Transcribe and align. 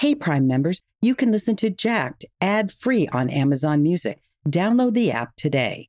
Hey, 0.00 0.14
Prime 0.14 0.46
members, 0.46 0.80
you 1.02 1.16
can 1.16 1.32
listen 1.32 1.56
to 1.56 1.70
Jacked 1.70 2.24
ad 2.40 2.70
free 2.70 3.08
on 3.08 3.28
Amazon 3.28 3.82
Music. 3.82 4.20
Download 4.48 4.94
the 4.94 5.10
app 5.10 5.34
today. 5.34 5.88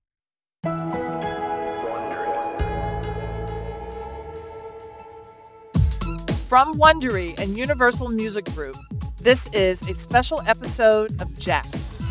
From 6.48 6.74
Wondery 6.74 7.40
and 7.40 7.56
Universal 7.56 8.10
Music 8.10 8.46
Group, 8.46 8.78
this 9.22 9.46
is 9.54 9.88
a 9.88 9.94
special 9.94 10.42
episode 10.48 11.22
of 11.22 11.38
Jack. 11.38 11.68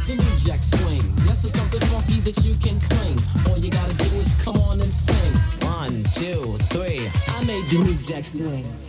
The 0.07 0.15
new 0.15 0.47
jack 0.47 0.63
swing. 0.63 1.03
Yes, 1.27 1.45
it's 1.45 1.59
something 1.59 1.81
funky 1.81 2.21
that 2.21 2.45
you 2.45 2.55
can 2.63 2.79
cling. 2.79 3.19
All 3.51 3.59
you 3.59 3.73
gotta 3.73 3.97
do 3.97 4.21
is 4.21 4.41
come 4.45 4.55
on 4.69 4.81
and 4.81 4.93
sing. 4.93 5.35
One, 5.67 6.05
two, 6.15 6.59
three. 6.69 7.09
I 7.27 7.45
made 7.45 7.65
the 7.65 7.83
new 7.85 7.97
jack 7.97 8.23
swing. 8.23 8.88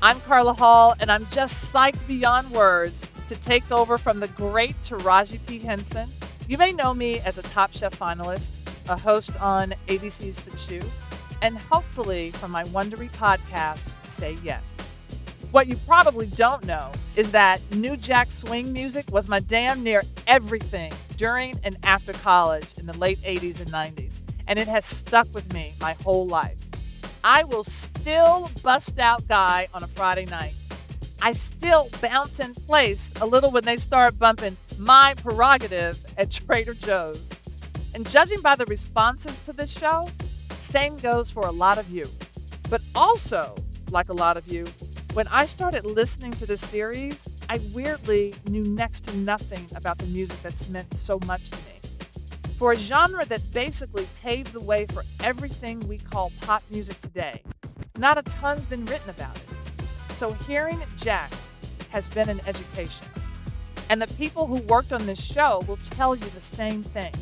I'm 0.00 0.20
Carla 0.20 0.52
Hall, 0.52 0.94
and 1.00 1.10
I'm 1.10 1.26
just 1.32 1.74
psyched 1.74 2.06
beyond 2.06 2.52
words 2.52 3.04
to 3.26 3.34
take 3.34 3.68
over 3.72 3.98
from 3.98 4.20
the 4.20 4.28
great 4.28 4.80
Taraji 4.84 5.44
P. 5.44 5.58
Henson. 5.58 6.08
You 6.46 6.56
may 6.56 6.70
know 6.70 6.94
me 6.94 7.18
as 7.20 7.36
a 7.36 7.42
Top 7.42 7.72
Chef 7.72 7.98
finalist, 7.98 8.58
a 8.88 8.96
host 8.96 9.32
on 9.40 9.74
ABC's 9.88 10.36
The 10.36 10.56
Chew, 10.56 10.88
and 11.42 11.58
hopefully 11.58 12.30
from 12.30 12.52
my 12.52 12.62
Wondery 12.66 13.10
podcast, 13.10 13.90
Say 14.04 14.38
Yes. 14.44 14.76
What 15.50 15.66
you 15.66 15.74
probably 15.84 16.26
don't 16.26 16.64
know 16.64 16.92
is 17.16 17.32
that 17.32 17.60
New 17.74 17.96
Jack 17.96 18.30
Swing 18.30 18.72
music 18.72 19.10
was 19.10 19.26
my 19.26 19.40
damn 19.40 19.82
near 19.82 20.02
everything 20.28 20.92
during 21.16 21.58
and 21.64 21.76
after 21.82 22.12
college 22.12 22.68
in 22.78 22.86
the 22.86 22.96
late 22.98 23.18
80s 23.22 23.58
and 23.58 23.72
90s, 23.72 24.20
and 24.46 24.60
it 24.60 24.68
has 24.68 24.86
stuck 24.86 25.26
with 25.34 25.52
me 25.52 25.74
my 25.80 25.94
whole 26.04 26.24
life. 26.24 26.67
I 27.24 27.44
will 27.44 27.64
still 27.64 28.50
bust 28.62 28.98
out 28.98 29.26
Guy 29.28 29.68
on 29.74 29.82
a 29.82 29.88
Friday 29.88 30.24
night. 30.26 30.54
I 31.20 31.32
still 31.32 31.88
bounce 32.00 32.38
in 32.38 32.54
place 32.54 33.12
a 33.20 33.26
little 33.26 33.50
when 33.50 33.64
they 33.64 33.76
start 33.76 34.18
bumping 34.18 34.56
my 34.78 35.14
prerogative 35.22 35.98
at 36.16 36.30
Trader 36.30 36.74
Joe's. 36.74 37.30
And 37.94 38.08
judging 38.08 38.40
by 38.40 38.54
the 38.54 38.66
responses 38.66 39.44
to 39.46 39.52
this 39.52 39.70
show, 39.70 40.08
same 40.50 40.96
goes 40.98 41.30
for 41.30 41.46
a 41.46 41.50
lot 41.50 41.78
of 41.78 41.90
you. 41.90 42.06
But 42.70 42.82
also, 42.94 43.54
like 43.90 44.10
a 44.10 44.14
lot 44.14 44.36
of 44.36 44.46
you, 44.52 44.66
when 45.14 45.26
I 45.28 45.46
started 45.46 45.84
listening 45.84 46.32
to 46.32 46.46
this 46.46 46.60
series, 46.60 47.26
I 47.48 47.58
weirdly 47.72 48.34
knew 48.48 48.62
next 48.62 49.04
to 49.04 49.16
nothing 49.16 49.66
about 49.74 49.98
the 49.98 50.06
music 50.06 50.40
that's 50.42 50.68
meant 50.68 50.94
so 50.94 51.18
much 51.26 51.50
to 51.50 51.56
me. 51.56 51.77
For 52.58 52.72
a 52.72 52.76
genre 52.76 53.24
that 53.24 53.52
basically 53.52 54.08
paved 54.20 54.52
the 54.52 54.60
way 54.60 54.84
for 54.86 55.04
everything 55.22 55.78
we 55.86 55.96
call 55.96 56.32
pop 56.40 56.64
music 56.72 57.00
today, 57.00 57.40
not 57.96 58.18
a 58.18 58.22
ton's 58.22 58.66
been 58.66 58.84
written 58.86 59.08
about 59.10 59.36
it. 59.36 59.44
So 60.16 60.32
hearing 60.32 60.82
Jacked 60.96 61.46
has 61.90 62.08
been 62.08 62.28
an 62.28 62.40
education. 62.48 63.06
And 63.90 64.02
the 64.02 64.12
people 64.14 64.48
who 64.48 64.56
worked 64.62 64.92
on 64.92 65.06
this 65.06 65.22
show 65.22 65.62
will 65.68 65.76
tell 65.76 66.16
you 66.16 66.26
the 66.34 66.40
same 66.40 66.82
thing. 66.82 67.12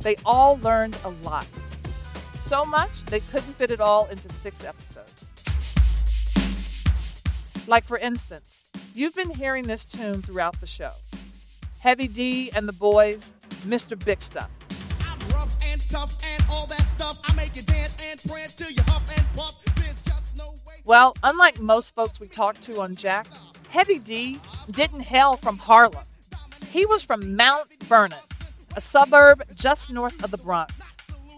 They 0.00 0.16
all 0.26 0.58
learned 0.58 0.98
a 1.04 1.08
lot. 1.26 1.46
So 2.38 2.66
much 2.66 3.06
they 3.06 3.20
couldn't 3.20 3.54
fit 3.54 3.70
it 3.70 3.80
all 3.80 4.04
into 4.08 4.30
six 4.30 4.62
episodes. 4.64 5.30
Like, 7.66 7.84
for 7.84 7.96
instance, 7.96 8.64
you've 8.94 9.14
been 9.14 9.30
hearing 9.30 9.64
this 9.64 9.86
tune 9.86 10.20
throughout 10.20 10.60
the 10.60 10.66
show 10.66 10.92
Heavy 11.78 12.06
D 12.06 12.50
and 12.54 12.68
the 12.68 12.74
boys, 12.74 13.32
Mr. 13.66 13.98
Big 13.98 14.20
Stuff. 14.22 14.50
Rough 15.32 15.56
and 15.64 15.80
tough 15.88 16.16
and 16.24 16.44
all 16.50 16.66
that 16.66 16.82
stuff. 16.82 17.18
I 17.24 17.34
make 17.34 17.54
you 17.56 17.62
dance 17.62 17.96
and 18.10 18.22
prance 18.24 18.54
till 18.54 18.70
you 18.70 18.82
huff 18.86 19.02
and 19.16 19.26
puff. 19.34 19.62
There's 19.76 20.02
just 20.02 20.36
no 20.36 20.50
way. 20.66 20.74
Well, 20.84 21.16
unlike 21.22 21.60
most 21.60 21.94
folks 21.94 22.20
we 22.20 22.28
talked 22.28 22.62
to 22.62 22.80
on 22.80 22.96
Jack, 22.96 23.26
Heavy 23.68 23.98
D 23.98 24.40
didn't 24.70 25.00
hail 25.00 25.36
from 25.36 25.58
Harlem. 25.58 26.04
He 26.70 26.86
was 26.86 27.02
from 27.02 27.36
Mount 27.36 27.82
Vernon, 27.84 28.18
a 28.76 28.80
suburb 28.80 29.42
just 29.54 29.92
north 29.92 30.22
of 30.24 30.30
the 30.30 30.38
Bronx. 30.38 30.72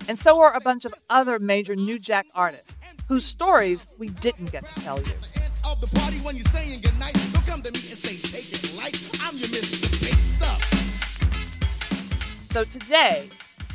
And 0.09 0.19
so 0.19 0.41
are 0.41 0.55
a 0.55 0.61
bunch 0.61 0.85
of 0.85 0.95
other 1.11 1.39
major 1.39 1.75
New 1.75 1.99
Jack 1.99 2.27
artists 2.35 2.77
whose 3.09 3.25
stories 3.25 3.87
we 3.99 4.09
didn't 4.09 4.53
get 4.53 4.67
to 4.67 4.75
tell 4.81 4.99
you. 4.99 5.13
End 5.37 5.53
of 5.65 5.81
the 5.81 5.87
party 5.99 6.17
when 6.19 6.37
you're 6.37 6.45
saying 6.45 6.81
goodnight. 6.81 7.15
Don't 7.33 7.47
come 7.47 7.63
to 7.63 7.73
me 7.73 7.79
and 7.79 7.99
say 7.99 8.17
take 8.17 8.53
it 8.53 8.77
light. 8.77 8.99
I'm 9.23 9.37
your 9.37 9.49
Mr. 9.49 10.01
Big 10.01 10.19
Stuff. 10.19 10.61
So 12.45 12.65
today, 12.65 13.29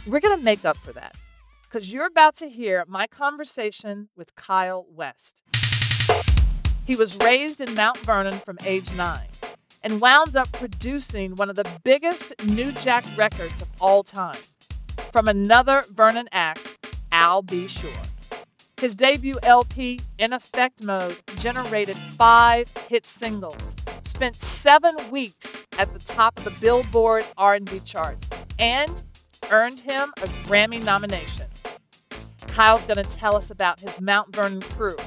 we're 0.08 0.20
going 0.20 0.38
to 0.38 0.44
make 0.44 0.66
up 0.66 0.78
for 0.78 0.92
that 0.94 1.16
because 1.64 1.92
you're 1.92 2.08
about 2.08 2.36
to 2.36 2.50
hear 2.50 2.84
my 2.88 3.08
conversation 3.08 4.10
with 4.16 4.36
Kyle 4.36 4.86
West. 4.90 5.44
He 6.86 6.96
was 6.96 7.18
raised 7.20 7.62
in 7.62 7.76
Mount 7.76 7.98
Vernon 8.00 8.40
from 8.40 8.58
age 8.66 8.94
nine 8.96 9.28
and 9.84 10.02
wound 10.02 10.36
up 10.36 10.52
producing 10.52 11.36
one 11.36 11.50
of 11.50 11.56
the 11.56 11.68
biggest 11.84 12.34
New 12.46 12.72
Jack 12.74 13.06
records 13.18 13.62
of 13.62 13.70
all 13.80 14.04
time 14.04 14.40
from 15.12 15.28
another 15.28 15.84
Vernon 15.92 16.28
act, 16.32 16.96
Al 17.12 17.42
B. 17.42 17.68
Sure. 17.68 17.92
His 18.78 18.96
debut 18.96 19.36
LP, 19.44 20.02
In 20.18 20.34
Effect 20.34 20.84
Mode, 20.84 21.18
generated 21.38 21.96
five 21.96 22.68
hit 22.90 23.06
singles, 23.06 23.76
spent 24.04 24.36
seven 24.36 24.96
weeks 25.12 25.66
at 25.78 25.94
the 25.94 26.00
top 26.00 26.38
of 26.38 26.44
the 26.44 26.60
Billboard 26.60 27.24
R&B 27.38 27.80
charts, 27.82 28.28
and 28.58 29.04
earned 29.50 29.80
him 29.80 30.14
a 30.18 30.28
Grammy 30.46 30.84
nomination. 30.84 31.48
Kyle's 32.48 32.86
going 32.86 33.04
to 33.04 33.10
tell 33.10 33.36
us 33.36 33.50
about 33.50 33.80
his 33.80 34.00
Mount 34.02 34.36
Vernon 34.36 34.62
crew, 34.62 34.98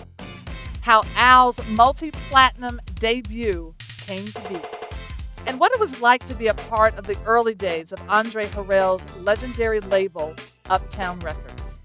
how 0.81 1.03
Al's 1.15 1.61
multi-platinum 1.69 2.81
debut 2.95 3.75
came 4.07 4.27
to 4.27 4.41
be, 4.49 4.59
and 5.47 5.61
what 5.61 5.73
it 5.73 5.81
was 5.81 6.01
like 6.01 6.27
to 6.27 6.35
be 6.35 6.47
a 6.47 6.55
part 6.55 6.97
of 6.97 7.07
the 7.07 7.17
early 7.27 7.55
days 7.55 7.93
of 7.93 8.01
Andre 8.09 8.47
Harrell's 8.47 9.05
legendary 9.19 9.81
label, 9.81 10.35
Uptown 10.71 11.19
Records. 11.21 11.79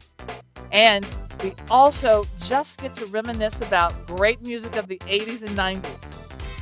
And 0.72 1.06
we 1.44 1.54
also 1.70 2.24
just 2.40 2.80
get 2.80 2.96
to 2.96 3.06
reminisce 3.08 3.60
about 3.62 4.08
great 4.08 4.42
music 4.42 4.76
of 4.76 4.88
the 4.88 4.98
80s 5.00 5.44
and 5.44 5.58
90s. 5.58 5.98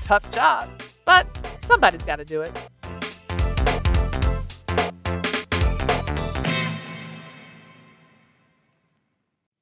Tough 0.02 0.32
job, 0.32 0.70
but 1.06 1.28
somebody's 1.62 2.04
got 2.04 2.18
to 2.18 2.26
do 2.26 2.42
it. 2.42 2.52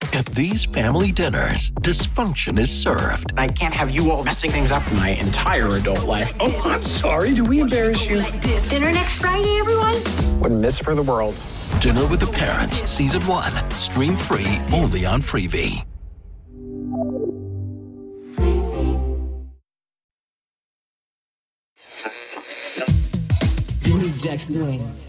At 0.00 0.26
these 0.26 0.64
family 0.64 1.12
dinners, 1.12 1.70
dysfunction 1.80 2.58
is 2.58 2.70
served. 2.70 3.32
I 3.36 3.48
can't 3.48 3.74
have 3.74 3.90
you 3.90 4.10
all 4.10 4.22
messing 4.22 4.50
things 4.50 4.70
up 4.70 4.82
for 4.82 4.94
my 4.94 5.10
entire 5.10 5.68
adult 5.68 6.04
life. 6.04 6.36
Oh, 6.40 6.60
I'm 6.64 6.82
sorry. 6.82 7.34
Do 7.34 7.44
we 7.44 7.60
embarrass 7.60 8.08
you? 8.08 8.22
Dinner 8.68 8.92
next 8.92 9.16
Friday, 9.16 9.58
everyone? 9.58 9.94
Wouldn't 10.40 10.60
miss 10.60 10.78
for 10.78 10.94
the 10.94 11.02
world. 11.02 11.34
Dinner 11.80 12.06
with 12.06 12.20
the 12.20 12.26
Parents, 12.26 12.88
Season 12.88 13.22
1. 13.22 13.70
Stream 13.72 14.16
free 14.16 14.58
only 14.72 15.04
on 15.04 15.20
Freevee. 15.20 15.84
The 23.82 23.94
new 23.98 24.12
jack 24.18 24.38
swing. 24.38 25.07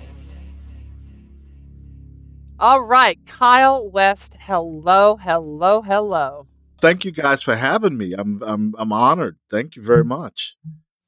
All 2.62 2.82
right, 2.82 3.18
Kyle 3.26 3.90
West, 3.90 4.36
hello, 4.38 5.16
hello, 5.16 5.82
hello. 5.82 6.46
Thank 6.82 7.06
you 7.06 7.12
guys 7.12 7.42
for 7.42 7.56
having 7.56 7.98
me. 7.98 8.14
I'm 8.18 8.44
I'm 8.44 8.76
I'm 8.78 8.92
honored. 8.92 9.38
Thank 9.50 9.78
you 9.78 9.82
very 9.82 10.04
much. 10.04 10.58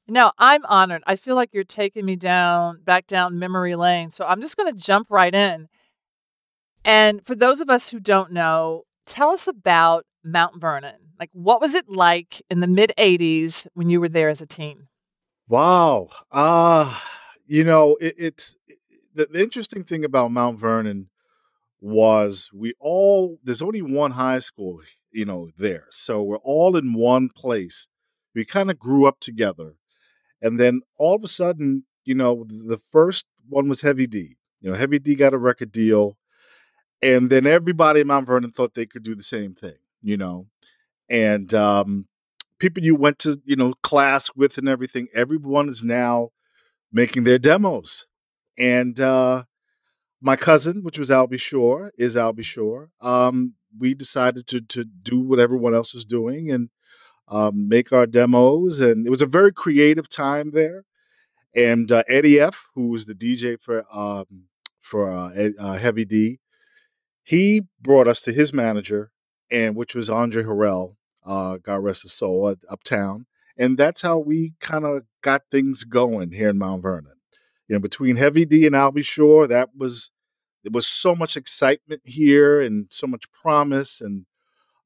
No, 0.08 0.32
I'm 0.38 0.66
honored. 0.66 1.04
I 1.06 1.18
feel 1.18 1.36
like 1.36 1.50
you're 1.52 1.66
taking 1.66 2.06
me 2.06 2.16
down 2.16 2.82
back 2.86 3.06
down 3.06 3.38
memory 3.38 3.76
lane. 3.76 4.12
So 4.12 4.26
I'm 4.26 4.40
just 4.40 4.56
going 4.56 4.74
to 4.74 4.82
jump 4.82 5.08
right 5.10 5.36
in. 5.36 5.68
And 6.86 7.26
for 7.26 7.36
those 7.36 7.60
of 7.60 7.70
us 7.70 7.90
who 7.90 8.00
don't 8.00 8.32
know, 8.32 8.84
tell 9.06 9.30
us 9.32 9.46
about 9.46 10.06
Mount 10.24 10.62
Vernon. 10.62 10.96
Like, 11.20 11.32
what 11.34 11.60
was 11.60 11.76
it 11.76 11.90
like 11.90 12.42
in 12.50 12.62
the 12.62 12.68
mid 12.68 12.94
80s 12.98 13.68
when 13.74 13.90
you 13.90 14.00
were 14.00 14.10
there 14.10 14.30
as 14.30 14.40
a 14.40 14.46
teen? 14.46 14.88
Wow. 15.50 16.08
Uh, 16.32 16.98
you 17.46 17.66
know, 17.66 17.98
it, 18.00 18.16
it's 18.18 18.56
the, 19.14 19.28
the 19.30 19.42
interesting 19.42 19.84
thing 19.84 20.06
about 20.06 20.32
Mount 20.32 20.58
Vernon 20.58 21.10
was 21.82 22.50
we 22.54 22.74
all, 22.80 23.40
there's 23.44 23.62
only 23.62 23.82
one 23.82 24.12
high 24.12 24.40
school, 24.40 24.82
you 25.12 25.26
know, 25.26 25.50
there. 25.58 25.88
So 25.92 26.22
we're 26.22 26.38
all 26.38 26.78
in 26.78 26.94
one 26.94 27.30
place. 27.36 27.88
We 28.34 28.46
kind 28.46 28.72
of 28.72 28.80
grew 28.80 29.06
up 29.08 29.20
together. 29.20 29.74
And 30.42 30.60
then 30.60 30.82
all 30.98 31.16
of 31.16 31.24
a 31.24 31.28
sudden, 31.28 31.84
you 32.06 32.16
know, 32.16 32.46
the 32.48 32.80
first 32.92 33.26
one 33.50 33.68
was 33.68 33.82
Heavy 33.82 34.08
D. 34.08 34.38
You 34.62 34.72
know, 34.72 34.78
Heavy 34.78 35.00
D 35.00 35.16
got 35.16 35.34
a 35.34 35.38
record 35.38 35.72
deal. 35.72 36.18
And 37.02 37.30
then 37.30 37.48
everybody 37.48 38.02
in 38.02 38.08
Mount 38.08 38.28
Vernon 38.28 38.52
thought 38.52 38.76
they 38.76 38.86
could 38.86 39.04
do 39.04 39.16
the 39.16 39.24
same 39.24 39.54
thing, 39.54 39.78
you 40.04 40.18
know. 40.18 40.48
And 41.10 41.54
um, 41.54 42.08
people 42.60 42.84
you 42.84 42.96
went 42.96 43.18
to, 43.20 43.42
you 43.44 43.56
know, 43.56 43.74
class 43.82 44.30
with 44.36 44.58
and 44.58 44.70
everything, 44.70 45.08
everyone 45.14 45.68
is 45.68 45.84
now 45.84 46.30
making 46.92 47.24
their 47.24 47.40
demos. 47.40 48.06
And 48.58 49.00
uh, 49.00 49.44
my 50.22 50.36
cousin, 50.36 50.84
which 50.84 51.00
was 51.00 51.10
Al 51.10 51.28
B. 51.28 51.38
Sure, 51.38 51.92
is 51.98 52.16
Al 52.16 52.34
B. 52.34 52.44
Sure. 52.44 52.92
Um, 53.02 53.56
we 53.78 53.94
decided 53.94 54.48
to 54.48 54.62
to 54.62 54.84
do 54.84 55.20
what 55.20 55.40
everyone 55.40 55.74
else 55.74 55.94
was 55.94 56.06
doing 56.06 56.52
and 56.52 56.70
um, 57.28 57.68
make 57.68 57.92
our 57.92 58.06
demos, 58.06 58.82
and 58.82 59.08
it 59.08 59.10
was 59.10 59.22
a 59.22 59.28
very 59.28 59.52
creative 59.52 60.08
time 60.08 60.52
there. 60.52 60.84
And 61.56 61.92
uh, 61.92 62.04
Eddie 62.08 62.40
F, 62.40 62.68
who 62.76 62.90
was 62.90 63.06
the 63.06 63.16
DJ 63.16 63.60
for 63.60 63.86
um, 63.94 64.46
for 64.80 65.12
uh, 65.12 65.50
uh, 65.58 65.78
Heavy 65.78 66.06
D, 66.06 66.40
he 67.24 67.64
brought 67.82 68.08
us 68.08 68.22
to 68.22 68.34
his 68.34 68.54
manager, 68.54 69.12
and 69.50 69.76
which 69.76 69.96
was 69.96 70.10
Andre 70.10 70.44
Harrell, 70.44 70.96
uh, 71.26 71.58
God 71.58 71.78
rest 71.78 72.04
his 72.04 72.14
soul, 72.14 72.56
Uptown, 72.70 73.26
and 73.58 73.78
that's 73.78 74.02
how 74.02 74.18
we 74.20 74.54
kind 74.60 74.86
of 74.86 75.04
got 75.22 75.44
things 75.52 75.84
going 75.84 76.32
here 76.32 76.50
in 76.50 76.58
Mount 76.58 76.84
Vernon. 76.84 77.21
You 77.72 77.78
know, 77.78 77.82
between 77.84 78.18
Heavy 78.18 78.44
D 78.44 78.68
and 78.68 78.76
Al 78.76 78.92
B. 78.92 79.02
Sure, 79.02 79.48
that 79.48 79.70
was 79.74 80.12
there 80.62 80.72
was 80.74 80.86
so 80.86 81.16
much 81.16 81.38
excitement 81.38 82.02
here 82.04 82.60
and 82.60 82.88
so 82.92 83.08
much 83.08 83.32
promise, 83.32 84.02
and 84.02 84.26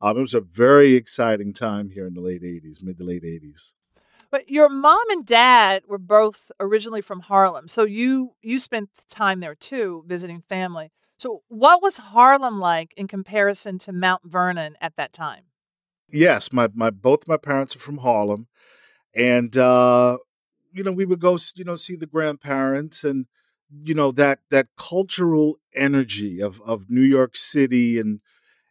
um, 0.01 0.15
it 0.19 0.21
was 0.21 0.35
a 0.35 0.39
very 0.39 0.93
exciting 0.93 1.51
time 1.51 1.89
here 1.89 2.05
in 2.05 2.13
the 2.13 2.21
late 2.21 2.43
'80s, 2.43 2.83
mid 2.83 2.99
to 2.99 3.03
late 3.03 3.23
'80s. 3.23 3.73
But 4.29 4.51
your 4.51 4.69
mom 4.69 5.01
and 5.09 5.25
dad 5.25 5.81
were 5.87 5.97
both 5.97 6.51
originally 6.59 7.01
from 7.01 7.21
Harlem, 7.21 7.67
so 7.67 7.85
you 7.85 8.35
you 8.43 8.59
spent 8.59 8.91
time 9.09 9.39
there 9.39 9.55
too, 9.55 10.03
visiting 10.05 10.43
family. 10.47 10.91
So, 11.17 11.41
what 11.47 11.81
was 11.81 11.97
Harlem 11.97 12.59
like 12.59 12.93
in 12.95 13.07
comparison 13.07 13.79
to 13.79 13.93
Mount 13.93 14.21
Vernon 14.25 14.77
at 14.79 14.95
that 14.95 15.11
time? 15.11 15.45
Yes, 16.11 16.53
my 16.53 16.69
my 16.75 16.91
both 16.91 17.27
my 17.27 17.37
parents 17.37 17.75
are 17.75 17.79
from 17.79 17.97
Harlem, 17.97 18.45
and 19.15 19.57
uh, 19.57 20.19
you 20.75 20.83
know 20.83 20.93
we 20.93 21.05
would 21.05 21.21
go 21.21 21.37
you 21.55 21.65
know 21.65 21.77
see 21.77 21.95
the 21.97 22.07
grandparents 22.07 23.03
and 23.03 23.27
you 23.83 23.95
know 23.95 24.11
that 24.11 24.39
that 24.51 24.67
cultural 24.77 25.59
energy 25.75 26.41
of 26.41 26.61
of 26.63 26.89
New 26.89 27.01
York 27.03 27.35
City 27.35 27.99
and 27.99 28.21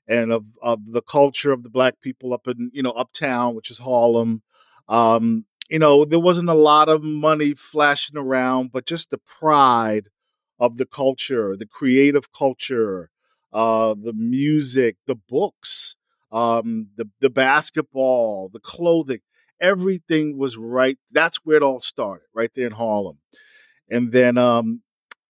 and 0.08 0.32
of 0.32 0.44
of 0.62 0.92
the 0.92 1.02
culture 1.02 1.52
of 1.52 1.62
the 1.62 1.70
black 1.70 2.00
people 2.00 2.32
up 2.34 2.46
in 2.48 2.70
you 2.72 2.82
know 2.82 2.92
uptown, 2.92 3.54
which 3.54 3.70
is 3.70 3.78
Harlem. 3.78 4.42
Um, 4.88 5.46
you 5.70 5.78
know, 5.78 6.04
there 6.04 6.20
wasn't 6.20 6.50
a 6.50 6.54
lot 6.54 6.88
of 6.88 7.02
money 7.02 7.54
flashing 7.54 8.18
around, 8.18 8.70
but 8.72 8.86
just 8.86 9.10
the 9.10 9.18
pride 9.18 10.08
of 10.58 10.76
the 10.76 10.86
culture, 10.86 11.56
the 11.56 11.66
creative 11.66 12.32
culture, 12.32 13.10
uh, 13.52 13.94
the 14.00 14.12
music, 14.12 14.96
the 15.06 15.14
books, 15.16 15.96
um, 16.32 16.88
the 16.96 17.08
the 17.20 17.30
basketball, 17.30 18.50
the 18.52 18.60
clothing, 18.60 19.20
everything 19.60 20.38
was 20.38 20.56
right. 20.56 20.98
That's 21.10 21.38
where 21.44 21.56
it 21.56 21.62
all 21.62 21.80
started, 21.80 22.26
right 22.34 22.50
there 22.54 22.66
in 22.66 22.72
Harlem. 22.72 23.18
And 23.90 24.12
then, 24.12 24.38
um, 24.38 24.82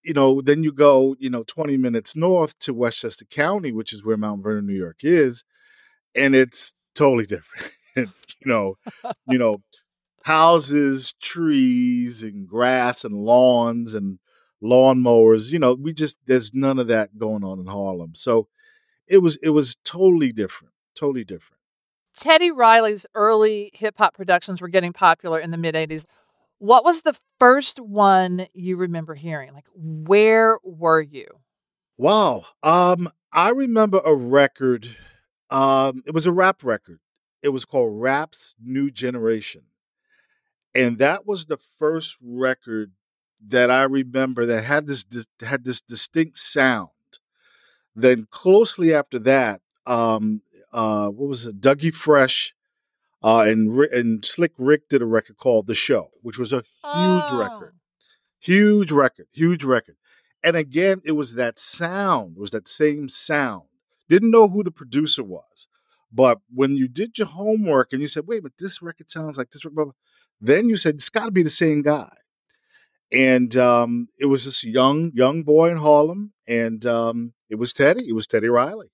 you 0.02 0.12
know, 0.12 0.40
then 0.40 0.62
you 0.62 0.72
go, 0.72 1.16
you 1.18 1.30
know, 1.30 1.44
20 1.44 1.76
minutes 1.76 2.14
north 2.14 2.58
to 2.60 2.74
Westchester 2.74 3.24
County, 3.24 3.72
which 3.72 3.92
is 3.92 4.04
where 4.04 4.16
Mount 4.16 4.42
Vernon, 4.42 4.66
New 4.66 4.74
York 4.74 4.98
is, 5.02 5.44
and 6.14 6.34
it's 6.34 6.74
totally 6.94 7.26
different. 7.26 7.72
you 7.96 8.06
know, 8.44 8.76
you 9.28 9.38
know, 9.38 9.62
houses, 10.24 11.14
trees, 11.20 12.22
and 12.22 12.46
grass 12.46 13.04
and 13.04 13.14
lawns 13.14 13.94
and 13.94 14.18
lawnmowers. 14.62 15.52
You 15.52 15.58
know, 15.58 15.74
we 15.74 15.92
just 15.92 16.16
there's 16.26 16.52
none 16.52 16.78
of 16.78 16.88
that 16.88 17.18
going 17.18 17.44
on 17.44 17.60
in 17.60 17.66
Harlem. 17.66 18.14
So 18.14 18.48
it 19.08 19.18
was 19.18 19.36
it 19.42 19.50
was 19.50 19.76
totally 19.84 20.32
different, 20.32 20.74
totally 20.96 21.24
different. 21.24 21.60
Teddy 22.16 22.50
Riley's 22.50 23.06
early 23.14 23.70
hip 23.74 23.96
hop 23.98 24.14
productions 24.14 24.60
were 24.60 24.68
getting 24.68 24.92
popular 24.92 25.38
in 25.38 25.50
the 25.50 25.56
mid 25.56 25.74
80s. 25.74 26.04
What 26.58 26.84
was 26.84 27.02
the 27.02 27.18
first 27.38 27.80
one 27.80 28.46
you 28.54 28.76
remember 28.76 29.14
hearing? 29.14 29.52
Like 29.52 29.68
where 29.74 30.58
were 30.62 31.00
you? 31.00 31.26
Wow. 31.96 32.44
Um 32.62 33.08
I 33.32 33.50
remember 33.50 34.00
a 34.04 34.14
record 34.14 34.88
um 35.50 36.02
it 36.06 36.14
was 36.14 36.26
a 36.26 36.32
rap 36.32 36.62
record. 36.62 37.00
It 37.42 37.48
was 37.50 37.64
called 37.64 38.00
Rap's 38.00 38.54
New 38.62 38.90
Generation. 38.90 39.62
And 40.74 40.98
that 40.98 41.26
was 41.26 41.46
the 41.46 41.58
first 41.78 42.16
record 42.20 42.92
that 43.46 43.70
I 43.70 43.82
remember 43.82 44.46
that 44.46 44.64
had 44.64 44.86
this, 44.86 45.04
had 45.40 45.64
this 45.64 45.80
distinct 45.80 46.38
sound. 46.38 46.88
Then 47.94 48.26
closely 48.30 48.92
after 48.92 49.18
that, 49.20 49.60
um, 49.86 50.42
uh, 50.74 51.08
what 51.08 51.28
was 51.28 51.46
it? 51.46 51.60
Dougie 51.60 51.94
Fresh 51.94 52.54
uh, 53.22 53.40
and 53.40 53.72
and 53.92 54.24
Slick 54.24 54.52
Rick 54.58 54.88
did 54.88 55.00
a 55.00 55.06
record 55.06 55.36
called 55.36 55.66
The 55.66 55.74
Show, 55.74 56.10
which 56.22 56.38
was 56.38 56.52
a 56.52 56.56
huge 56.56 56.64
oh. 56.82 57.38
record, 57.38 57.74
huge 58.38 58.92
record, 58.92 59.26
huge 59.32 59.64
record. 59.64 59.96
And 60.42 60.56
again, 60.56 61.00
it 61.04 61.12
was 61.12 61.34
that 61.34 61.58
sound, 61.58 62.36
it 62.36 62.40
was 62.40 62.50
that 62.50 62.68
same 62.68 63.08
sound. 63.08 63.62
Didn't 64.10 64.30
know 64.30 64.48
who 64.48 64.62
the 64.62 64.70
producer 64.70 65.24
was, 65.24 65.68
but 66.12 66.40
when 66.52 66.76
you 66.76 66.88
did 66.88 67.16
your 67.16 67.28
homework 67.28 67.92
and 67.92 68.02
you 68.02 68.08
said, 68.08 68.26
"Wait, 68.26 68.42
but 68.42 68.52
this 68.58 68.82
record 68.82 69.10
sounds 69.10 69.38
like 69.38 69.50
this," 69.50 69.64
record, 69.64 69.94
then 70.40 70.68
you 70.68 70.76
said 70.76 70.96
it's 70.96 71.08
got 71.08 71.24
to 71.24 71.30
be 71.30 71.42
the 71.42 71.50
same 71.50 71.80
guy 71.80 72.10
and 73.14 73.56
um, 73.56 74.08
it 74.18 74.26
was 74.26 74.44
this 74.44 74.64
young 74.64 75.12
young 75.14 75.42
boy 75.42 75.70
in 75.70 75.76
Harlem, 75.76 76.32
and 76.48 76.84
um, 76.84 77.32
it 77.48 77.56
was 77.56 77.72
Teddy. 77.72 78.08
It 78.08 78.14
was 78.14 78.26
Teddy 78.26 78.48
Riley. 78.48 78.90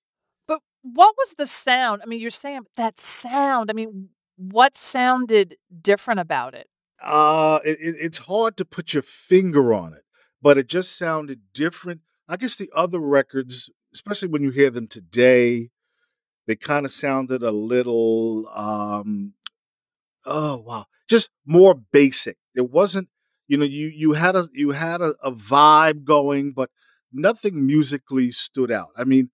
What 0.82 1.14
was 1.16 1.34
the 1.36 1.46
sound? 1.46 2.02
I 2.02 2.06
mean, 2.06 2.20
you're 2.20 2.30
saying 2.30 2.62
that 2.76 2.98
sound. 2.98 3.70
I 3.70 3.74
mean, 3.74 4.10
what 4.36 4.76
sounded 4.76 5.56
different 5.82 6.20
about 6.20 6.54
it? 6.54 6.68
Uh, 7.02 7.60
it, 7.64 7.78
it's 7.80 8.18
hard 8.18 8.56
to 8.58 8.64
put 8.64 8.92
your 8.92 9.02
finger 9.02 9.72
on 9.72 9.92
it, 9.94 10.02
but 10.40 10.58
it 10.58 10.68
just 10.68 10.96
sounded 10.96 11.40
different. 11.52 12.00
I 12.28 12.36
guess 12.36 12.54
the 12.54 12.70
other 12.74 13.00
records, 13.00 13.70
especially 13.92 14.28
when 14.28 14.42
you 14.42 14.50
hear 14.50 14.70
them 14.70 14.86
today, 14.86 15.70
they 16.46 16.56
kind 16.56 16.84
of 16.84 16.92
sounded 16.92 17.42
a 17.42 17.50
little, 17.50 18.48
um, 18.54 19.34
oh 20.24 20.56
wow, 20.58 20.86
just 21.08 21.30
more 21.46 21.74
basic. 21.74 22.36
It 22.54 22.70
wasn't 22.70 23.08
you 23.50 23.56
know 23.58 23.64
you 23.64 23.88
you 23.88 24.12
had 24.12 24.36
a 24.36 24.48
you 24.52 24.70
had 24.70 25.02
a, 25.02 25.14
a 25.22 25.32
vibe 25.32 26.04
going 26.04 26.52
but 26.52 26.70
nothing 27.12 27.66
musically 27.66 28.30
stood 28.30 28.70
out 28.70 28.90
i 28.96 29.02
mean 29.02 29.28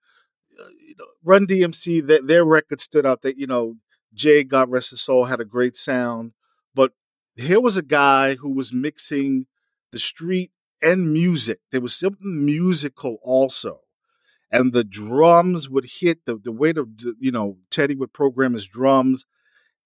you 0.86 0.94
know, 0.98 1.06
run 1.24 1.46
dmc 1.46 2.06
their, 2.06 2.22
their 2.22 2.44
record 2.44 2.80
stood 2.80 3.06
out. 3.06 3.22
That 3.22 3.38
you 3.38 3.46
know 3.46 3.76
jay 4.14 4.44
god 4.44 4.70
rest 4.70 4.90
his 4.90 5.02
soul 5.02 5.24
had 5.24 5.40
a 5.40 5.44
great 5.44 5.76
sound. 5.76 6.32
But 6.74 6.92
here 7.36 7.60
was 7.60 7.76
a 7.76 7.82
guy 7.82 8.36
who 8.36 8.54
was 8.54 8.72
mixing 8.72 9.46
the 9.92 9.98
street 9.98 10.52
and 10.82 11.12
music. 11.12 11.60
There 11.72 11.80
was 11.80 11.94
something 11.94 12.44
musical 12.44 13.18
also. 13.22 13.80
And 14.52 14.72
the 14.72 14.84
drums 14.84 15.68
would 15.68 15.86
hit 16.00 16.24
the, 16.24 16.36
the 16.36 16.52
way 16.52 16.72
the 16.72 17.14
you 17.18 17.32
know 17.32 17.58
teddy 17.70 17.94
would 17.94 18.12
program 18.12 18.52
his 18.52 18.66
drums 18.66 19.24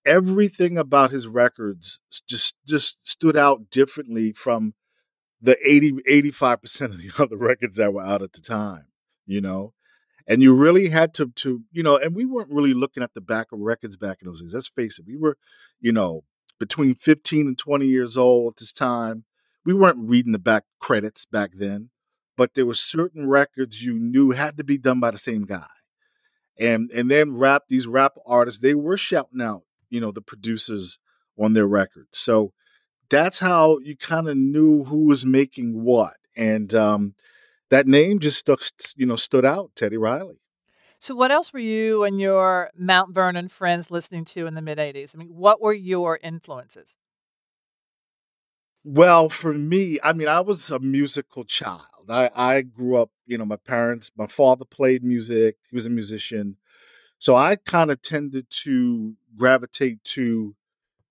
everything 0.06 0.78
about 0.78 1.10
his 1.10 1.26
records 1.26 2.00
just 2.26 2.56
just 2.66 2.98
stood 3.02 3.36
out 3.36 3.70
differently 3.70 4.32
from 4.32 4.74
the 5.40 5.56
80 5.64 5.92
85% 6.08 6.80
of 6.82 6.98
the 6.98 7.10
other 7.22 7.36
records 7.36 7.76
that 7.76 7.92
were 7.92 8.02
out 8.02 8.22
at 8.22 8.32
the 8.32 8.40
time 8.40 8.86
you 9.26 9.40
know 9.40 9.72
and 10.30 10.42
you 10.42 10.54
really 10.54 10.88
had 10.88 11.12
to 11.14 11.26
to 11.36 11.62
you 11.72 11.82
know 11.82 11.96
and 11.96 12.14
we 12.14 12.24
weren't 12.24 12.50
really 12.50 12.72
looking 12.72 13.02
at 13.02 13.14
the 13.14 13.20
back 13.20 13.52
of 13.52 13.58
records 13.58 13.96
back 13.96 14.18
in 14.22 14.28
those 14.28 14.40
days 14.40 14.54
let's 14.54 14.68
face 14.68 14.98
it 14.98 15.04
we 15.06 15.16
were 15.16 15.36
you 15.80 15.92
know 15.92 16.22
between 16.58 16.94
15 16.94 17.46
and 17.46 17.58
20 17.58 17.86
years 17.86 18.16
old 18.16 18.54
at 18.54 18.56
this 18.58 18.72
time 18.72 19.24
we 19.64 19.74
weren't 19.74 20.08
reading 20.08 20.32
the 20.32 20.38
back 20.38 20.64
credits 20.78 21.26
back 21.26 21.50
then 21.54 21.90
but 22.36 22.54
there 22.54 22.66
were 22.66 22.74
certain 22.74 23.28
records 23.28 23.82
you 23.82 23.98
knew 23.98 24.30
had 24.30 24.56
to 24.56 24.64
be 24.64 24.78
done 24.78 25.00
by 25.00 25.10
the 25.10 25.18
same 25.18 25.44
guy 25.44 25.66
and 26.58 26.90
and 26.92 27.10
then 27.10 27.36
rap 27.36 27.64
these 27.68 27.86
rap 27.86 28.12
artists 28.24 28.60
they 28.60 28.74
were 28.74 28.96
shouting 28.96 29.42
out 29.42 29.62
you 29.90 30.00
know 30.00 30.12
the 30.12 30.22
producers 30.22 30.98
on 31.40 31.54
their 31.54 31.66
records. 31.66 32.18
So 32.18 32.52
that's 33.08 33.40
how 33.40 33.78
you 33.78 33.96
kind 33.96 34.28
of 34.28 34.36
knew 34.36 34.84
who 34.84 35.06
was 35.06 35.24
making 35.24 35.82
what. 35.82 36.14
And 36.36 36.72
um, 36.74 37.14
that 37.70 37.86
name 37.86 38.18
just 38.18 38.38
stuck, 38.38 38.62
you 38.96 39.06
know, 39.06 39.16
stood 39.16 39.44
out. 39.44 39.70
Teddy 39.74 39.96
Riley. 39.96 40.40
So, 40.98 41.14
what 41.14 41.30
else 41.30 41.52
were 41.52 41.60
you 41.60 42.04
and 42.04 42.20
your 42.20 42.70
Mount 42.76 43.14
Vernon 43.14 43.48
friends 43.48 43.90
listening 43.90 44.24
to 44.26 44.46
in 44.46 44.54
the 44.54 44.60
mid 44.60 44.78
80s? 44.78 45.14
I 45.14 45.18
mean, 45.18 45.28
what 45.28 45.60
were 45.60 45.72
your 45.72 46.18
influences? 46.22 46.94
Well, 48.84 49.28
for 49.28 49.52
me, 49.52 49.98
I 50.02 50.12
mean, 50.12 50.28
I 50.28 50.40
was 50.40 50.70
a 50.70 50.78
musical 50.78 51.44
child. 51.44 51.82
I, 52.08 52.30
I 52.34 52.62
grew 52.62 52.96
up, 52.96 53.10
you 53.26 53.38
know, 53.38 53.44
my 53.44 53.56
parents, 53.56 54.10
my 54.16 54.26
father 54.26 54.64
played 54.64 55.04
music, 55.04 55.56
he 55.68 55.76
was 55.76 55.86
a 55.86 55.90
musician. 55.90 56.56
So 57.18 57.36
I 57.36 57.56
kind 57.56 57.90
of 57.90 58.00
tended 58.00 58.46
to 58.62 59.14
gravitate 59.36 60.02
to 60.04 60.56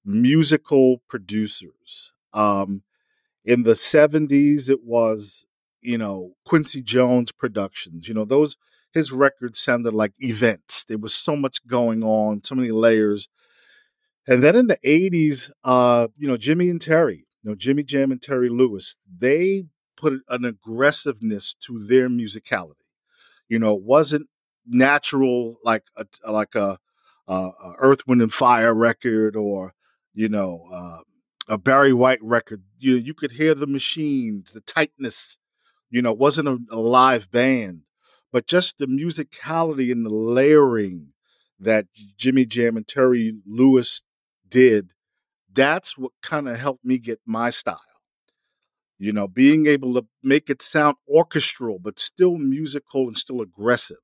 musical 0.03 1.01
producers. 1.07 2.11
Um, 2.33 2.83
in 3.45 3.63
the 3.63 3.73
70s, 3.73 4.69
it 4.69 4.83
was, 4.83 5.45
you 5.81 5.97
know, 5.97 6.33
Quincy 6.45 6.81
Jones 6.81 7.31
Productions. 7.31 8.07
You 8.07 8.13
know, 8.13 8.25
those, 8.25 8.57
his 8.93 9.11
records 9.11 9.59
sounded 9.59 9.93
like 9.93 10.13
events. 10.19 10.83
There 10.83 10.97
was 10.97 11.13
so 11.13 11.35
much 11.35 11.65
going 11.67 12.03
on, 12.03 12.43
so 12.43 12.55
many 12.55 12.71
layers. 12.71 13.27
And 14.27 14.43
then 14.43 14.55
in 14.55 14.67
the 14.67 14.77
80s, 14.85 15.51
uh, 15.63 16.07
you 16.17 16.27
know, 16.27 16.37
Jimmy 16.37 16.69
and 16.69 16.81
Terry, 16.81 17.25
you 17.43 17.49
know, 17.49 17.55
Jimmy 17.55 17.83
Jam 17.83 18.11
and 18.11 18.21
Terry 18.21 18.49
Lewis, 18.49 18.97
they 19.17 19.63
put 19.95 20.13
an 20.29 20.45
aggressiveness 20.45 21.55
to 21.61 21.79
their 21.79 22.09
musicality. 22.09 22.89
You 23.47 23.59
know, 23.59 23.75
it 23.75 23.83
wasn't 23.83 24.27
natural 24.67 25.57
like 25.63 25.83
a 25.97 26.05
like 26.29 26.55
a, 26.55 26.77
a 27.27 27.49
Earth, 27.79 28.07
Wind 28.07 28.21
and 28.21 28.33
Fire 28.33 28.73
record 28.73 29.35
or 29.35 29.73
you 30.13 30.29
know 30.29 30.63
uh, 30.71 30.99
a 31.47 31.57
Barry 31.57 31.93
White 31.93 32.23
record. 32.23 32.63
You 32.77 32.95
you 32.95 33.13
could 33.13 33.33
hear 33.33 33.55
the 33.55 33.67
machines, 33.67 34.51
the 34.51 34.61
tightness. 34.61 35.37
You 35.89 36.01
know, 36.01 36.13
wasn't 36.13 36.47
a, 36.47 36.59
a 36.71 36.77
live 36.77 37.31
band, 37.31 37.81
but 38.31 38.47
just 38.47 38.77
the 38.77 38.85
musicality 38.85 39.91
and 39.91 40.05
the 40.05 40.09
layering 40.09 41.13
that 41.59 41.87
Jimmy 42.17 42.45
Jam 42.45 42.77
and 42.77 42.87
Terry 42.87 43.33
Lewis 43.45 44.01
did. 44.47 44.91
That's 45.51 45.97
what 45.97 46.11
kind 46.21 46.47
of 46.47 46.59
helped 46.59 46.85
me 46.85 46.99
get 46.99 47.19
my 47.25 47.49
style 47.49 47.79
you 48.99 49.13
know, 49.13 49.27
being 49.27 49.65
able 49.65 49.93
to 49.93 50.05
make 50.21 50.49
it 50.49 50.61
sound 50.61 50.97
orchestral, 51.07 51.79
but 51.79 51.97
still 51.97 52.37
musical 52.37 53.07
and 53.07 53.17
still 53.17 53.41
aggressive. 53.41 53.97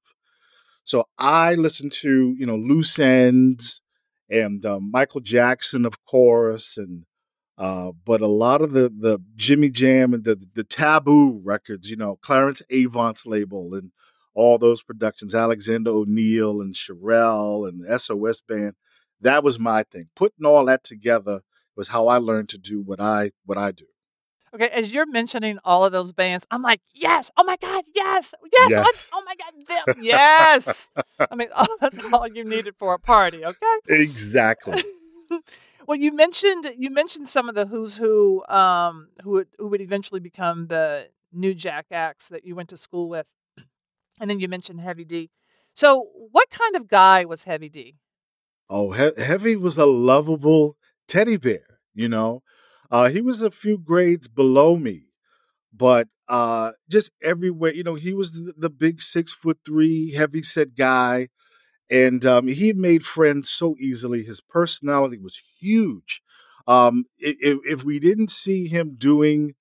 So 0.86 1.06
I 1.20 1.56
listened 1.56 1.92
to, 2.02 2.34
you 2.38 2.46
know, 2.46 2.56
Loose 2.56 2.98
Ends 2.98 3.82
and 4.30 4.66
um, 4.66 4.90
Michael 4.92 5.20
Jackson, 5.20 5.86
of 5.86 6.04
course, 6.06 6.78
and 6.78 7.04
uh, 7.58 7.92
but 8.06 8.22
a 8.22 8.28
lot 8.28 8.62
of 8.62 8.74
the 8.74 8.90
the 8.90 9.20
Jimmy 9.36 9.70
Jam 9.70 10.14
and 10.14 10.24
the 10.24 10.44
the 10.54 10.64
Tabu 10.64 11.42
records, 11.44 11.90
you 11.90 11.96
know, 11.96 12.18
Clarence 12.22 12.62
Avant's 12.70 13.26
label 13.26 13.74
and 13.74 13.92
all 14.34 14.58
those 14.58 14.84
productions, 14.84 15.34
Alexander 15.34 15.92
O'Neal 15.92 16.60
and 16.62 16.74
Cherrelle 16.74 17.68
and 17.68 17.82
the 17.84 17.98
SOS 17.98 18.42
band, 18.42 18.74
that 19.22 19.44
was 19.44 19.58
my 19.58 19.84
thing. 19.84 20.10
Putting 20.16 20.46
all 20.46 20.66
that 20.66 20.84
together 20.84 21.42
was 21.76 21.88
how 21.88 22.08
I 22.08 22.18
learned 22.18 22.50
to 22.50 22.58
do 22.58 22.82
what 22.82 23.00
I 23.00 23.32
what 23.46 23.58
I 23.58 23.72
do. 23.72 23.86
Okay, 24.54 24.70
as 24.70 24.94
you're 24.94 25.06
mentioning 25.06 25.60
all 25.66 25.84
of 25.84 25.92
those 25.92 26.14
bands, 26.14 26.46
I'm 26.50 26.62
like, 26.62 26.80
yes, 26.94 27.30
oh 27.36 27.44
my 27.44 27.58
God, 27.58 27.84
yes, 27.94 28.34
yes, 28.54 28.70
yes. 28.70 29.10
oh 29.14 29.22
my 29.26 29.36
God, 29.36 29.86
them, 29.86 30.04
yes. 30.04 30.90
I 31.20 31.36
mean, 31.36 31.50
oh, 31.56 31.78
that's 31.82 32.00
all 32.14 32.26
you 32.26 32.46
needed 32.46 32.76
for 32.78 32.94
a 32.94 33.00
party, 33.00 33.44
okay? 33.44 33.78
Exactly. 33.90 34.82
well, 35.88 35.98
you 35.98 36.12
mentioned 36.12 36.72
you 36.78 36.90
mentioned 36.90 37.30
some 37.30 37.50
of 37.50 37.56
the 37.56 37.66
who's 37.68 37.98
who 37.98 38.46
um, 38.48 39.10
who 39.24 39.32
would 39.32 39.48
who 39.58 39.68
would 39.68 39.82
eventually 39.82 40.20
become 40.20 40.68
the 40.68 41.10
New 41.32 41.54
Jack 41.54 41.88
acts 41.92 42.30
that 42.30 42.46
you 42.46 42.56
went 42.56 42.70
to 42.70 42.78
school 42.78 43.10
with, 43.10 43.28
and 44.20 44.30
then 44.30 44.40
you 44.40 44.48
mentioned 44.48 44.82
Heavy 44.82 45.06
D. 45.06 45.30
So, 45.74 46.10
what 46.32 46.50
kind 46.50 46.76
of 46.76 46.88
guy 46.88 47.26
was 47.26 47.44
Heavy 47.44 47.70
D? 47.70 47.96
Oh, 48.70 48.92
he- 48.92 49.22
Heavy 49.22 49.56
was 49.56 49.78
a 49.78 49.86
lovable 49.86 50.78
teddy 51.08 51.38
bear. 51.38 51.80
You 51.94 52.10
know, 52.10 52.44
uh, 52.92 53.10
he 53.10 53.22
was 53.22 53.42
a 53.42 53.52
few 53.52 53.78
grades 53.78 54.28
below 54.28 54.76
me, 54.78 55.08
but 55.74 56.08
uh, 56.28 56.72
just 56.90 57.12
everywhere. 57.24 57.74
You 57.74 57.84
know, 57.84 57.96
he 57.96 58.14
was 58.14 58.32
the, 58.32 58.54
the 58.58 58.70
big 58.70 59.02
six 59.02 59.34
foot 59.34 59.60
three, 59.66 60.12
heavy 60.14 60.42
set 60.42 60.76
guy, 60.76 61.30
and 61.90 62.26
um, 62.26 62.48
he 62.48 62.74
made 62.74 63.06
friends 63.06 63.50
so 63.50 63.76
easily. 63.80 64.24
His 64.24 64.42
personality 64.42 65.18
was 65.18 65.42
huge. 65.60 66.22
Um, 66.68 67.06
if, 67.20 67.60
if 67.64 67.84
we 67.84 68.00
didn't 68.00 68.32
see 68.32 68.68
him 68.68 68.96
doing 68.98 69.54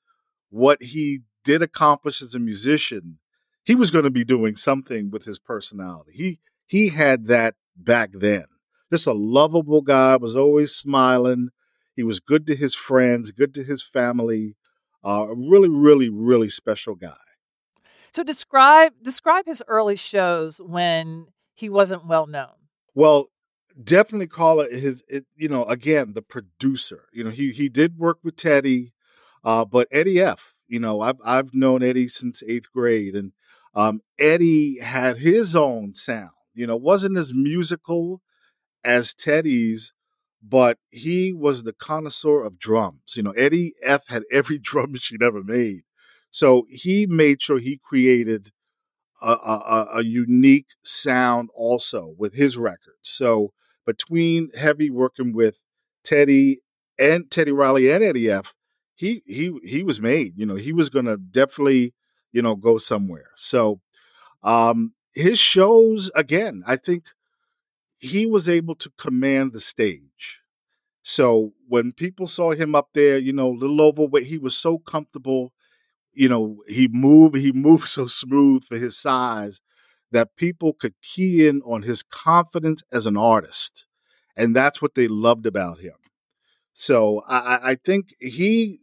what 0.50 0.82
he 0.82 1.20
did 1.44 1.62
accomplish 1.62 2.22
as 2.22 2.34
a 2.34 2.38
musician, 2.38 3.18
he 3.64 3.74
was 3.74 3.90
going 3.90 4.04
to 4.04 4.10
be 4.10 4.24
doing 4.24 4.56
something 4.56 5.10
with 5.10 5.24
his 5.24 5.38
personality. 5.38 6.12
He 6.14 6.40
he 6.66 6.88
had 6.88 7.26
that 7.26 7.54
back 7.76 8.10
then. 8.12 8.44
Just 8.90 9.06
a 9.06 9.12
lovable 9.12 9.82
guy, 9.82 10.16
was 10.16 10.36
always 10.36 10.74
smiling. 10.74 11.50
He 11.94 12.02
was 12.02 12.20
good 12.20 12.46
to 12.46 12.56
his 12.56 12.74
friends, 12.74 13.32
good 13.32 13.54
to 13.54 13.64
his 13.64 13.82
family. 13.82 14.56
Uh, 15.04 15.26
a 15.28 15.34
really, 15.34 15.68
really, 15.68 16.08
really 16.08 16.48
special 16.48 16.94
guy. 16.94 17.12
So 18.12 18.22
describe 18.22 18.94
describe 19.02 19.44
his 19.46 19.62
early 19.68 19.96
shows 19.96 20.58
when 20.58 21.26
he 21.54 21.68
wasn't 21.68 22.06
well 22.06 22.26
known. 22.26 22.50
Well, 22.94 23.28
definitely 23.82 24.26
call 24.26 24.60
it 24.60 24.72
his. 24.72 25.02
It, 25.08 25.26
you 25.36 25.48
know, 25.48 25.64
again, 25.64 26.12
the 26.14 26.22
producer. 26.22 27.08
You 27.12 27.24
know, 27.24 27.30
he 27.30 27.52
he 27.52 27.68
did 27.68 27.98
work 27.98 28.18
with 28.22 28.36
Teddy, 28.36 28.92
uh, 29.44 29.64
but 29.64 29.88
Eddie 29.90 30.20
F. 30.20 30.54
You 30.68 30.80
know, 30.80 31.00
I've 31.00 31.18
I've 31.24 31.54
known 31.54 31.82
Eddie 31.82 32.08
since 32.08 32.42
eighth 32.46 32.72
grade, 32.72 33.14
and 33.14 33.32
um, 33.74 34.00
Eddie 34.18 34.80
had 34.80 35.18
his 35.18 35.54
own 35.54 35.94
sound. 35.94 36.30
You 36.54 36.66
know, 36.66 36.76
wasn't 36.76 37.18
as 37.18 37.32
musical 37.34 38.20
as 38.84 39.14
Teddy's, 39.14 39.92
but 40.42 40.78
he 40.90 41.32
was 41.32 41.62
the 41.62 41.72
connoisseur 41.72 42.42
of 42.44 42.58
drums. 42.58 43.14
You 43.16 43.24
know, 43.24 43.32
Eddie 43.32 43.74
F 43.82 44.04
had 44.08 44.22
every 44.30 44.58
drum 44.62 44.92
machine 44.92 45.22
ever 45.22 45.42
made. 45.42 45.82
So 46.30 46.66
he 46.68 47.06
made 47.06 47.42
sure 47.42 47.58
he 47.58 47.78
created 47.78 48.50
a, 49.32 49.86
a, 49.98 50.04
unique 50.04 50.68
sound 50.82 51.48
also 51.54 52.14
with 52.18 52.34
his 52.34 52.56
records. 52.56 52.98
So 53.02 53.52
between 53.86 54.50
Heavy 54.54 54.90
working 54.90 55.32
with 55.32 55.60
Teddy 56.04 56.60
and 56.98 57.30
Teddy 57.30 57.52
Riley 57.52 57.90
and 57.90 58.04
Eddie 58.04 58.30
F, 58.30 58.54
he 58.94 59.22
he 59.26 59.52
he 59.64 59.82
was 59.82 60.00
made. 60.00 60.34
You 60.36 60.46
know, 60.46 60.56
he 60.56 60.72
was 60.72 60.88
gonna 60.88 61.16
definitely, 61.16 61.94
you 62.32 62.42
know, 62.42 62.54
go 62.56 62.78
somewhere. 62.78 63.30
So 63.36 63.80
um 64.42 64.94
his 65.14 65.38
shows, 65.38 66.10
again, 66.14 66.62
I 66.66 66.76
think 66.76 67.06
he 68.00 68.26
was 68.26 68.48
able 68.48 68.74
to 68.76 68.90
command 68.98 69.52
the 69.52 69.60
stage. 69.60 70.40
So 71.02 71.54
when 71.68 71.92
people 71.92 72.26
saw 72.26 72.52
him 72.52 72.74
up 72.74 72.90
there, 72.94 73.18
you 73.18 73.32
know, 73.32 73.50
a 73.50 73.58
little 73.58 73.80
overweight, 73.82 74.26
he 74.26 74.38
was 74.38 74.56
so 74.56 74.78
comfortable. 74.78 75.53
You 76.14 76.28
know, 76.28 76.62
he 76.68 76.88
moved, 76.88 77.36
he 77.36 77.52
moved 77.52 77.88
so 77.98 78.06
smooth 78.06 78.64
for 78.64 78.76
his 78.78 78.96
size 78.96 79.60
that 80.12 80.36
people 80.36 80.72
could 80.72 80.94
key 81.02 81.46
in 81.46 81.60
on 81.62 81.82
his 81.82 82.02
confidence 82.02 82.82
as 82.92 83.06
an 83.06 83.16
artist. 83.16 83.86
And 84.36 84.54
that's 84.54 84.82
what 84.82 84.94
they 84.94 85.08
loved 85.08 85.46
about 85.46 85.78
him. 85.80 85.94
So 86.72 87.22
I, 87.28 87.70
I 87.70 87.74
think 87.76 88.14
he 88.20 88.80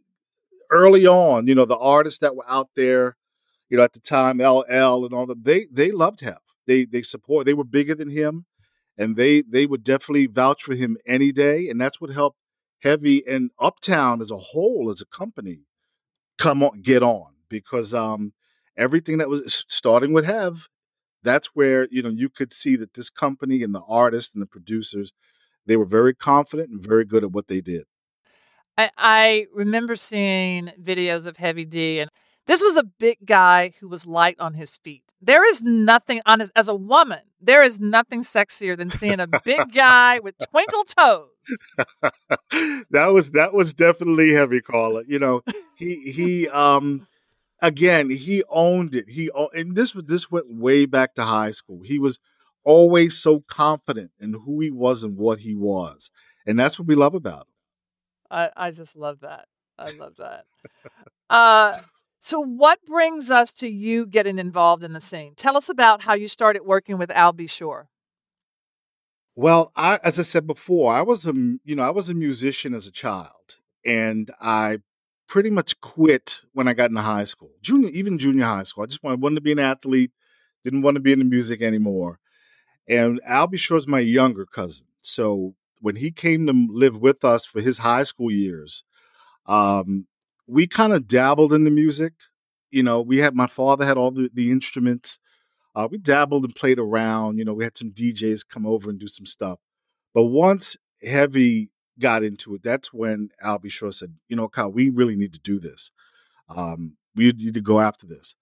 early 0.70 1.06
on, 1.06 1.46
you 1.46 1.54
know, 1.54 1.64
the 1.64 1.78
artists 1.78 2.20
that 2.20 2.36
were 2.36 2.48
out 2.48 2.70
there, 2.76 3.16
you 3.68 3.76
know, 3.76 3.82
at 3.84 3.92
the 3.92 4.00
time, 4.00 4.40
LL 4.40 5.04
and 5.04 5.14
all 5.14 5.26
that, 5.26 5.44
they 5.44 5.66
they 5.72 5.90
loved 5.90 6.20
him. 6.20 6.36
They 6.66 6.84
they 6.84 7.02
support. 7.02 7.46
They 7.46 7.54
were 7.54 7.64
bigger 7.64 7.94
than 7.94 8.10
him 8.10 8.46
and 8.98 9.16
they 9.16 9.42
they 9.42 9.66
would 9.66 9.84
definitely 9.84 10.28
vouch 10.28 10.62
for 10.62 10.76
him 10.76 10.96
any 11.06 11.32
day, 11.32 11.68
and 11.68 11.80
that's 11.80 12.00
what 12.00 12.10
helped 12.12 12.38
Heavy 12.82 13.26
and 13.26 13.50
Uptown 13.58 14.22
as 14.22 14.30
a 14.30 14.38
whole, 14.38 14.90
as 14.90 15.00
a 15.02 15.06
company, 15.06 15.62
come 16.42 16.62
on, 16.62 16.80
get 16.82 17.04
on 17.04 17.30
because 17.48 17.94
um, 17.94 18.32
everything 18.76 19.18
that 19.18 19.28
was 19.28 19.64
starting 19.68 20.12
with 20.12 20.24
Hev, 20.24 20.68
that's 21.22 21.50
where 21.54 21.86
you 21.90 22.02
know 22.02 22.10
you 22.10 22.28
could 22.28 22.52
see 22.52 22.74
that 22.76 22.94
this 22.94 23.10
company 23.10 23.62
and 23.62 23.72
the 23.74 23.82
artists 23.88 24.34
and 24.34 24.42
the 24.42 24.46
producers, 24.46 25.12
they 25.66 25.76
were 25.76 25.84
very 25.84 26.14
confident 26.14 26.70
and 26.70 26.84
very 26.84 27.04
good 27.04 27.22
at 27.22 27.30
what 27.30 27.46
they 27.46 27.60
did. 27.60 27.84
I, 28.76 28.90
I 28.96 29.46
remember 29.54 29.94
seeing 29.94 30.72
videos 30.82 31.26
of 31.26 31.36
Heavy 31.36 31.64
D, 31.64 32.00
and 32.00 32.10
this 32.46 32.62
was 32.62 32.76
a 32.76 32.82
big 32.82 33.18
guy 33.24 33.72
who 33.80 33.88
was 33.88 34.06
light 34.06 34.36
on 34.38 34.54
his 34.54 34.76
feet. 34.78 35.04
There 35.20 35.48
is 35.48 35.62
nothing 35.62 36.20
on 36.26 36.40
his, 36.40 36.50
as 36.56 36.68
a 36.68 36.74
woman, 36.74 37.20
there 37.40 37.62
is 37.62 37.80
nothing 37.80 38.22
sexier 38.22 38.76
than 38.76 38.90
seeing 38.90 39.20
a 39.20 39.26
big 39.26 39.72
guy 39.72 40.18
with 40.18 40.34
twinkle 40.50 40.84
toes. 40.84 41.28
that 42.90 43.06
was 43.12 43.32
that 43.32 43.52
was 43.52 43.74
definitely 43.74 44.32
heavy 44.32 44.60
caller. 44.60 45.02
You 45.06 45.18
know, 45.18 45.42
he 45.76 45.96
he 46.12 46.48
um 46.48 47.06
again, 47.60 48.10
he 48.10 48.42
owned 48.48 48.94
it. 48.94 49.08
He 49.08 49.30
and 49.54 49.74
this 49.74 49.94
was 49.94 50.04
this 50.04 50.30
went 50.30 50.46
way 50.48 50.86
back 50.86 51.14
to 51.14 51.24
high 51.24 51.50
school. 51.52 51.82
He 51.84 51.98
was 51.98 52.18
always 52.64 53.18
so 53.20 53.40
confident 53.48 54.12
in 54.20 54.34
who 54.34 54.60
he 54.60 54.70
was 54.70 55.02
and 55.02 55.16
what 55.16 55.40
he 55.40 55.54
was. 55.54 56.10
And 56.46 56.58
that's 56.58 56.78
what 56.78 56.88
we 56.88 56.94
love 56.94 57.14
about 57.14 57.42
him. 57.42 57.54
I, 58.30 58.50
I 58.56 58.70
just 58.70 58.96
love 58.96 59.20
that. 59.20 59.46
I 59.78 59.90
love 59.90 60.14
that. 60.18 60.44
uh 61.30 61.80
So, 62.24 62.38
what 62.38 62.78
brings 62.86 63.32
us 63.32 63.50
to 63.54 63.68
you 63.68 64.06
getting 64.06 64.38
involved 64.38 64.84
in 64.84 64.92
the 64.92 65.00
scene? 65.00 65.34
Tell 65.34 65.56
us 65.56 65.68
about 65.68 66.02
how 66.02 66.14
you 66.14 66.28
started 66.28 66.62
working 66.62 66.96
with 66.96 67.10
Al 67.10 67.32
B. 67.32 67.48
Sure. 67.48 67.88
Well, 69.34 69.72
I, 69.74 69.98
as 70.04 70.20
I 70.20 70.22
said 70.22 70.46
before, 70.46 70.94
I 70.94 71.02
was 71.02 71.26
a 71.26 71.32
you 71.32 71.74
know 71.74 71.82
I 71.82 71.90
was 71.90 72.08
a 72.08 72.14
musician 72.14 72.74
as 72.74 72.86
a 72.86 72.92
child, 72.92 73.56
and 73.84 74.30
I 74.40 74.78
pretty 75.26 75.50
much 75.50 75.80
quit 75.80 76.42
when 76.52 76.68
I 76.68 76.74
got 76.74 76.90
into 76.90 77.02
high 77.02 77.24
school, 77.24 77.50
junior 77.60 77.88
even 77.88 78.20
junior 78.20 78.44
high 78.44 78.62
school. 78.62 78.84
I 78.84 78.86
just 78.86 79.02
wanted, 79.02 79.20
wanted 79.20 79.36
to 79.36 79.40
be 79.40 79.52
an 79.52 79.58
athlete, 79.58 80.12
didn't 80.62 80.82
want 80.82 80.94
to 80.94 81.00
be 81.00 81.12
in 81.12 81.28
music 81.28 81.60
anymore. 81.60 82.20
And 82.88 83.20
Al 83.26 83.48
B. 83.48 83.56
Sure 83.56 83.78
is 83.78 83.88
my 83.88 83.98
younger 83.98 84.44
cousin, 84.44 84.86
so 85.00 85.56
when 85.80 85.96
he 85.96 86.12
came 86.12 86.46
to 86.46 86.68
live 86.70 86.98
with 86.98 87.24
us 87.24 87.44
for 87.44 87.60
his 87.60 87.78
high 87.78 88.04
school 88.04 88.30
years, 88.30 88.84
um, 89.46 90.06
we 90.46 90.66
kind 90.66 90.92
of 90.92 91.08
dabbled 91.08 91.52
in 91.52 91.64
the 91.64 91.70
music. 91.70 92.14
You 92.70 92.82
know, 92.82 93.00
we 93.00 93.18
had 93.18 93.34
my 93.34 93.46
father 93.46 93.84
had 93.84 93.96
all 93.96 94.10
the, 94.10 94.30
the 94.32 94.50
instruments. 94.50 95.18
Uh, 95.74 95.88
we 95.90 95.98
dabbled 95.98 96.44
and 96.44 96.54
played 96.54 96.78
around. 96.78 97.38
You 97.38 97.44
know, 97.44 97.54
we 97.54 97.64
had 97.64 97.76
some 97.76 97.90
DJs 97.90 98.48
come 98.48 98.66
over 98.66 98.90
and 98.90 98.98
do 98.98 99.08
some 99.08 99.26
stuff. 99.26 99.58
But 100.14 100.24
once 100.24 100.76
Heavy 101.02 101.70
got 101.98 102.22
into 102.22 102.54
it, 102.54 102.62
that's 102.62 102.92
when 102.92 103.30
Al 103.42 103.58
B. 103.58 103.68
Sure 103.68 103.92
said, 103.92 104.14
you 104.28 104.36
know, 104.36 104.48
Kyle, 104.48 104.70
we 104.70 104.90
really 104.90 105.16
need 105.16 105.32
to 105.32 105.40
do 105.40 105.58
this. 105.58 105.90
Um, 106.48 106.96
we 107.14 107.32
need 107.32 107.54
to 107.54 107.60
go 107.60 107.80
after 107.80 108.06
this. 108.06 108.34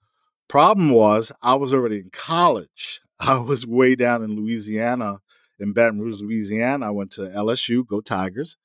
Problem 0.49 0.91
was, 0.91 1.31
I 1.43 1.55
was 1.55 1.73
already 1.73 1.99
in 1.99 2.11
college. 2.11 3.01
I 3.21 3.39
was 3.39 3.67
way 3.67 3.95
down 3.95 4.23
in 4.23 4.35
Louisiana, 4.35 5.19
in 5.59 5.73
Baton 5.73 6.01
Rouge, 6.01 6.21
Louisiana. 6.21 6.87
I 6.87 6.91
went 6.91 7.13
to 7.13 7.23
LSU, 7.23 7.87
go 7.87 8.01
Tigers. 8.01 8.57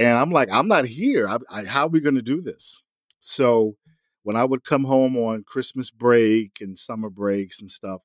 And 0.00 0.16
I'm 0.16 0.30
like, 0.30 0.48
I'm 0.50 0.66
not 0.66 0.86
here. 0.86 1.28
I, 1.28 1.36
I, 1.50 1.64
how 1.66 1.84
are 1.84 1.90
we 1.90 2.00
going 2.00 2.14
to 2.14 2.22
do 2.22 2.40
this? 2.40 2.82
So 3.20 3.76
when 4.22 4.34
I 4.34 4.44
would 4.44 4.64
come 4.64 4.84
home 4.84 5.14
on 5.18 5.44
Christmas 5.44 5.90
break 5.90 6.58
and 6.62 6.78
summer 6.78 7.10
breaks 7.10 7.60
and 7.60 7.70
stuff, 7.70 8.00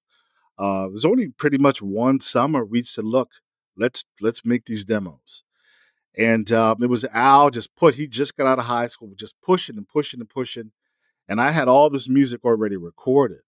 uh, 0.59 0.89
there's 0.89 1.05
only 1.05 1.29
pretty 1.29 1.57
much 1.57 1.81
one 1.81 2.19
summer 2.19 2.65
we 2.65 2.83
said, 2.83 3.05
look, 3.05 3.31
let's 3.77 4.03
let's 4.19 4.43
make 4.43 4.65
these 4.65 4.83
demos. 4.83 5.43
And 6.17 6.51
um, 6.51 6.83
it 6.83 6.89
was 6.89 7.05
Al 7.13 7.49
just 7.49 7.73
put. 7.77 7.95
He 7.95 8.07
just 8.07 8.35
got 8.35 8.47
out 8.47 8.59
of 8.59 8.65
high 8.65 8.87
school, 8.87 9.13
just 9.15 9.35
pushing 9.41 9.77
and 9.77 9.87
pushing 9.87 10.19
and 10.19 10.29
pushing, 10.29 10.71
and 11.29 11.39
I 11.39 11.51
had 11.51 11.69
all 11.69 11.89
this 11.89 12.09
music 12.09 12.43
already 12.43 12.77
recorded. 12.77 13.39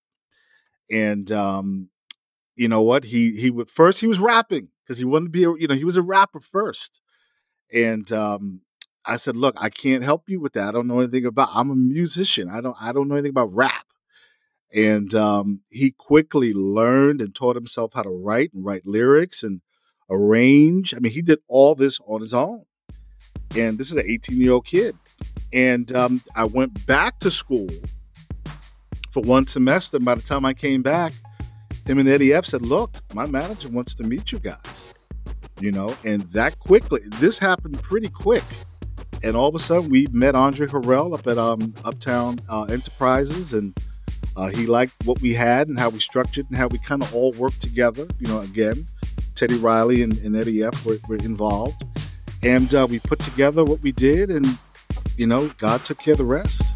And 0.89 1.29
um, 1.33 1.89
you 2.55 2.69
know 2.69 2.81
what? 2.81 3.05
He 3.05 3.37
he 3.37 3.51
would 3.51 3.69
first 3.69 4.01
he 4.01 4.07
was 4.07 4.19
rapping 4.19 4.69
because 4.83 4.97
he 4.97 5.05
wanted 5.05 5.25
to 5.25 5.31
be 5.31 5.43
a, 5.45 5.53
you 5.57 5.67
know 5.67 5.75
he 5.75 5.85
was 5.85 5.97
a 5.97 6.01
rapper 6.01 6.41
first, 6.41 7.01
and 7.73 8.11
um, 8.11 8.61
I 9.05 9.17
said, 9.17 9.35
look, 9.37 9.55
I 9.57 9.69
can't 9.69 10.03
help 10.03 10.29
you 10.29 10.39
with 10.39 10.53
that. 10.53 10.67
I 10.67 10.71
don't 10.71 10.87
know 10.87 10.99
anything 10.99 11.25
about. 11.25 11.49
I'm 11.53 11.69
a 11.69 11.75
musician. 11.75 12.49
I 12.49 12.61
don't 12.61 12.75
I 12.79 12.91
don't 12.91 13.07
know 13.07 13.15
anything 13.15 13.31
about 13.31 13.53
rap. 13.53 13.85
And 14.73 15.13
um, 15.15 15.61
he 15.69 15.91
quickly 15.91 16.53
learned 16.53 17.21
and 17.21 17.33
taught 17.33 17.55
himself 17.55 17.93
how 17.93 18.03
to 18.03 18.09
write 18.09 18.53
and 18.53 18.65
write 18.65 18.85
lyrics 18.85 19.41
and 19.43 19.61
arrange. 20.09 20.93
I 20.93 20.99
mean, 20.99 21.13
he 21.13 21.21
did 21.21 21.39
all 21.47 21.73
this 21.73 21.99
on 22.05 22.19
his 22.19 22.33
own. 22.33 22.65
And 23.55 23.77
this 23.77 23.87
is 23.89 23.95
an 23.95 24.03
18 24.05 24.41
year 24.41 24.51
old 24.51 24.65
kid. 24.65 24.95
And 25.53 25.93
um, 25.95 26.21
I 26.35 26.43
went 26.43 26.85
back 26.85 27.19
to 27.19 27.31
school 27.31 27.69
for 29.11 29.23
one 29.23 29.47
semester. 29.47 29.97
And 29.97 30.05
by 30.05 30.15
the 30.15 30.21
time 30.21 30.43
I 30.43 30.53
came 30.53 30.81
back, 30.81 31.13
him 31.85 31.99
and 31.99 32.09
Eddie 32.09 32.33
F 32.33 32.45
said, 32.45 32.61
Look, 32.63 32.97
my 33.13 33.25
manager 33.25 33.69
wants 33.69 33.95
to 33.95 34.03
meet 34.03 34.33
you 34.33 34.39
guys. 34.39 34.93
You 35.59 35.71
know, 35.71 35.95
and 36.03 36.21
that 36.33 36.59
quickly, 36.59 37.01
this 37.15 37.39
happened 37.39 37.81
pretty 37.81 38.09
quick. 38.09 38.43
And 39.23 39.35
all 39.35 39.49
of 39.49 39.55
a 39.55 39.59
sudden, 39.59 39.89
we 39.89 40.05
met 40.11 40.35
Andre 40.35 40.67
Harrell 40.67 41.17
up 41.17 41.25
at 41.25 41.39
um, 41.39 41.73
Uptown 41.83 42.37
uh, 42.47 42.63
Enterprises, 42.65 43.53
and 43.53 43.75
uh, 44.35 44.47
he 44.47 44.67
liked 44.67 44.93
what 45.05 45.19
we 45.19 45.33
had 45.33 45.67
and 45.67 45.79
how 45.79 45.89
we 45.89 45.99
structured 45.99 46.45
and 46.49 46.57
how 46.57 46.67
we 46.67 46.77
kind 46.77 47.01
of 47.01 47.15
all 47.15 47.31
worked 47.33 47.59
together. 47.59 48.07
You 48.19 48.27
know, 48.27 48.41
again, 48.41 48.85
Teddy 49.33 49.57
Riley 49.57 50.03
and, 50.03 50.15
and 50.19 50.35
Eddie 50.35 50.61
F 50.61 50.85
were, 50.85 50.97
were 51.07 51.15
involved. 51.15 51.83
And 52.43 52.71
uh, 52.75 52.85
we 52.87 52.99
put 52.99 53.17
together 53.19 53.65
what 53.65 53.81
we 53.81 53.91
did, 53.91 54.29
and, 54.29 54.45
you 55.17 55.25
know, 55.25 55.47
God 55.57 55.83
took 55.83 55.97
care 55.97 56.13
of 56.13 56.19
the 56.19 56.25
rest. 56.25 56.75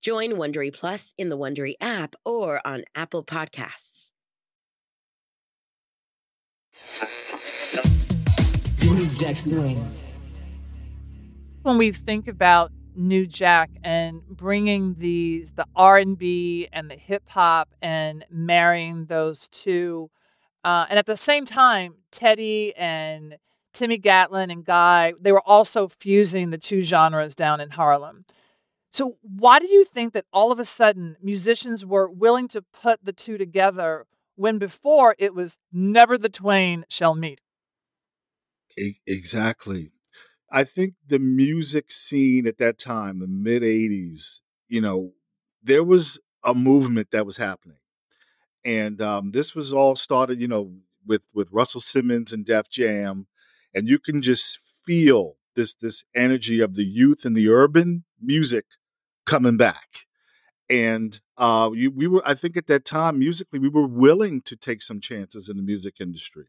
Join 0.00 0.34
Wondery 0.34 0.72
Plus 0.72 1.12
in 1.18 1.28
the 1.28 1.36
Wondery 1.36 1.74
app 1.80 2.14
or 2.24 2.64
on 2.64 2.84
Apple 2.94 3.24
Podcasts. 3.24 4.12
When 11.62 11.78
we 11.78 11.90
think 11.90 12.28
about 12.28 12.70
New 12.94 13.26
Jack 13.26 13.70
and 13.82 14.22
bringing 14.28 14.94
these 14.98 15.50
the 15.52 15.66
R 15.74 15.98
and 15.98 16.16
B 16.16 16.68
and 16.72 16.88
the 16.88 16.96
hip 16.96 17.24
hop 17.28 17.74
and 17.82 18.24
marrying 18.30 19.06
those 19.06 19.48
two, 19.48 20.10
uh, 20.62 20.86
and 20.88 20.98
at 21.00 21.06
the 21.06 21.16
same 21.16 21.44
time, 21.44 21.94
Teddy 22.12 22.72
and 22.76 23.36
Timmy 23.72 23.98
Gatling 23.98 24.52
and 24.52 24.64
Guy, 24.64 25.14
they 25.20 25.32
were 25.32 25.46
also 25.46 25.88
fusing 25.88 26.50
the 26.50 26.58
two 26.58 26.82
genres 26.82 27.34
down 27.34 27.60
in 27.60 27.70
Harlem. 27.70 28.24
So, 28.90 29.16
why 29.22 29.58
do 29.58 29.66
you 29.68 29.84
think 29.84 30.14
that 30.14 30.24
all 30.32 30.50
of 30.50 30.58
a 30.58 30.64
sudden 30.64 31.16
musicians 31.22 31.84
were 31.84 32.10
willing 32.10 32.48
to 32.48 32.62
put 32.62 33.04
the 33.04 33.12
two 33.12 33.36
together 33.36 34.06
when 34.36 34.58
before 34.58 35.14
it 35.18 35.34
was 35.34 35.58
never 35.72 36.16
the 36.16 36.28
twain 36.28 36.84
shall 36.88 37.14
meet? 37.14 37.40
Exactly. 39.06 39.90
I 40.50 40.64
think 40.64 40.94
the 41.06 41.18
music 41.18 41.90
scene 41.90 42.46
at 42.46 42.58
that 42.58 42.78
time, 42.78 43.18
the 43.18 43.26
mid 43.26 43.62
80s, 43.62 44.40
you 44.68 44.80
know, 44.80 45.12
there 45.62 45.84
was 45.84 46.18
a 46.44 46.54
movement 46.54 47.10
that 47.10 47.26
was 47.26 47.36
happening. 47.36 47.78
And 48.64 49.00
um, 49.02 49.32
this 49.32 49.54
was 49.54 49.72
all 49.72 49.96
started, 49.96 50.40
you 50.40 50.48
know, 50.48 50.72
with 51.06 51.22
with 51.34 51.50
Russell 51.52 51.80
Simmons 51.80 52.32
and 52.32 52.44
Def 52.44 52.68
Jam, 52.68 53.26
and 53.74 53.88
you 53.88 53.98
can 53.98 54.22
just 54.22 54.58
feel 54.86 55.36
this 55.54 55.74
this 55.74 56.04
energy 56.14 56.60
of 56.60 56.74
the 56.74 56.84
youth 56.84 57.24
and 57.24 57.36
the 57.36 57.48
urban 57.48 58.04
music 58.20 58.64
coming 59.26 59.56
back. 59.56 60.06
And 60.70 61.18
uh, 61.38 61.70
you, 61.74 61.90
we 61.90 62.06
were, 62.06 62.22
I 62.26 62.34
think, 62.34 62.56
at 62.56 62.66
that 62.66 62.84
time, 62.84 63.18
musically, 63.18 63.58
we 63.58 63.68
were 63.68 63.86
willing 63.86 64.42
to 64.42 64.56
take 64.56 64.82
some 64.82 65.00
chances 65.00 65.48
in 65.48 65.56
the 65.56 65.62
music 65.62 65.96
industry. 66.00 66.46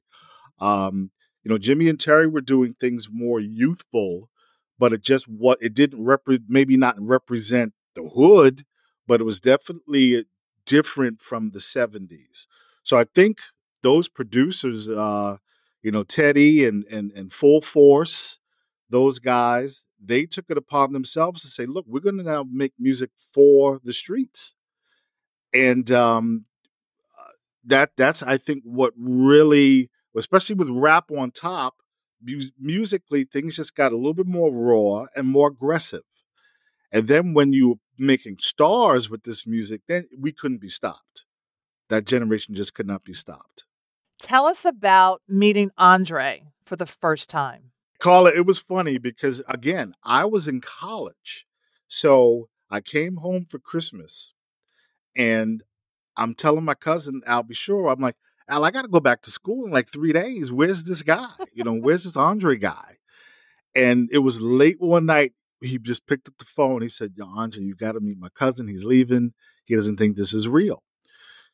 Um, 0.60 1.12
you 1.44 1.50
know, 1.50 1.58
Jimmy 1.58 1.88
and 1.88 2.00
Terry 2.00 2.28
were 2.28 2.42
doing 2.42 2.74
things 2.74 3.08
more 3.12 3.40
youthful, 3.40 4.30
but 4.78 4.94
it 4.94 5.02
just 5.02 5.28
what 5.28 5.58
it 5.62 5.74
didn't 5.74 6.04
repre- 6.04 6.44
maybe 6.48 6.76
not 6.76 6.96
represent 7.00 7.74
the 7.96 8.10
hood, 8.16 8.66
but 9.08 9.22
it 9.22 9.24
was 9.24 9.40
definitely 9.40 10.26
different 10.66 11.22
from 11.22 11.52
the 11.52 11.60
'70s. 11.60 12.48
So 12.84 12.98
I 12.98 13.06
think 13.06 13.40
those 13.84 14.10
producers, 14.10 14.90
uh, 14.90 15.38
you 15.82 15.92
know, 15.92 16.04
Teddy 16.04 16.66
and 16.66 16.86
and 16.86 17.12
and 17.14 17.32
Full 17.32 17.62
Force, 17.62 18.40
those 18.90 19.20
guys, 19.20 19.86
they 20.04 20.26
took 20.26 20.46
it 20.50 20.58
upon 20.58 20.94
themselves 20.94 21.42
to 21.42 21.48
say, 21.48 21.66
"Look, 21.66 21.86
we're 21.88 22.00
going 22.00 22.18
to 22.18 22.24
now 22.24 22.46
make 22.50 22.74
music 22.80 23.10
for 23.34 23.80
the 23.84 23.94
streets," 23.94 24.56
and 25.54 25.90
um, 25.92 26.46
uh, 27.18 27.32
that 27.66 27.92
that's 27.98 28.24
I 28.24 28.38
think 28.38 28.64
what 28.64 28.94
really, 28.98 29.90
especially 30.16 30.56
with 30.56 30.70
rap 30.70 31.12
on 31.12 31.32
top, 31.32 31.76
mu- 32.22 32.42
musically 32.60 33.24
things 33.24 33.58
just 33.58 33.76
got 33.76 33.92
a 33.92 33.98
little 33.98 34.14
bit 34.14 34.28
more 34.28 34.52
raw 34.52 35.06
and 35.16 35.28
more 35.28 35.48
aggressive. 35.48 36.04
And 36.92 37.08
then 37.08 37.34
when 37.34 37.54
you 37.54 37.70
were 37.70 37.76
making 37.98 38.38
stars 38.40 39.10
with 39.10 39.24
this 39.24 39.46
music, 39.46 39.82
then 39.88 40.08
we 40.18 40.32
couldn't 40.32 40.62
be 40.62 40.70
stopped. 40.70 41.26
That 41.90 42.06
generation 42.06 42.56
just 42.56 42.74
could 42.74 42.88
not 42.88 43.04
be 43.04 43.14
stopped. 43.14 43.66
Tell 44.20 44.48
us 44.48 44.66
about 44.66 45.22
meeting 45.28 45.72
Andre 45.78 46.44
for 46.66 46.76
the 46.76 46.86
first 46.86 47.30
time. 47.30 47.72
Carla, 48.00 48.30
it 48.32 48.38
It 48.38 48.46
was 48.46 48.60
funny 48.60 48.98
because 48.98 49.42
again, 49.48 49.94
I 50.04 50.26
was 50.26 50.48
in 50.48 50.62
college. 50.62 51.46
So 51.88 52.50
I 52.70 52.82
came 52.82 53.18
home 53.18 53.46
for 53.50 53.60
Christmas 53.60 54.34
and 55.16 55.64
I'm 56.16 56.34
telling 56.34 56.64
my 56.64 56.76
cousin, 56.76 57.22
Al 57.26 57.44
B. 57.44 57.54
Sure, 57.54 57.88
I'm 57.88 58.00
like, 58.00 58.16
Al, 58.48 58.66
I 58.66 58.72
got 58.72 58.84
to 58.84 58.88
go 58.88 59.00
back 59.00 59.22
to 59.24 59.32
school 59.32 59.66
in 59.66 59.72
like 59.72 59.90
three 59.90 60.14
days. 60.14 60.52
Where's 60.52 60.84
this 60.84 61.04
guy? 61.04 61.30
You 61.54 61.64
know, 61.64 61.76
where's 61.76 62.04
this 62.04 62.18
Andre 62.18 62.56
guy? 62.58 62.98
And 63.76 64.10
it 64.12 64.20
was 64.20 64.42
late 64.42 64.80
one 64.80 65.06
night. 65.06 65.34
He 65.62 65.78
just 65.78 66.08
picked 66.08 66.28
up 66.28 66.38
the 66.38 66.46
phone. 66.46 66.82
He 66.82 66.90
said, 66.90 67.14
Yo, 67.16 67.26
Andre, 67.26 67.64
you 67.64 67.76
got 67.76 67.94
to 67.94 68.00
meet 68.00 68.18
my 68.18 68.30
cousin. 68.30 68.68
He's 68.68 68.86
leaving. 68.86 69.34
He 69.66 69.76
doesn't 69.76 69.98
think 69.98 70.16
this 70.16 70.34
is 70.34 70.48
real. 70.48 70.84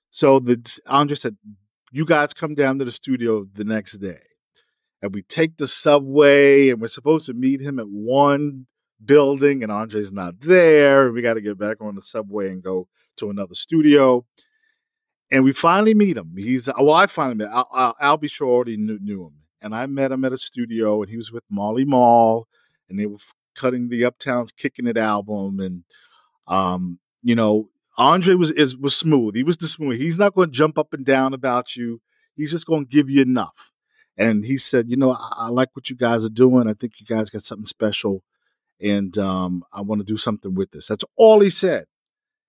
So 0.09 0.39
the 0.39 0.79
Andre 0.87 1.15
said, 1.15 1.37
You 1.91 2.05
guys 2.05 2.33
come 2.33 2.55
down 2.55 2.79
to 2.79 2.85
the 2.85 2.91
studio 2.91 3.45
the 3.51 3.65
next 3.65 3.93
day. 3.93 4.21
And 5.05 5.13
we 5.13 5.21
take 5.21 5.57
the 5.57 5.67
subway 5.67 6.69
and 6.69 6.81
we're 6.81 6.87
supposed 6.87 7.27
to 7.27 7.33
meet 7.35 7.61
him 7.61 7.77
at 7.77 7.87
one 7.87 8.65
building 9.03 9.61
and 9.61 9.71
Andre's 9.71 10.11
not 10.11 10.39
there. 10.41 11.11
We 11.11 11.21
got 11.21 11.35
to 11.35 11.41
get 11.41 11.59
back 11.59 11.77
on 11.79 11.93
the 11.93 12.01
subway 12.01 12.49
and 12.49 12.63
go 12.63 12.87
to 13.17 13.29
another 13.29 13.53
studio. 13.53 14.25
And 15.31 15.43
we 15.43 15.53
finally 15.53 15.93
meet 15.93 16.17
him. 16.17 16.33
He's 16.35 16.67
well, 16.75 16.93
I 16.93 17.05
finally 17.05 17.35
met 17.35 17.49
Al, 17.49 17.69
Al, 17.75 17.95
Al 17.99 18.17
B. 18.17 18.27
Sure 18.27 18.47
already 18.47 18.77
knew, 18.77 18.97
knew, 18.99 19.25
him, 19.25 19.33
and 19.61 19.75
I 19.75 19.85
met 19.85 20.11
him 20.11 20.25
at 20.25 20.33
a 20.33 20.37
studio, 20.37 21.01
and 21.01 21.09
he 21.09 21.17
was 21.17 21.31
with 21.31 21.43
Marley 21.49 21.83
Marl, 21.83 22.47
and 22.89 22.99
they 22.99 23.07
were 23.07 23.17
cutting 23.55 23.89
the 23.89 24.05
Uptown's 24.05 24.51
"Kicking 24.51 24.85
It" 24.85 24.97
album, 24.97 25.59
and 25.59 25.83
um, 26.47 26.99
you 27.23 27.33
know, 27.33 27.69
Andre 27.97 28.35
was 28.35 28.51
is 28.51 28.77
was 28.77 28.95
smooth. 28.95 29.35
He 29.35 29.41
was 29.41 29.57
the 29.57 29.67
smooth. 29.67 29.97
He's 29.97 30.19
not 30.19 30.35
going 30.35 30.49
to 30.49 30.55
jump 30.55 30.77
up 30.77 30.93
and 30.93 31.03
down 31.03 31.33
about 31.33 31.75
you. 31.75 32.01
He's 32.35 32.51
just 32.51 32.67
going 32.67 32.85
to 32.85 32.89
give 32.89 33.09
you 33.09 33.23
enough. 33.23 33.71
And 34.17 34.45
he 34.45 34.57
said, 34.57 34.89
you 34.89 34.95
know, 34.95 35.11
I, 35.11 35.33
I, 35.37 35.47
like 35.49 35.69
what 35.73 35.89
you 35.89 35.95
guys 35.95 36.23
are 36.23 36.29
doing. 36.29 36.69
I 36.69 36.73
think 36.73 36.93
you 36.99 37.05
guys 37.05 37.29
got 37.29 37.43
something 37.43 37.65
special, 37.65 38.23
and 38.79 39.17
um, 39.17 39.63
I 39.73 39.81
want 39.81 39.99
to 40.01 40.05
do 40.05 40.17
something 40.17 40.55
with 40.55 40.71
this. 40.71 40.87
That's 40.87 41.03
all 41.17 41.41
he 41.41 41.49
said. 41.49 41.85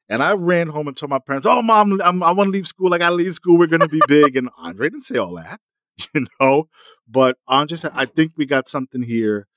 And 0.08 0.22
I 0.22 0.34
ran 0.34 0.68
home 0.68 0.86
and 0.86 0.96
told 0.96 1.10
my 1.10 1.18
parents, 1.18 1.46
"Oh, 1.46 1.62
mom, 1.62 2.00
I'm, 2.00 2.22
i 2.22 2.30
want 2.30 2.48
to 2.48 2.52
leave 2.52 2.68
school. 2.68 2.94
I 2.94 2.98
got 2.98 3.10
to 3.10 3.16
leave 3.16 3.34
school. 3.34 3.58
We're 3.58 3.66
going 3.66 3.80
to 3.80 3.88
be 3.88 4.00
big." 4.06 4.36
and 4.36 4.48
Andre 4.56 4.88
didn't 4.88 5.04
say 5.04 5.18
all 5.18 5.34
that, 5.34 5.60
you 6.14 6.26
know. 6.40 6.68
But 7.08 7.38
Andre 7.48 7.76
said, 7.76 7.92
"I 7.94 8.04
think 8.04 8.32
we 8.36 8.46
got 8.46 8.68
something 8.68 9.02
here 9.02 9.48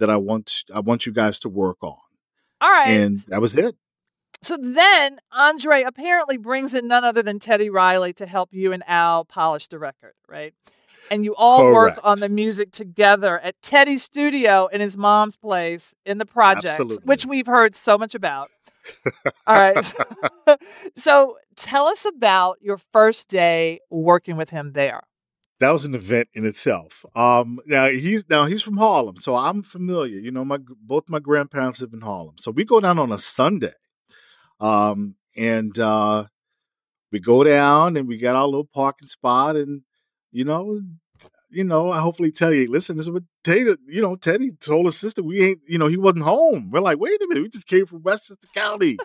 that 0.00 0.10
I 0.10 0.16
want. 0.16 0.64
I 0.74 0.80
want 0.80 1.06
you 1.06 1.12
guys 1.12 1.38
to 1.40 1.48
work 1.48 1.82
on." 1.82 1.96
All 2.60 2.70
right, 2.70 2.88
and 2.88 3.18
that 3.28 3.40
was 3.40 3.54
it. 3.54 3.76
So 4.42 4.56
then 4.56 5.20
Andre 5.30 5.84
apparently 5.84 6.36
brings 6.36 6.74
in 6.74 6.88
none 6.88 7.04
other 7.04 7.22
than 7.22 7.38
Teddy 7.38 7.70
Riley 7.70 8.12
to 8.14 8.26
help 8.26 8.52
you 8.52 8.72
and 8.72 8.82
Al 8.88 9.24
polish 9.24 9.68
the 9.68 9.78
record, 9.78 10.14
right? 10.28 10.52
And 11.10 11.24
you 11.24 11.34
all 11.34 11.60
Correct. 11.60 11.96
work 11.96 12.04
on 12.04 12.20
the 12.20 12.28
music 12.28 12.72
together 12.72 13.38
at 13.40 13.60
Teddy's 13.62 14.02
studio 14.02 14.66
in 14.66 14.80
his 14.80 14.96
mom's 14.96 15.36
place 15.36 15.94
in 16.06 16.18
the 16.18 16.24
project, 16.24 16.80
Absolutely. 16.80 17.04
which 17.04 17.26
we've 17.26 17.46
heard 17.46 17.74
so 17.74 17.98
much 17.98 18.14
about. 18.14 18.48
all 19.46 19.56
right. 19.56 19.92
so 20.96 21.38
tell 21.56 21.86
us 21.86 22.04
about 22.04 22.58
your 22.60 22.78
first 22.92 23.28
day 23.28 23.80
working 23.90 24.36
with 24.36 24.50
him 24.50 24.72
there. 24.72 25.02
That 25.60 25.70
was 25.70 25.84
an 25.84 25.94
event 25.94 26.28
in 26.34 26.44
itself. 26.44 27.04
Um, 27.14 27.60
now 27.66 27.88
he's 27.88 28.28
now 28.28 28.46
he's 28.46 28.62
from 28.62 28.78
Harlem, 28.78 29.16
so 29.16 29.36
I'm 29.36 29.62
familiar. 29.62 30.18
You 30.18 30.32
know, 30.32 30.44
my 30.44 30.58
both 30.80 31.08
my 31.08 31.20
grandparents 31.20 31.80
live 31.80 31.92
in 31.92 32.00
Harlem, 32.00 32.34
so 32.38 32.50
we 32.50 32.64
go 32.64 32.80
down 32.80 32.98
on 32.98 33.12
a 33.12 33.18
Sunday. 33.18 33.70
Um, 34.58 35.14
and 35.36 35.78
uh, 35.78 36.24
we 37.12 37.20
go 37.20 37.44
down 37.44 37.96
and 37.96 38.08
we 38.08 38.16
got 38.16 38.34
our 38.34 38.46
little 38.46 38.68
parking 38.74 39.06
spot, 39.06 39.54
and 39.54 39.82
you 40.32 40.44
know, 40.44 40.80
you 41.50 41.64
know, 41.64 41.92
I 41.92 42.00
hopefully 42.00 42.32
tell 42.32 42.52
you, 42.52 42.70
listen, 42.70 42.96
this 42.96 43.06
is 43.06 43.12
what 43.12 43.24
Teddy, 43.44 43.74
you 43.86 44.00
know, 44.00 44.16
Teddy 44.16 44.52
told 44.52 44.86
his 44.86 44.98
sister 44.98 45.22
we 45.22 45.42
ain't, 45.42 45.60
you 45.68 45.78
know, 45.78 45.86
he 45.86 45.98
wasn't 45.98 46.24
home. 46.24 46.70
We're 46.70 46.80
like, 46.80 46.98
wait 46.98 47.22
a 47.22 47.26
minute, 47.28 47.42
we 47.42 47.48
just 47.50 47.66
came 47.66 47.86
from 47.86 48.02
Westchester 48.02 48.48
County, 48.54 48.96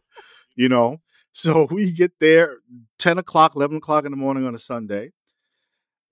you 0.55 0.69
know. 0.69 0.97
So 1.33 1.67
we 1.71 1.91
get 1.91 2.13
there 2.19 2.57
10 2.99 3.17
o'clock, 3.17 3.55
11 3.55 3.77
o'clock 3.77 4.05
in 4.05 4.11
the 4.11 4.17
morning 4.17 4.45
on 4.45 4.55
a 4.55 4.57
Sunday. 4.57 5.11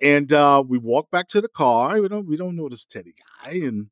And 0.01 0.31
uh, 0.33 0.61
we 0.67 0.77
walk 0.77 1.09
back 1.09 1.29
to 1.29 1.39
the 1.39 1.47
car. 1.47 1.99
We 2.01 2.09
don't 2.09 2.27
we 2.27 2.35
don't 2.35 2.57
know 2.57 2.67
this 2.67 2.83
Teddy 2.83 3.13
guy. 3.45 3.51
And 3.53 3.87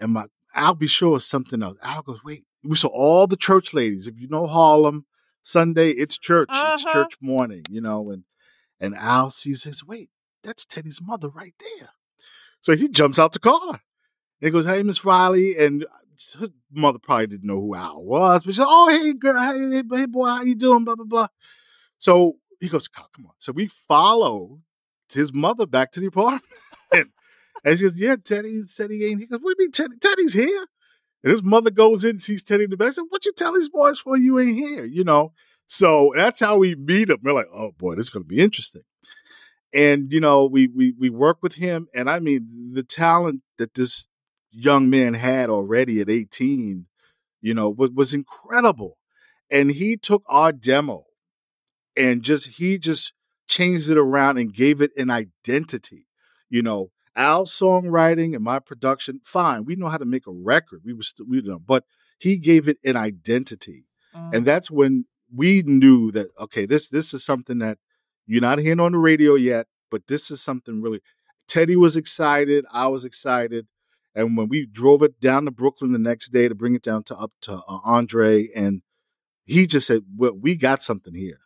and 0.00 0.12
my 0.12 0.26
Al 0.54 0.74
B. 0.74 0.88
Sure 0.88 1.16
it's 1.16 1.24
something 1.24 1.62
else. 1.62 1.78
Al 1.82 2.02
goes, 2.02 2.24
wait, 2.24 2.44
we 2.64 2.74
saw 2.74 2.88
all 2.88 3.28
the 3.28 3.36
church 3.36 3.72
ladies. 3.72 4.08
If 4.08 4.18
you 4.18 4.28
know 4.28 4.48
Harlem, 4.48 5.06
Sunday, 5.42 5.90
it's 5.90 6.18
church. 6.18 6.48
Uh-huh. 6.50 6.72
It's 6.72 6.84
church 6.84 7.14
morning, 7.20 7.62
you 7.70 7.80
know, 7.80 8.10
and 8.10 8.24
and 8.80 8.96
Al 8.96 9.30
sees 9.30 9.62
says, 9.62 9.84
wait, 9.84 10.10
that's 10.48 10.64
Teddy's 10.64 11.00
mother 11.00 11.28
right 11.28 11.54
there. 11.78 11.90
So 12.60 12.76
he 12.76 12.88
jumps 12.88 13.18
out 13.18 13.32
the 13.32 13.38
car. 13.38 13.80
He 14.40 14.50
goes, 14.50 14.66
Hey, 14.66 14.82
Miss 14.82 15.04
Riley. 15.04 15.56
And 15.58 15.84
uh, 15.84 16.38
his 16.40 16.50
mother 16.72 16.98
probably 16.98 17.28
didn't 17.28 17.46
know 17.46 17.60
who 17.60 17.74
Al 17.74 18.02
was, 18.02 18.42
but 18.44 18.54
she 18.54 18.56
said, 18.58 18.66
Oh, 18.68 18.88
hey 18.88 19.12
girl, 19.12 19.40
hey, 19.40 19.82
hey 19.90 20.06
boy, 20.06 20.26
how 20.26 20.42
you 20.42 20.54
doing? 20.54 20.84
Blah, 20.84 20.96
blah, 20.96 21.04
blah. 21.04 21.28
So 21.98 22.36
he 22.60 22.68
goes, 22.68 22.88
come 22.88 23.06
on. 23.26 23.32
So 23.38 23.52
we 23.52 23.66
follow 23.66 24.60
his 25.12 25.32
mother 25.32 25.66
back 25.66 25.92
to 25.92 26.00
the 26.00 26.06
apartment. 26.06 26.44
and, 26.92 27.78
she 27.78 27.84
goes, 27.84 27.96
Yeah, 27.96 28.16
Teddy 28.16 28.50
he 28.50 29.06
ain't. 29.06 29.20
He 29.20 29.26
goes, 29.26 29.40
What 29.40 29.56
do 29.56 29.62
you 29.62 29.66
mean 29.66 29.72
Teddy? 29.72 29.96
Teddy's 30.00 30.32
here. 30.32 30.66
And 31.24 31.32
his 31.32 31.42
mother 31.42 31.70
goes 31.70 32.04
in, 32.04 32.18
sees 32.18 32.42
Teddy 32.42 32.64
in 32.64 32.70
the 32.70 32.76
back. 32.76 32.92
Said, 32.92 33.04
What 33.08 33.24
you 33.24 33.32
tell 33.32 33.54
these 33.54 33.68
boys 33.68 33.98
for? 33.98 34.16
You 34.16 34.38
ain't 34.38 34.56
here, 34.56 34.84
you 34.84 35.04
know? 35.04 35.32
So 35.66 36.12
that's 36.16 36.40
how 36.40 36.56
we 36.58 36.74
meet 36.74 37.10
him. 37.10 37.18
We're 37.22 37.32
like, 37.32 37.48
Oh 37.52 37.72
boy, 37.72 37.94
this 37.94 38.06
is 38.06 38.10
going 38.10 38.24
to 38.24 38.28
be 38.28 38.40
interesting. 38.40 38.82
And, 39.72 40.12
you 40.12 40.20
know, 40.20 40.46
we, 40.46 40.68
we, 40.68 40.94
we 40.98 41.10
work 41.10 41.38
with 41.42 41.56
him. 41.56 41.88
And 41.94 42.08
I 42.08 42.20
mean, 42.20 42.72
the 42.72 42.82
talent 42.82 43.42
that 43.58 43.74
this 43.74 44.06
young 44.50 44.88
man 44.88 45.14
had 45.14 45.50
already 45.50 46.00
at 46.00 46.08
18, 46.08 46.86
you 47.40 47.54
know, 47.54 47.68
was, 47.68 47.90
was 47.90 48.14
incredible. 48.14 48.96
And 49.50 49.70
he 49.70 49.96
took 49.96 50.22
our 50.28 50.52
demo 50.52 51.04
and 51.96 52.22
just, 52.22 52.48
he 52.58 52.78
just 52.78 53.12
changed 53.46 53.90
it 53.90 53.98
around 53.98 54.38
and 54.38 54.52
gave 54.52 54.80
it 54.80 54.90
an 54.96 55.10
identity. 55.10 56.06
You 56.48 56.62
know, 56.62 56.90
Al's 57.14 57.56
songwriting 57.56 58.34
and 58.34 58.44
my 58.44 58.58
production, 58.58 59.20
fine. 59.24 59.64
We 59.64 59.76
know 59.76 59.88
how 59.88 59.98
to 59.98 60.04
make 60.04 60.26
a 60.26 60.32
record. 60.32 60.82
We 60.84 60.94
were, 60.94 61.02
st- 61.02 61.28
we 61.28 61.42
know, 61.42 61.58
but 61.58 61.84
he 62.18 62.38
gave 62.38 62.68
it 62.68 62.78
an 62.84 62.96
identity. 62.96 63.84
Mm. 64.14 64.36
And 64.36 64.46
that's 64.46 64.70
when 64.70 65.06
we 65.34 65.62
knew 65.66 66.10
that, 66.12 66.28
okay, 66.38 66.64
this, 66.64 66.88
this 66.88 67.12
is 67.12 67.24
something 67.24 67.58
that 67.58 67.78
you're 68.28 68.42
not 68.42 68.58
hearing 68.58 68.78
on 68.78 68.92
the 68.92 68.98
radio 68.98 69.34
yet, 69.34 69.66
but 69.90 70.06
this 70.06 70.30
is 70.30 70.40
something 70.40 70.82
really. 70.82 71.00
Teddy 71.48 71.76
was 71.76 71.96
excited. 71.96 72.66
I 72.72 72.86
was 72.88 73.04
excited. 73.04 73.66
And 74.14 74.36
when 74.36 74.48
we 74.48 74.66
drove 74.66 75.02
it 75.02 75.18
down 75.20 75.46
to 75.46 75.50
Brooklyn 75.50 75.92
the 75.92 75.98
next 75.98 76.28
day 76.28 76.48
to 76.48 76.54
bring 76.54 76.74
it 76.74 76.82
down 76.82 77.04
to 77.04 77.16
up 77.16 77.32
to 77.42 77.54
uh, 77.54 77.78
Andre, 77.84 78.48
and 78.54 78.82
he 79.44 79.66
just 79.66 79.86
said, 79.86 80.02
well, 80.16 80.32
"We 80.32 80.56
got 80.56 80.82
something 80.82 81.14
here." 81.14 81.40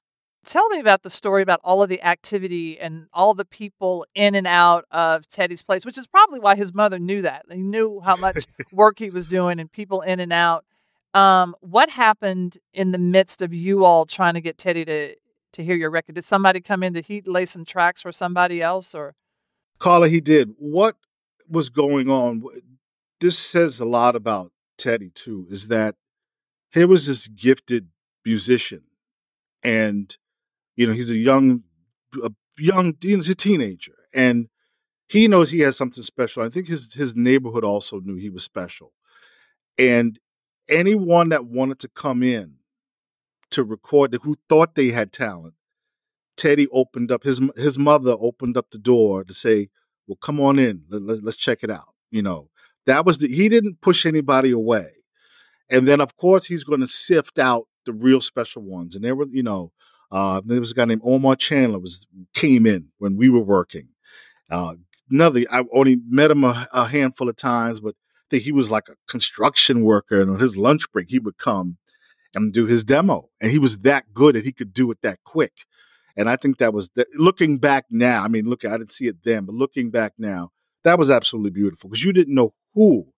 Tell 0.45 0.69
me 0.71 0.81
about 0.81 1.03
the 1.03 1.11
story 1.11 1.43
about 1.43 1.61
all 1.63 1.85
of 1.85 1.89
the 1.89 2.03
activity 2.03 2.81
and 2.81 3.07
all 3.13 3.33
the 3.33 3.45
people 3.45 4.05
in 4.15 4.35
and 4.35 4.47
out 4.47 4.87
of 4.91 5.29
Teddy's 5.29 5.63
place, 5.63 5.87
which 5.87 5.99
is 5.99 6.09
probably 6.09 6.41
why 6.41 6.57
his 6.57 6.75
mother 6.75 6.99
knew 6.99 7.23
that. 7.23 7.45
He 7.49 7.59
knew 7.59 8.01
how 8.01 8.17
much 8.17 8.47
work 8.73 8.99
he 8.99 9.11
was 9.11 9.27
doing 9.27 9.61
and 9.61 9.71
people 9.71 10.01
in 10.01 10.19
and 10.19 10.33
out. 10.33 10.65
Um, 11.15 11.55
what 11.61 11.91
happened 11.91 12.59
in 12.73 12.91
the 12.91 12.99
midst 12.99 13.41
of 13.41 13.55
you 13.55 13.85
all 13.85 14.05
trying 14.05 14.35
to 14.35 14.41
get 14.41 14.59
Teddy 14.59 14.85
to 14.85 15.15
to 15.53 15.65
hear 15.65 15.77
your 15.77 15.91
record? 15.91 16.15
Did 16.15 16.25
somebody 16.25 16.61
come 16.61 16.83
in? 16.83 16.93
Did 16.93 17.07
he 17.07 17.23
lay 17.23 17.47
some 17.47 17.65
tracks 17.65 18.03
for 18.03 18.13
somebody 18.13 18.63
else, 18.63 18.95
or 18.95 19.15
Carla, 19.79 20.09
he 20.09 20.21
did. 20.21 20.51
What 20.59 20.97
was 21.49 21.71
going 21.71 22.09
on? 22.09 22.43
This 23.21 23.39
says 23.39 23.81
a 23.81 23.85
lot 23.85 24.17
about 24.17 24.53
Teddy 24.79 25.11
too. 25.11 25.47
Is 25.51 25.69
that 25.69 25.97
here 26.73 26.87
was 26.87 27.07
this 27.07 27.29
gifted 27.29 27.89
musician, 28.25 28.83
and 29.63 30.17
you 30.77 30.87
know 30.87 30.93
he's 30.93 31.11
a 31.11 31.17
young, 31.17 31.65
a 32.23 32.31
young, 32.59 32.95
he's 33.01 33.29
a 33.29 33.35
teenager, 33.35 33.95
and 34.15 34.49
he 35.09 35.29
knows 35.29 35.51
he 35.51 35.61
has 35.61 35.77
something 35.77 36.03
special. 36.03 36.43
I 36.43 36.49
think 36.49 36.69
his 36.69 36.95
his 36.95 37.15
neighborhood 37.15 37.65
also 37.65 38.01
knew 38.01 38.17
he 38.17 38.31
was 38.31 38.45
special, 38.45 38.93
and 39.79 40.19
anyone 40.69 41.29
that 41.31 41.45
wanted 41.45 41.79
to 41.81 41.89
come 41.89 42.23
in 42.23 42.55
to 43.53 43.65
record 43.65 44.17
who 44.23 44.37
thought 44.49 44.75
they 44.75 44.89
had 44.91 45.13
talent, 45.13 45.55
Teddy 46.37 46.67
opened 46.73 47.11
up 47.13 47.23
his 47.25 47.41
his 47.57 47.79
mother 47.79 48.17
opened 48.19 48.57
up 48.57 48.71
the 48.71 48.79
door 48.79 49.25
to 49.25 49.35
say, 49.35 49.69
"Well, 50.07 50.17
come 50.17 50.41
on 50.41 50.59
in. 50.59 50.85
Let, 50.89 51.03
let, 51.03 51.25
let's 51.25 51.37
check 51.37 51.63
it 51.63 51.71
out." 51.71 51.95
You 52.11 52.23
know, 52.23 52.51
that 52.87 53.05
was 53.05 53.19
the 53.19 53.29
he 53.29 53.49
didn't 53.49 53.81
push 53.81 54.07
anybody 54.07 54.51
away, 54.51 54.91
and 55.71 55.87
then 55.87 56.01
of 56.01 56.17
course 56.17 56.47
he's 56.47 56.65
going 56.65 56.81
to 56.81 56.89
sift 56.89 57.39
out 57.39 57.69
the 57.85 57.93
real 57.93 58.21
special 58.21 58.63
ones. 58.63 58.95
And 58.95 59.05
there 59.05 59.15
were, 59.15 59.27
you 59.31 59.43
know, 59.43 59.73
uh, 60.11 60.41
there 60.45 60.61
was 60.61 60.71
a 60.71 60.75
guy 60.75 60.85
named 60.85 61.03
Omar 61.05 61.37
Chandler 61.37 61.79
was 61.79 62.07
came 62.35 62.67
in 62.67 62.89
when 62.99 63.17
we 63.17 63.29
were 63.29 63.41
working. 63.41 63.89
Uh, 64.51 64.75
another, 65.11 65.43
I 65.51 65.65
only 65.73 65.99
met 66.07 66.31
him 66.31 66.45
a, 66.45 66.69
a 66.73 66.87
handful 66.87 67.29
of 67.29 67.37
times, 67.37 67.81
but 67.81 67.95
I 67.95 68.25
think 68.31 68.43
he 68.45 68.53
was 68.53 68.71
like 68.71 68.89
a 68.89 68.97
construction 69.09 69.83
worker, 69.83 70.21
and 70.21 70.31
on 70.31 70.41
his 70.41 70.57
lunch 70.57 70.91
break 70.93 71.09
he 71.09 71.19
would 71.19 71.39
come 71.39 71.79
and 72.35 72.53
do 72.53 72.67
his 72.67 72.85
demo, 72.85 73.29
and 73.41 73.51
he 73.51 73.59
was 73.59 73.79
that 73.79 74.13
good 74.15 74.35
that 74.35 74.45
he 74.45 74.53
could 74.53 74.73
do 74.73 74.91
it 74.91 75.03
that 75.03 75.19
quick. 75.25 75.65
And 76.17 76.29
I 76.29 76.37
think 76.37 76.59
that 76.59 76.75
was 76.75 76.91
the, 76.91 77.07
looking 77.15 77.59
back 77.59 77.87
now. 77.91 78.23
I 78.23 78.29
mean, 78.29 78.49
look, 78.49 78.65
I 78.65 78.73
didn't 78.73 78.93
see 78.93 79.07
it 79.07 79.25
then, 79.25 79.45
but 79.45 79.55
looking 79.55 79.91
back 79.91 80.13
now, 80.19 80.51
that 80.85 80.99
was 80.99 81.11
absolutely 81.11 81.51
beautiful 81.51 81.89
because 81.89 82.05
you 82.05 82.13
didn't 82.13 82.35
know 82.35 82.55
who. 82.75 83.09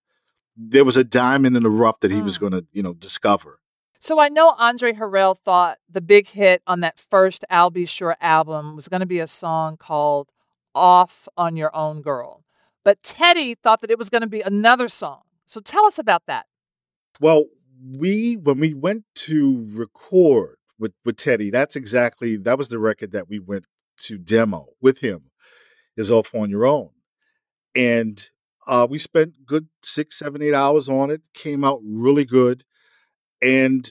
There 0.57 0.85
was 0.85 0.97
a 0.97 1.03
diamond 1.03 1.57
in 1.57 1.65
the 1.65 1.71
rough 1.71 1.99
that 2.01 2.13
he 2.13 2.23
was 2.23 2.39
mm. 2.39 2.43
going 2.43 2.53
to, 2.53 2.67
you 2.73 2.83
know, 2.83 2.95
discover. 2.95 3.59
So 3.99 4.21
I 4.21 4.29
know 4.29 4.51
Andre 4.59 4.93
Harrell 4.93 5.37
thought 5.37 5.79
the 5.91 6.03
big 6.03 6.29
hit 6.29 6.63
on 6.67 6.81
that 6.81 7.01
first 7.01 7.45
Al 7.49 7.71
B. 7.71 7.87
Sure 7.87 8.17
album 8.21 8.77
was 8.77 8.87
going 8.87 9.01
to 9.01 9.07
be 9.07 9.19
a 9.19 9.27
song 9.27 9.77
called 9.77 10.31
"Off 10.75 11.27
on 11.39 11.57
Your 11.57 11.75
Own 11.75 12.03
Girl," 12.03 12.45
but 12.85 13.03
Teddy 13.03 13.55
thought 13.55 13.81
that 13.81 13.91
it 13.91 13.99
was 13.99 14.11
going 14.11 14.21
to 14.21 14.29
be 14.29 14.43
another 14.43 14.89
song. 14.89 15.23
So 15.47 15.61
tell 15.61 15.87
us 15.87 15.99
about 15.99 16.27
that. 16.27 16.47
Well, 17.19 17.47
we 17.93 18.37
when 18.37 18.59
we 18.59 18.75
went 18.75 19.05
to 19.15 19.67
record 19.73 20.57
with 20.79 20.93
with 21.05 21.17
Teddy, 21.17 21.51
that's 21.51 21.77
exactly 21.77 22.37
that 22.37 22.59
was 22.59 22.69
the 22.69 22.79
record 22.79 23.13
that 23.13 23.29
we 23.29 23.39
went 23.39 23.67
to 23.99 24.19
demo 24.19 24.69
with 24.81 24.99
him. 24.99 25.31
Is 25.97 26.11
off 26.11 26.35
on 26.35 26.51
your 26.51 26.67
own, 26.67 26.91
and 27.75 28.29
uh, 28.67 28.87
we 28.91 28.99
spent 28.99 29.47
good 29.47 29.69
six, 29.83 30.19
seven, 30.19 30.43
eight 30.43 30.55
hours 30.55 30.89
on 30.89 31.11
it. 31.11 31.23
Came 31.35 31.63
out 31.63 31.81
really 31.85 32.25
good, 32.25 32.65
and 33.41 33.89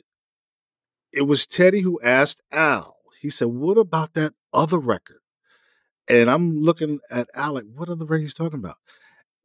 it 1.14 1.22
was 1.22 1.48
Teddy 1.48 1.82
who 1.82 2.02
asked 2.02 2.42
Al. 2.52 2.98
He 3.22 3.30
said, 3.30 3.48
"What 3.48 3.78
about 3.78 4.16
that 4.16 4.34
other 4.52 4.80
record?" 4.80 5.20
And 6.10 6.30
I'm 6.30 6.62
looking 6.62 7.00
at 7.10 7.30
Alec. 7.36 7.66
"What 7.74 7.88
other 7.88 8.04
record 8.04 8.24
he's 8.24 8.34
talking 8.34 8.60
about?" 8.60 8.76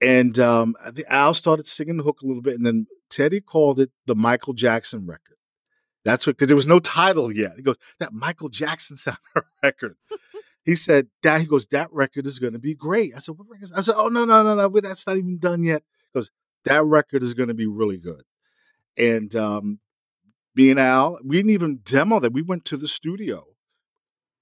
And 0.00 0.38
um, 0.38 0.76
the 0.92 1.04
Al 1.12 1.34
started 1.34 1.66
singing 1.66 1.96
the 1.96 2.04
hook 2.04 2.20
a 2.22 2.26
little 2.26 2.42
bit, 2.42 2.54
and 2.54 2.64
then 2.64 2.86
Teddy 3.10 3.40
called 3.40 3.80
it 3.80 3.90
the 4.06 4.14
Michael 4.14 4.52
Jackson 4.52 5.06
record. 5.06 5.36
That's 6.04 6.26
what 6.26 6.36
because 6.36 6.48
there 6.48 6.56
was 6.56 6.66
no 6.66 6.78
title 6.78 7.32
yet. 7.32 7.52
He 7.56 7.62
goes, 7.62 7.76
that 7.98 8.12
Michael 8.12 8.48
Jackson 8.48 8.96
sound 8.96 9.18
record. 9.62 9.96
he 10.64 10.74
said 10.74 11.08
that 11.22 11.40
he 11.40 11.46
goes, 11.46 11.66
that 11.66 11.92
record 11.92 12.26
is 12.26 12.38
going 12.38 12.52
to 12.52 12.58
be 12.58 12.74
great. 12.74 13.14
I 13.14 13.18
said, 13.18 13.36
what 13.36 13.48
record? 13.48 13.70
I 13.76 13.80
said, 13.80 13.94
oh 13.96 14.08
no 14.08 14.24
no 14.24 14.42
no 14.42 14.54
no, 14.54 14.80
that's 14.80 15.06
not 15.06 15.16
even 15.16 15.38
done 15.38 15.64
yet. 15.64 15.82
He 16.12 16.18
goes, 16.18 16.30
that 16.64 16.84
record 16.84 17.22
is 17.22 17.34
going 17.34 17.48
to 17.48 17.54
be 17.54 17.66
really 17.66 17.98
good. 17.98 18.22
And 18.96 19.34
um, 19.34 19.80
me 20.54 20.70
and 20.70 20.80
Al, 20.80 21.18
we 21.24 21.36
didn't 21.36 21.50
even 21.50 21.80
demo 21.84 22.20
that. 22.20 22.32
We 22.32 22.42
went 22.42 22.64
to 22.66 22.76
the 22.76 22.88
studio, 22.88 23.44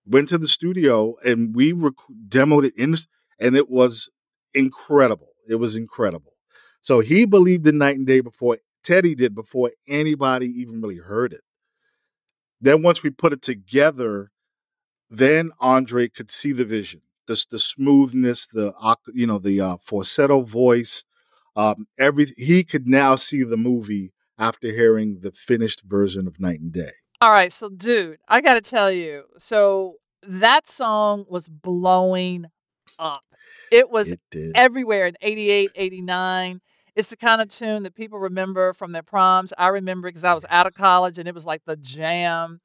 went 0.07 0.29
to 0.29 0.39
the 0.39 0.49
studio, 0.49 1.17
and 1.25 1.55
we 1.55 1.73
rec- 1.73 1.95
demoed 2.29 2.67
it 2.67 2.75
in, 2.77 2.95
and 3.39 3.57
it 3.57 3.69
was 3.69 4.09
incredible. 4.55 5.33
It 5.49 5.57
was 5.57 5.75
incredible. 5.75 6.33
So 6.81 7.01
he 7.01 7.25
believed 7.25 7.67
in 7.67 7.79
Night 7.79 7.97
and 7.97 8.07
Day 8.07 8.21
before 8.21 8.59
Teddy 8.85 9.15
did, 9.15 9.35
before 9.35 9.73
anybody 9.89 10.47
even 10.47 10.81
really 10.81 10.99
heard 10.99 11.33
it. 11.33 11.41
Then 12.61 12.83
once 12.83 13.03
we 13.03 13.11
put 13.11 13.33
it 13.33 13.43
together, 13.43 14.31
then 15.11 15.51
Andre 15.61 16.09
could 16.09 16.31
see 16.31 16.53
the 16.53 16.65
vision, 16.65 17.03
the 17.27 17.45
the 17.51 17.59
smoothness, 17.59 18.47
the 18.47 18.73
you 19.13 19.27
know 19.27 19.39
the 19.39 19.61
uh, 19.61 19.77
falsetto 19.83 20.43
voice, 20.43 21.05
um, 21.55 21.87
every 21.99 22.27
he 22.37 22.65
could 22.65 22.87
now 22.87 23.17
see 23.17 23.43
the 23.43 23.57
movie 23.57 24.13
after 24.39 24.69
hearing 24.69 25.21
the 25.21 25.33
finished 25.33 25.83
version 25.87 26.27
of 26.27 26.39
Night 26.41 26.61
and 26.61 26.73
Day. 26.73 26.91
All 27.21 27.31
right, 27.31 27.53
so 27.53 27.69
dude, 27.69 28.19
I 28.29 28.41
got 28.41 28.55
to 28.55 28.61
tell 28.61 28.91
you, 28.93 29.25
so 29.39 29.97
that 30.23 30.69
song 30.69 31.25
was 31.29 31.49
blowing 31.49 32.47
up. 32.99 33.25
It 33.71 33.91
was 33.91 34.09
It 34.09 34.53
everywhere 34.55 35.07
in 35.07 35.17
88, 35.21 35.71
89. 35.75 36.61
It's 36.95 37.11
the 37.11 37.17
kind 37.17 37.43
of 37.43 37.49
tune 37.49 37.83
that 37.83 37.95
people 37.95 38.19
remember 38.19 38.73
from 38.73 38.93
their 38.93 39.03
proms. 39.03 39.53
I 39.59 39.69
remember 39.69 40.09
because 40.09 40.25
I 40.25 40.33
was 40.35 40.47
out 40.49 40.67
of 40.67 40.75
college 40.75 41.19
and 41.19 41.29
it 41.29 41.35
was 41.35 41.45
like 41.45 41.63
the 41.67 41.77
jam. 41.77 42.61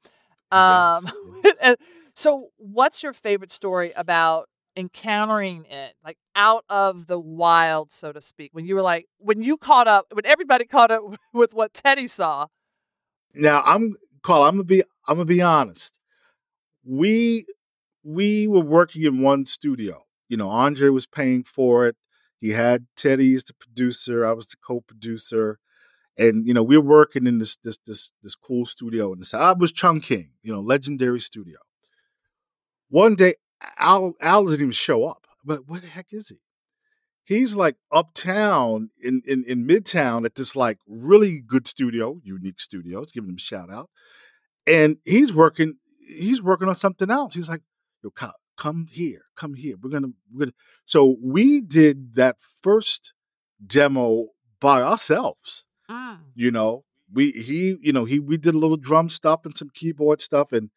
Um, 0.50 1.04
and 1.62 1.76
so, 2.14 2.50
what's 2.56 3.02
your 3.02 3.12
favorite 3.12 3.50
story 3.50 3.92
about 3.94 4.48
encountering 4.74 5.66
it, 5.66 5.94
like 6.04 6.16
out 6.34 6.64
of 6.70 7.06
the 7.06 7.18
wild, 7.18 7.92
so 7.92 8.12
to 8.12 8.20
speak? 8.20 8.50
When 8.52 8.64
you 8.64 8.74
were 8.74 8.82
like, 8.82 9.06
when 9.18 9.42
you 9.42 9.56
caught 9.56 9.86
up, 9.86 10.06
when 10.12 10.26
everybody 10.26 10.64
caught 10.64 10.90
up 10.90 11.02
with 11.32 11.52
what 11.52 11.74
Teddy 11.74 12.06
saw. 12.06 12.46
Now 13.34 13.62
I'm 13.64 13.94
Carl. 14.22 14.44
I'm 14.44 14.54
gonna 14.54 14.64
be. 14.64 14.82
I'm 15.08 15.16
gonna 15.16 15.24
be 15.24 15.42
honest. 15.42 15.98
We 16.84 17.44
we 18.02 18.46
were 18.46 18.60
working 18.60 19.04
in 19.04 19.20
one 19.20 19.46
studio. 19.46 20.04
You 20.32 20.38
know, 20.38 20.48
Andre 20.48 20.88
was 20.88 21.06
paying 21.06 21.44
for 21.44 21.86
it. 21.86 21.94
He 22.40 22.52
had 22.52 22.86
Teddy 22.96 23.34
as 23.34 23.44
the 23.44 23.52
producer. 23.52 24.26
I 24.26 24.32
was 24.32 24.46
the 24.46 24.56
co-producer, 24.66 25.58
and 26.16 26.46
you 26.48 26.54
know 26.54 26.62
we 26.62 26.78
were 26.78 26.82
working 27.00 27.26
in 27.26 27.36
this 27.36 27.58
this 27.62 27.76
this 27.86 28.12
this 28.22 28.34
cool 28.34 28.64
studio. 28.64 29.12
And 29.12 29.22
I 29.34 29.52
was 29.52 29.72
Chung 29.72 30.00
King. 30.00 30.30
You 30.42 30.54
know, 30.54 30.60
legendary 30.60 31.20
studio. 31.20 31.58
One 32.88 33.14
day, 33.14 33.34
Al 33.76 34.14
Al 34.22 34.44
doesn't 34.44 34.58
even 34.58 34.72
show 34.72 35.04
up. 35.04 35.26
But 35.44 35.68
where 35.68 35.80
the 35.80 35.88
heck 35.88 36.14
is 36.14 36.30
he? 36.30 36.38
He's 37.24 37.54
like 37.54 37.76
uptown 37.92 38.88
in 39.02 39.20
in 39.26 39.44
in 39.44 39.66
Midtown 39.66 40.24
at 40.24 40.36
this 40.36 40.56
like 40.56 40.78
really 40.88 41.42
good 41.42 41.68
studio, 41.68 42.22
unique 42.24 42.58
studio. 42.58 43.00
Let's 43.00 43.12
give 43.12 43.24
him 43.24 43.34
a 43.36 43.38
shout 43.38 43.70
out. 43.70 43.90
And 44.66 44.96
he's 45.04 45.34
working. 45.34 45.74
He's 46.08 46.42
working 46.42 46.68
on 46.68 46.74
something 46.74 47.10
else. 47.10 47.34
He's 47.34 47.50
like, 47.50 47.60
"Yo, 48.02 48.08
Kyle, 48.10 48.32
come 48.56 48.86
here, 48.90 49.22
come 49.36 49.54
here. 49.54 49.76
We're 49.80 49.90
gonna, 49.90 50.08
we're 50.32 50.46
gonna." 50.46 50.52
So 50.84 51.16
we 51.22 51.60
did 51.60 52.14
that 52.14 52.36
first 52.62 53.12
demo 53.64 54.28
by 54.60 54.82
ourselves. 54.82 55.64
You 56.34 56.50
know, 56.50 56.84
we 57.12 57.32
he, 57.32 57.76
you 57.80 57.92
know, 57.92 58.04
he 58.04 58.18
we 58.18 58.36
did 58.36 58.54
a 58.54 58.58
little 58.58 58.76
drum 58.76 59.08
stuff 59.08 59.40
and 59.44 59.56
some 59.56 59.70
keyboard 59.74 60.20
stuff, 60.20 60.52
and 60.52 60.70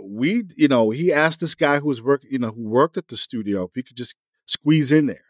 we, 0.00 0.44
you 0.56 0.68
know, 0.68 0.90
he 0.90 1.12
asked 1.12 1.40
this 1.40 1.54
guy 1.54 1.78
who 1.78 1.88
was 1.88 2.02
working, 2.02 2.30
you 2.32 2.38
know, 2.38 2.50
who 2.50 2.68
worked 2.68 2.96
at 2.96 3.08
the 3.08 3.16
studio 3.16 3.64
if 3.64 3.70
he 3.74 3.82
could 3.82 3.96
just 3.96 4.16
squeeze 4.46 4.92
in 4.92 5.06
there. 5.06 5.24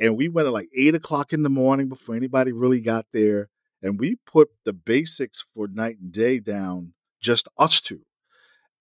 And 0.00 0.16
we 0.16 0.28
went 0.28 0.48
at 0.48 0.52
like 0.52 0.68
eight 0.76 0.94
o'clock 0.94 1.32
in 1.32 1.42
the 1.42 1.50
morning 1.50 1.88
before 1.88 2.16
anybody 2.16 2.52
really 2.52 2.80
got 2.80 3.06
there. 3.12 3.48
And 3.82 3.98
we 3.98 4.16
put 4.26 4.48
the 4.64 4.72
basics 4.72 5.44
for 5.54 5.68
night 5.68 5.98
and 6.00 6.12
day 6.12 6.38
down, 6.38 6.94
just 7.20 7.48
us 7.58 7.80
two. 7.80 8.00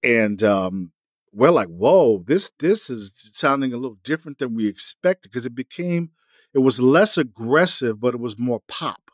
And 0.03 0.41
um, 0.43 0.91
we're 1.33 1.51
like, 1.51 1.67
whoa, 1.67 2.23
this 2.25 2.51
this 2.59 2.89
is 2.89 3.11
sounding 3.33 3.73
a 3.73 3.77
little 3.77 3.97
different 4.03 4.39
than 4.39 4.55
we 4.55 4.67
expected 4.67 5.31
because 5.31 5.45
it 5.45 5.55
became 5.55 6.11
it 6.53 6.59
was 6.59 6.81
less 6.81 7.17
aggressive, 7.17 7.99
but 7.99 8.13
it 8.13 8.19
was 8.19 8.37
more 8.37 8.61
pop. 8.67 9.11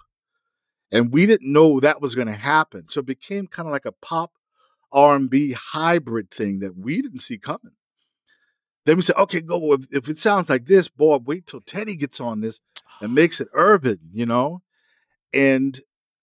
And 0.91 1.11
we 1.11 1.25
didn't 1.25 1.51
know 1.51 1.79
that 1.79 2.01
was 2.01 2.15
going 2.15 2.27
to 2.27 2.33
happen. 2.33 2.85
So 2.87 3.01
it 3.01 3.05
became 3.05 3.47
kind 3.47 3.67
of 3.67 3.73
like 3.73 3.85
a 3.85 3.91
pop 3.91 4.31
R&B 4.91 5.53
hybrid 5.53 6.31
thing 6.31 6.59
that 6.59 6.77
we 6.77 7.01
didn't 7.01 7.19
see 7.19 7.37
coming. 7.37 7.73
Then 8.85 8.95
we 8.95 9.01
said, 9.01 9.17
okay, 9.17 9.41
go. 9.41 9.73
If, 9.73 9.87
if 9.91 10.09
it 10.09 10.17
sounds 10.17 10.49
like 10.49 10.65
this, 10.65 10.87
boy, 10.87 11.17
wait 11.17 11.45
till 11.45 11.59
Teddy 11.59 11.95
gets 11.95 12.21
on 12.21 12.39
this 12.39 12.61
and 13.01 13.13
makes 13.13 13.41
it 13.41 13.49
urban, 13.53 13.99
you 14.11 14.25
know. 14.25 14.63
And 15.33 15.79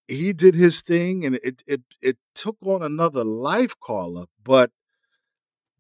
he 0.09 0.33
did 0.33 0.55
his 0.55 0.81
thing, 0.81 1.27
and 1.27 1.39
it 1.45 1.63
it 1.67 1.83
it 2.01 2.17
took 2.35 2.57
on 2.63 2.83
another 2.83 3.23
life, 3.23 3.75
Carla. 3.81 4.27
But 4.43 4.71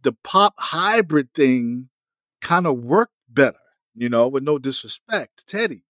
the 0.04 0.12
pop 0.12 0.54
hybrid 0.58 1.34
thing 1.34 1.88
kind 2.40 2.66
of 2.66 2.78
worked 2.78 3.14
better, 3.28 3.58
you 3.94 4.08
know, 4.08 4.28
with 4.28 4.44
no 4.44 4.58
disrespect 4.58 5.38
to 5.38 5.46
Teddy. 5.46 5.84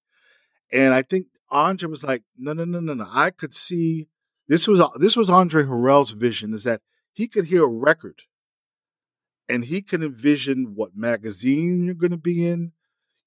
And 0.72 0.94
I 0.94 1.02
think 1.02 1.26
Andre 1.50 1.88
was 1.88 2.02
like, 2.02 2.22
no, 2.38 2.52
no, 2.52 2.64
no, 2.64 2.80
no, 2.80 2.94
no. 2.94 3.06
I 3.12 3.30
could 3.30 3.52
see 3.52 4.08
this 4.48 4.66
was 4.66 4.80
uh, 4.80 4.88
this 4.96 5.16
was 5.16 5.28
Andre 5.28 5.64
Harrell's 5.64 6.12
vision 6.12 6.54
is 6.54 6.64
that 6.64 6.80
he 7.12 7.28
could 7.28 7.46
hear 7.46 7.64
a 7.64 7.68
record 7.68 8.22
and 9.48 9.66
he 9.66 9.82
could 9.82 10.02
envision 10.02 10.74
what 10.74 10.96
magazine 10.96 11.84
you're 11.84 11.94
going 11.94 12.10
to 12.10 12.16
be 12.16 12.46
in, 12.46 12.72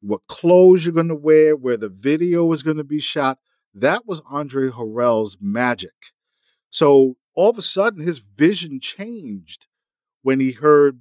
what 0.02 0.28
clothes 0.28 0.86
you're 0.86 0.94
going 0.94 1.08
to 1.10 1.16
wear, 1.16 1.56
where 1.56 1.78
the 1.78 1.90
video 1.90 2.52
is 2.52 2.64
going 2.64 2.78
to 2.78 2.84
be 2.84 3.00
shot. 3.00 3.40
That 3.74 4.06
was 4.06 4.22
Andre 4.30 4.70
Harrell's 4.70 5.38
magic. 5.40 6.14
So 6.70 7.18
all 7.36 7.50
of 7.52 7.58
a 7.58 7.62
sudden, 7.62 8.02
his 8.02 8.20
vision 8.20 8.80
changed 8.80 9.67
when 10.28 10.42
he 10.42 10.52
heard 10.52 11.00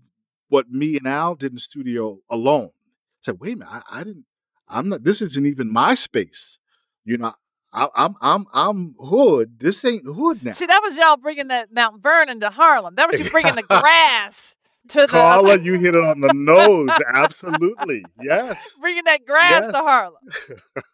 what 0.51 0.71
me 0.71 0.97
and 0.97 1.05
Al 1.05 1.35
did 1.35 1.51
in 1.51 1.57
the 1.57 1.61
studio 1.61 2.21
alone. 2.31 2.67
I 2.69 3.23
said, 3.23 3.41
wait 3.41 3.55
a 3.55 3.57
minute, 3.57 3.73
I, 3.91 4.01
I 4.01 4.05
didn't, 4.05 4.25
I'm 4.69 4.89
not, 4.89 5.03
this 5.03 5.21
isn't 5.21 5.45
even 5.45 5.69
my 5.73 5.95
space. 5.95 6.61
You 7.05 7.19
know, 7.19 7.35
I, 7.73 7.89
I'm 7.97 8.15
I'm 8.21 8.47
I'm 8.55 8.95
hood. 9.01 9.59
This 9.59 9.85
ain't 9.85 10.07
hood 10.07 10.45
now. 10.45 10.53
See, 10.53 10.67
that 10.67 10.81
was 10.81 10.97
y'all 10.97 11.17
bringing 11.17 11.49
that 11.49 11.73
Mount 11.73 12.05
Vernon 12.05 12.39
to 12.39 12.51
Harlem. 12.51 12.95
That 12.95 13.11
was 13.11 13.19
you 13.19 13.29
bringing 13.29 13.57
the 13.57 13.63
grass 13.69 14.57
to 14.91 15.01
the. 15.01 15.09
Carla, 15.09 15.59
you 15.59 15.75
hit 15.75 15.97
it 15.97 16.05
on 16.05 16.21
the 16.21 16.33
nose. 16.33 16.89
Absolutely, 17.13 18.05
yes. 18.23 18.77
Bringing 18.81 19.05
that 19.07 19.27
grass 19.27 19.65
Yes. 19.65 19.67
to 19.67 19.79
Harlem. 19.79 20.23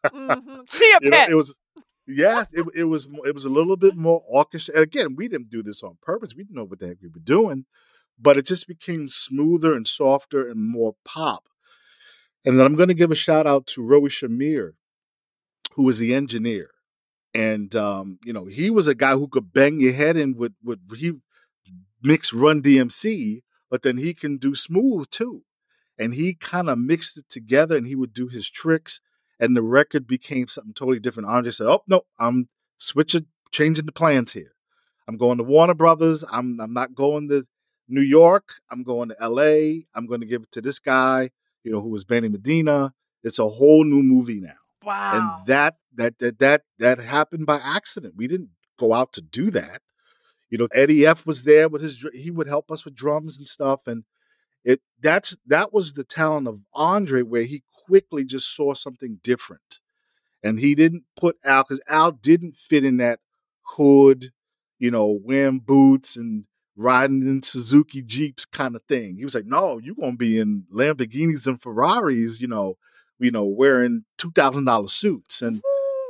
mm-hmm. 0.07 0.61
Chia 0.71 0.99
You 1.03 1.11
know, 1.11 1.27
it 1.29 1.35
was 1.35 1.55
yes, 2.07 2.47
it, 2.53 2.65
it 2.75 2.85
was 2.85 3.07
it 3.27 3.35
was 3.35 3.45
a 3.45 3.51
little 3.51 3.77
bit 3.77 3.95
more 3.95 4.23
orchestra. 4.27 4.77
And 4.77 4.85
again, 4.85 5.17
we 5.17 5.29
didn't 5.29 5.51
do 5.51 5.63
this 5.63 5.83
on 5.83 5.99
purpose. 6.01 6.35
We 6.35 6.45
didn't 6.45 6.57
know 6.57 6.65
what 6.65 6.79
the 6.79 6.89
heck 6.89 6.97
we 7.03 7.09
were 7.09 7.21
doing, 7.23 7.67
but 8.19 8.37
it 8.37 8.47
just 8.47 8.67
became 8.67 9.09
smoother 9.09 9.75
and 9.75 9.87
softer 9.87 10.49
and 10.49 10.69
more 10.69 10.95
pop. 11.05 11.45
And 12.45 12.59
then 12.59 12.67
I'm 12.67 12.77
going 12.77 12.89
to 12.89 12.95
give 12.95 13.11
a 13.11 13.17
shout 13.17 13.47
out 13.47 13.67
to 13.69 13.83
Roy 13.83 14.09
Shamir, 14.09 14.73
who 15.75 15.85
was 15.85 15.99
the 15.99 16.15
engineer, 16.15 16.71
and 17.35 17.75
um, 17.77 18.19
you 18.25 18.33
know 18.33 18.47
he 18.47 18.71
was 18.71 18.89
a 18.89 18.95
guy 18.95 19.13
who 19.13 19.29
could 19.29 19.53
bang 19.53 19.81
your 19.81 19.93
head 19.93 20.17
in 20.17 20.37
with 20.37 20.55
with 20.63 20.81
he 20.97 21.13
mix 22.03 22.33
Run 22.33 22.63
DMC, 22.63 23.43
but 23.71 23.83
then 23.83 23.99
he 23.99 24.13
can 24.13 24.39
do 24.39 24.55
smooth 24.55 25.09
too. 25.11 25.45
And 25.99 26.15
he 26.15 26.35
kind 26.35 26.69
of 26.69 26.79
mixed 26.79 27.17
it 27.17 27.31
together, 27.31 27.77
and 27.77 27.87
he 27.87 27.95
would 27.95 28.13
do 28.13 28.27
his 28.27 28.51
tricks 28.51 29.01
and 29.43 29.57
the 29.57 29.63
record 29.63 30.07
became 30.07 30.47
something 30.47 30.73
totally 30.73 31.01
different. 31.01 31.29
Andre 31.29 31.51
said, 31.51 31.67
"Oh 31.67 31.83
no, 31.89 32.03
I'm 32.19 32.49
switching, 32.79 33.27
changing 33.51 33.87
the 33.87 33.93
plans 33.93 34.33
here. 34.33 34.55
I'm 35.09 35.17
going 35.17 35.39
to 35.39 35.45
Warner 35.45 35.75
Brothers. 35.75 36.25
I'm 36.31 36.61
I'm 36.61 36.73
not 36.73 36.95
going 36.95 37.29
to 37.29 37.45
New 37.89 38.01
York. 38.01 38.55
I'm 38.71 38.83
going 38.83 39.09
to 39.11 39.17
L.A. 39.21 39.87
I'm 39.95 40.07
going 40.07 40.21
to 40.21 40.27
give 40.27 40.43
it 40.43 40.53
to 40.53 40.61
this 40.61 40.79
guy, 40.79 41.31
you 41.65 41.73
know, 41.73 41.81
who 41.81 41.91
was 41.91 42.05
Benny 42.05 42.29
Medina. 42.29 42.95
It's 43.23 43.39
a 43.39 43.49
whole 43.49 43.85
new 43.85 44.03
movie 44.03 44.41
now. 44.41 44.55
Wow. 44.85 45.13
And 45.15 45.47
that 45.47 45.77
that 45.95 46.19
that 46.19 46.39
that 46.39 46.63
that 46.79 46.99
happened 46.99 47.47
by 47.47 47.61
accident. 47.63 48.15
We 48.17 48.27
didn't 48.27 48.51
go 48.79 48.93
out 48.93 49.13
to 49.15 49.21
do 49.21 49.51
that. 49.53 49.81
You 50.51 50.59
know, 50.59 50.69
Eddie 50.75 51.07
F 51.07 51.25
was 51.25 51.43
there 51.43 51.69
with 51.69 51.83
his. 51.83 52.05
He 52.13 52.31
would 52.31 52.49
help 52.49 52.71
us 52.71 52.85
with 52.85 52.95
drums 52.95 53.39
and 53.39 53.49
stuff, 53.49 53.87
and 53.87 54.05
it 54.65 54.81
that's 55.01 55.37
that 55.47 55.73
was 55.73 55.93
the 55.93 56.05
talent 56.05 56.49
of 56.49 56.61
Andre, 56.75 57.23
where 57.23 57.45
he 57.45 57.63
quickly 57.87 58.25
just 58.25 58.55
saw 58.55 58.75
something 58.75 59.21
different, 59.23 59.81
and 60.43 60.59
he 60.59 60.75
didn't 60.75 61.05
put 61.17 61.37
Al 61.45 61.63
because 61.63 61.81
Al 61.89 62.11
didn't 62.13 62.57
fit 62.57 62.85
in 62.85 62.99
that 62.99 63.21
hood, 63.63 64.33
you 64.79 64.91
know, 64.91 65.19
wearing 65.23 65.61
boots 65.61 66.17
and 66.17 66.45
riding 66.77 67.23
in 67.23 67.43
Suzuki 67.43 68.03
Jeeps 68.03 68.45
kind 68.45 68.75
of 68.75 68.83
thing. 68.85 69.17
He 69.17 69.25
was 69.25 69.35
like, 69.35 69.47
"No, 69.47 69.79
you're 69.79 69.95
gonna 69.95 70.17
be 70.17 70.39
in 70.39 70.65
Lamborghinis 70.73 71.47
and 71.47 71.61
Ferraris, 71.61 72.41
you 72.41 72.49
know, 72.49 72.77
you 73.19 73.31
know, 73.31 73.45
wearing 73.45 74.05
two 74.19 74.31
thousand 74.31 74.65
dollar 74.65 74.89
suits." 74.89 75.43
And 75.43 75.63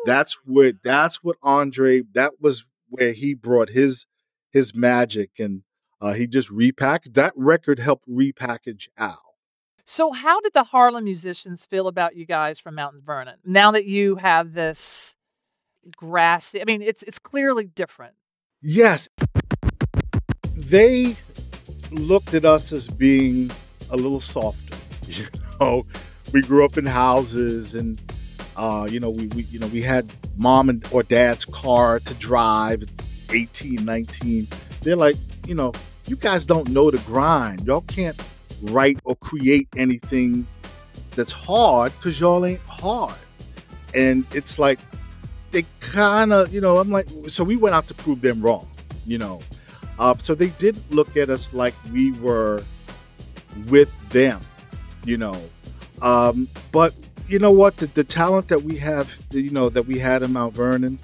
that's 0.05 0.38
where 0.44 0.72
that's 0.83 1.22
what 1.22 1.37
Andre. 1.42 2.03
That 2.12 2.33
was 2.40 2.64
where 2.88 3.12
he 3.12 3.35
brought 3.35 3.70
his 3.70 4.07
his 4.51 4.75
magic, 4.75 5.38
and 5.38 5.62
uh, 6.01 6.12
he 6.12 6.27
just 6.27 6.51
repackaged 6.51 7.14
that 7.14 7.33
record. 7.37 7.79
Helped 7.79 8.09
repackage 8.09 8.88
Al. 8.96 9.33
So, 9.85 10.12
how 10.12 10.40
did 10.40 10.55
the 10.55 10.64
Harlem 10.64 11.05
musicians 11.05 11.66
feel 11.66 11.88
about 11.88 12.16
you 12.16 12.25
guys 12.25 12.59
from 12.59 12.77
Mountain 12.77 13.03
Vernon 13.05 13.38
now 13.44 13.72
that 13.72 13.85
you 13.85 14.16
have 14.16 14.55
this 14.55 15.16
grassy? 15.96 16.61
I 16.61 16.64
mean, 16.64 16.83
it's 16.83 17.03
it's 17.03 17.18
clearly 17.18 17.66
different. 17.66 18.14
Yes, 18.61 19.09
they 20.73 21.15
looked 21.91 22.33
at 22.33 22.47
us 22.47 22.73
as 22.73 22.89
being 22.89 23.51
a 23.91 23.97
little 23.97 24.21
softer. 24.21 24.77
You 25.09 25.27
know, 25.61 25.87
we 26.33 26.41
grew 26.41 26.65
up 26.65 26.79
in 26.79 26.87
houses, 26.87 27.75
and 27.75 28.01
uh, 28.57 28.89
you 28.91 28.99
know, 28.99 29.11
we, 29.11 29.27
we 29.29 29.43
you 29.43 29.59
know 29.59 29.67
we 29.69 29.83
had 29.83 30.11
mom 30.39 30.71
and 30.71 30.85
or 30.91 31.03
dad's 31.03 31.45
car 31.45 32.01
to 32.01 32.15
drive. 32.15 32.83
at 32.83 32.89
18, 33.31 33.85
19. 33.85 34.49
They're 34.81 34.97
like, 34.97 35.17
you 35.47 35.55
know, 35.55 35.73
you 36.07 36.17
guys 36.17 36.47
don't 36.47 36.69
know 36.71 36.91
the 36.91 36.99
grind. 36.99 37.67
Y'all 37.67 37.83
can't 37.83 38.21
write 38.63 38.99
or 39.05 39.15
create 39.17 39.69
anything 39.77 40.47
that's 41.15 41.33
hard 41.33 41.93
because 41.97 42.19
y'all 42.19 42.45
ain't 42.47 42.65
hard. 42.67 43.15
And 43.95 44.25
it's 44.35 44.59
like 44.59 44.81
they 45.51 45.65
kind 45.81 46.33
of, 46.33 46.53
you 46.53 46.61
know, 46.63 46.79
I'm 46.79 46.91
like, 46.91 47.07
so 47.29 47.45
we 47.45 47.57
went 47.57 47.75
out 47.75 47.87
to 47.89 47.95
prove 47.95 48.23
them 48.23 48.41
wrong, 48.41 48.67
you 49.07 49.19
know. 49.19 49.41
Uh, 49.99 50.15
so 50.19 50.35
they 50.35 50.49
did 50.49 50.79
look 50.91 51.17
at 51.17 51.31
us 51.31 51.53
like 51.53 51.75
we 51.93 52.13
were 52.13 52.63
with 53.69 53.93
them, 54.11 54.41
you 55.05 55.17
know. 55.17 55.41
Um, 56.01 56.49
but 56.73 56.95
you 57.29 57.39
know 57.39 57.51
what? 57.51 57.77
The, 57.77 57.87
the 57.87 58.05
talent 58.05 58.49
that 58.49 58.63
we 58.63 58.77
have, 58.79 59.17
you 59.31 59.51
know, 59.51 59.69
that 59.69 59.87
we 59.87 59.99
had 59.99 60.23
in 60.23 60.33
Mount 60.33 60.55
Vernon, 60.55 60.99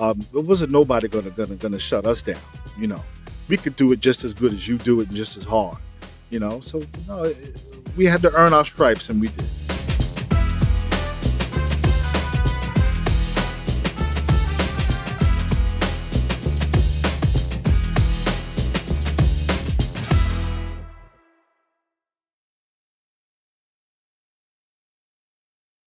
um, 0.00 0.20
it 0.34 0.44
wasn't 0.44 0.72
nobody 0.72 1.08
gonna, 1.08 1.30
gonna 1.30 1.56
gonna 1.56 1.78
shut 1.78 2.06
us 2.06 2.22
down. 2.22 2.40
You 2.78 2.86
know, 2.86 3.02
we 3.48 3.56
could 3.56 3.76
do 3.76 3.92
it 3.92 4.00
just 4.00 4.24
as 4.24 4.34
good 4.34 4.52
as 4.52 4.68
you 4.68 4.78
do 4.78 5.00
it, 5.00 5.08
and 5.08 5.16
just 5.16 5.36
as 5.36 5.44
hard. 5.44 5.78
You 6.30 6.40
know, 6.40 6.60
so 6.60 6.78
you 6.78 6.86
know, 7.08 7.34
we 7.96 8.04
had 8.04 8.22
to 8.22 8.32
earn 8.34 8.52
our 8.52 8.64
stripes, 8.64 9.08
and 9.10 9.20
we 9.20 9.28
did. 9.28 9.46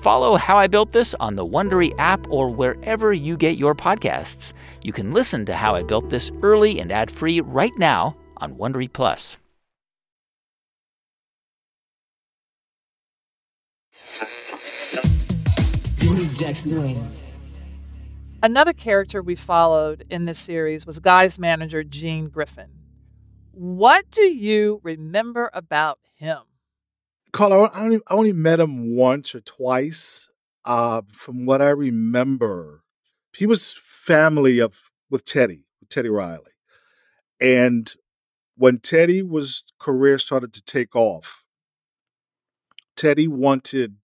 Follow 0.00 0.36
How 0.36 0.56
I 0.56 0.68
Built 0.68 0.92
This 0.92 1.14
on 1.14 1.34
the 1.34 1.44
Wondery 1.44 1.92
app 1.98 2.24
or 2.30 2.48
wherever 2.48 3.12
you 3.12 3.36
get 3.36 3.58
your 3.58 3.74
podcasts. 3.74 4.52
You 4.82 4.92
can 4.92 5.12
listen 5.12 5.44
to 5.46 5.54
How 5.54 5.74
I 5.74 5.82
Built 5.82 6.08
This 6.08 6.30
early 6.42 6.78
and 6.78 6.92
ad 6.92 7.10
free 7.10 7.40
right 7.40 7.76
now 7.76 8.16
on 8.36 8.54
Wondery 8.54 8.92
Plus. 8.92 9.38
Another 18.40 18.72
character 18.72 19.20
we 19.20 19.34
followed 19.34 20.04
in 20.08 20.26
this 20.26 20.38
series 20.38 20.86
was 20.86 21.00
Guy's 21.00 21.40
manager, 21.40 21.82
Gene 21.82 22.28
Griffin. 22.28 22.70
What 23.50 24.08
do 24.12 24.22
you 24.22 24.80
remember 24.84 25.50
about 25.52 25.98
him? 26.14 26.47
Carla, 27.32 27.70
I 27.74 27.84
only, 27.84 28.00
I 28.08 28.14
only 28.14 28.32
met 28.32 28.60
him 28.60 28.94
once 28.94 29.34
or 29.34 29.40
twice. 29.40 30.28
Uh, 30.64 31.02
from 31.12 31.46
what 31.46 31.62
I 31.62 31.70
remember, 31.70 32.82
he 33.34 33.46
was 33.46 33.74
family 33.82 34.58
of 34.58 34.76
with 35.10 35.24
Teddy, 35.24 35.64
with 35.80 35.88
Teddy 35.88 36.10
Riley, 36.10 36.52
and 37.40 37.90
when 38.56 38.78
Teddy 38.78 39.22
was 39.22 39.64
career 39.78 40.18
started 40.18 40.52
to 40.54 40.62
take 40.62 40.94
off, 40.94 41.44
Teddy 42.96 43.28
wanted 43.28 43.96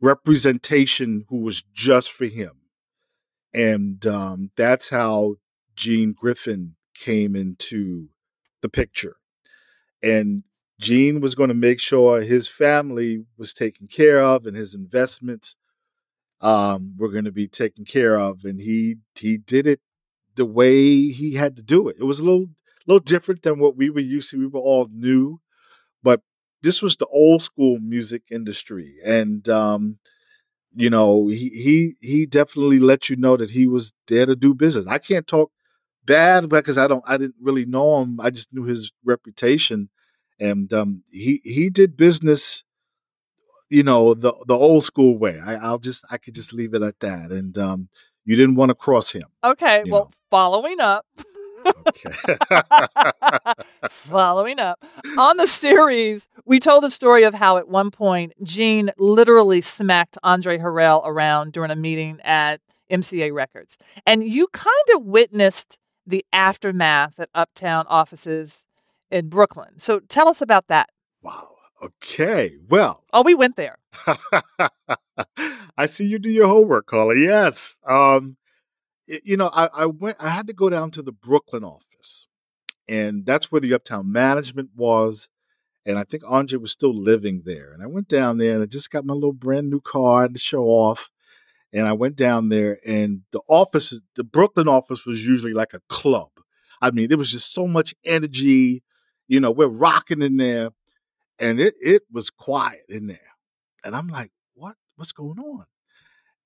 representation 0.00 1.26
who 1.28 1.42
was 1.42 1.62
just 1.74 2.10
for 2.12 2.26
him, 2.26 2.52
and 3.52 4.06
um, 4.06 4.50
that's 4.56 4.88
how 4.88 5.34
Gene 5.76 6.12
Griffin 6.12 6.76
came 6.94 7.36
into 7.36 8.08
the 8.62 8.70
picture, 8.70 9.16
and 10.02 10.44
Gene 10.82 11.20
was 11.20 11.34
going 11.36 11.48
to 11.48 11.54
make 11.54 11.80
sure 11.80 12.22
his 12.22 12.48
family 12.48 13.24
was 13.38 13.54
taken 13.54 13.88
care 13.88 14.20
of 14.22 14.46
and 14.46 14.56
his 14.56 14.74
investments 14.74 15.56
um, 16.40 16.94
were 16.98 17.10
going 17.10 17.24
to 17.24 17.32
be 17.32 17.48
taken 17.48 17.84
care 17.84 18.18
of, 18.18 18.40
and 18.44 18.60
he 18.60 18.96
he 19.16 19.38
did 19.38 19.66
it 19.66 19.80
the 20.36 20.46
way 20.46 21.08
he 21.08 21.34
had 21.34 21.56
to 21.56 21.62
do 21.62 21.88
it. 21.88 21.96
It 21.98 22.04
was 22.04 22.20
a 22.20 22.24
little 22.24 22.48
little 22.86 23.00
different 23.00 23.42
than 23.42 23.58
what 23.60 23.76
we 23.76 23.90
were 23.90 24.00
used 24.00 24.30
to. 24.30 24.38
We 24.38 24.46
were 24.48 24.60
all 24.60 24.88
new, 24.92 25.40
but 26.02 26.22
this 26.62 26.82
was 26.82 26.96
the 26.96 27.06
old 27.08 27.42
school 27.42 27.78
music 27.80 28.24
industry, 28.30 28.96
and 29.04 29.48
um, 29.48 29.98
you 30.74 30.90
know 30.90 31.28
he 31.28 31.48
he 31.50 31.96
he 32.00 32.26
definitely 32.26 32.78
let 32.80 33.08
you 33.10 33.16
know 33.16 33.36
that 33.36 33.50
he 33.50 33.66
was 33.66 33.92
there 34.08 34.26
to 34.26 34.36
do 34.36 34.54
business. 34.54 34.86
I 34.86 34.98
can't 34.98 35.26
talk 35.26 35.50
bad 36.04 36.48
because 36.48 36.78
I 36.78 36.88
don't 36.88 37.04
I 37.06 37.16
didn't 37.18 37.36
really 37.40 37.66
know 37.66 38.02
him. 38.02 38.20
I 38.20 38.30
just 38.30 38.52
knew 38.52 38.64
his 38.64 38.92
reputation, 39.04 39.90
and 40.40 40.72
um, 40.72 41.02
he 41.10 41.40
he 41.44 41.70
did 41.70 41.96
business 41.96 42.64
you 43.72 43.82
know 43.82 44.12
the 44.12 44.34
the 44.46 44.54
old 44.54 44.84
school 44.84 45.16
way. 45.16 45.40
I, 45.42 45.54
I'll 45.54 45.78
just 45.78 46.04
I 46.10 46.18
could 46.18 46.34
just 46.34 46.52
leave 46.52 46.74
it 46.74 46.82
at 46.82 47.00
that. 47.00 47.32
And 47.32 47.56
um, 47.56 47.88
you 48.24 48.36
didn't 48.36 48.56
want 48.56 48.68
to 48.68 48.74
cross 48.74 49.10
him. 49.10 49.24
Okay, 49.42 49.82
well, 49.86 50.04
know. 50.04 50.10
following 50.30 50.78
up. 50.78 51.06
Okay. 51.64 52.10
following 53.88 54.58
up 54.58 54.84
on 55.16 55.36
the 55.36 55.46
series, 55.46 56.28
we 56.44 56.60
told 56.60 56.82
the 56.82 56.90
story 56.90 57.22
of 57.22 57.34
how 57.34 57.56
at 57.56 57.68
one 57.68 57.90
point 57.90 58.32
Gene 58.42 58.90
literally 58.98 59.60
smacked 59.60 60.18
Andre 60.22 60.58
Harrell 60.58 61.00
around 61.04 61.52
during 61.52 61.70
a 61.70 61.76
meeting 61.76 62.20
at 62.24 62.60
MCA 62.90 63.32
Records, 63.32 63.78
and 64.06 64.22
you 64.28 64.48
kind 64.48 64.88
of 64.96 65.04
witnessed 65.04 65.78
the 66.06 66.26
aftermath 66.32 67.18
at 67.18 67.30
Uptown 67.34 67.86
offices 67.88 68.66
in 69.12 69.28
Brooklyn. 69.28 69.78
So 69.78 70.00
tell 70.00 70.28
us 70.28 70.40
about 70.40 70.68
that. 70.68 70.88
Wow. 71.22 71.50
Okay. 71.82 72.56
Well. 72.68 73.04
Oh, 73.12 73.22
we 73.22 73.34
went 73.34 73.56
there. 73.56 73.78
I 75.76 75.86
see 75.86 76.06
you 76.06 76.18
do 76.18 76.30
your 76.30 76.48
homework, 76.48 76.86
Carla. 76.86 77.16
Yes. 77.16 77.78
Um, 77.86 78.36
it, 79.06 79.22
you 79.24 79.36
know, 79.36 79.50
I, 79.52 79.68
I 79.72 79.86
went. 79.86 80.16
I 80.20 80.30
had 80.30 80.46
to 80.46 80.52
go 80.52 80.70
down 80.70 80.90
to 80.92 81.02
the 81.02 81.12
Brooklyn 81.12 81.64
office, 81.64 82.28
and 82.88 83.26
that's 83.26 83.50
where 83.50 83.60
the 83.60 83.74
Uptown 83.74 84.10
management 84.10 84.70
was. 84.76 85.28
And 85.84 85.98
I 85.98 86.04
think 86.04 86.22
Andre 86.28 86.58
was 86.58 86.70
still 86.70 86.94
living 86.94 87.42
there. 87.44 87.72
And 87.72 87.82
I 87.82 87.86
went 87.86 88.06
down 88.06 88.38
there, 88.38 88.54
and 88.54 88.62
I 88.62 88.66
just 88.66 88.90
got 88.90 89.04
my 89.04 89.14
little 89.14 89.32
brand 89.32 89.68
new 89.68 89.80
car 89.80 90.28
to 90.28 90.38
show 90.38 90.64
off. 90.64 91.10
And 91.72 91.88
I 91.88 91.92
went 91.92 92.16
down 92.16 92.48
there, 92.50 92.78
and 92.86 93.22
the 93.32 93.40
office, 93.48 93.98
the 94.14 94.24
Brooklyn 94.24 94.68
office, 94.68 95.04
was 95.04 95.26
usually 95.26 95.54
like 95.54 95.74
a 95.74 95.80
club. 95.88 96.28
I 96.80 96.90
mean, 96.90 97.08
there 97.08 97.18
was 97.18 97.32
just 97.32 97.52
so 97.52 97.66
much 97.66 97.94
energy. 98.04 98.82
You 99.32 99.40
know, 99.40 99.50
we're 99.50 99.66
rocking 99.66 100.20
in 100.20 100.36
there 100.36 100.72
and 101.38 101.58
it 101.58 101.74
it 101.80 102.02
was 102.12 102.28
quiet 102.28 102.84
in 102.86 103.06
there. 103.06 103.30
And 103.82 103.96
I'm 103.96 104.08
like, 104.08 104.30
what? 104.52 104.76
What's 104.96 105.12
going 105.12 105.38
on? 105.38 105.64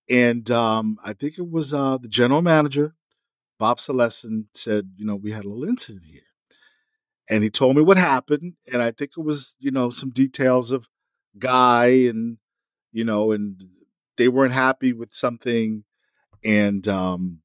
And 0.09 0.49
um, 0.53 0.97
I 1.05 1.13
think 1.13 1.37
it 1.37 1.51
was 1.51 1.75
uh, 1.75 1.99
the 1.99 2.07
general 2.07 2.43
manager, 2.43 2.95
Bob 3.59 3.79
Celestin, 3.79 4.45
said, 4.55 4.93
you 4.97 5.05
know, 5.05 5.17
we 5.17 5.33
had 5.33 5.45
a 5.45 5.49
little 5.49 5.69
incident 5.69 6.05
here. 6.05 6.31
And 7.29 7.43
he 7.43 7.51
told 7.51 7.75
me 7.75 7.83
what 7.83 7.97
happened. 7.97 8.53
And 8.73 8.81
I 8.81 8.93
think 8.93 9.11
it 9.19 9.25
was, 9.25 9.57
you 9.59 9.73
know, 9.73 9.91
some 9.91 10.11
details 10.11 10.71
of 10.71 10.87
Guy 11.37 11.87
and, 11.87 12.39
you 12.93 13.03
know, 13.03 13.33
and 13.33 13.65
they 14.17 14.29
weren't 14.29 14.55
happy 14.55 14.93
with 14.93 15.13
something. 15.13 15.83
And, 16.45 16.87
um, 16.87 17.41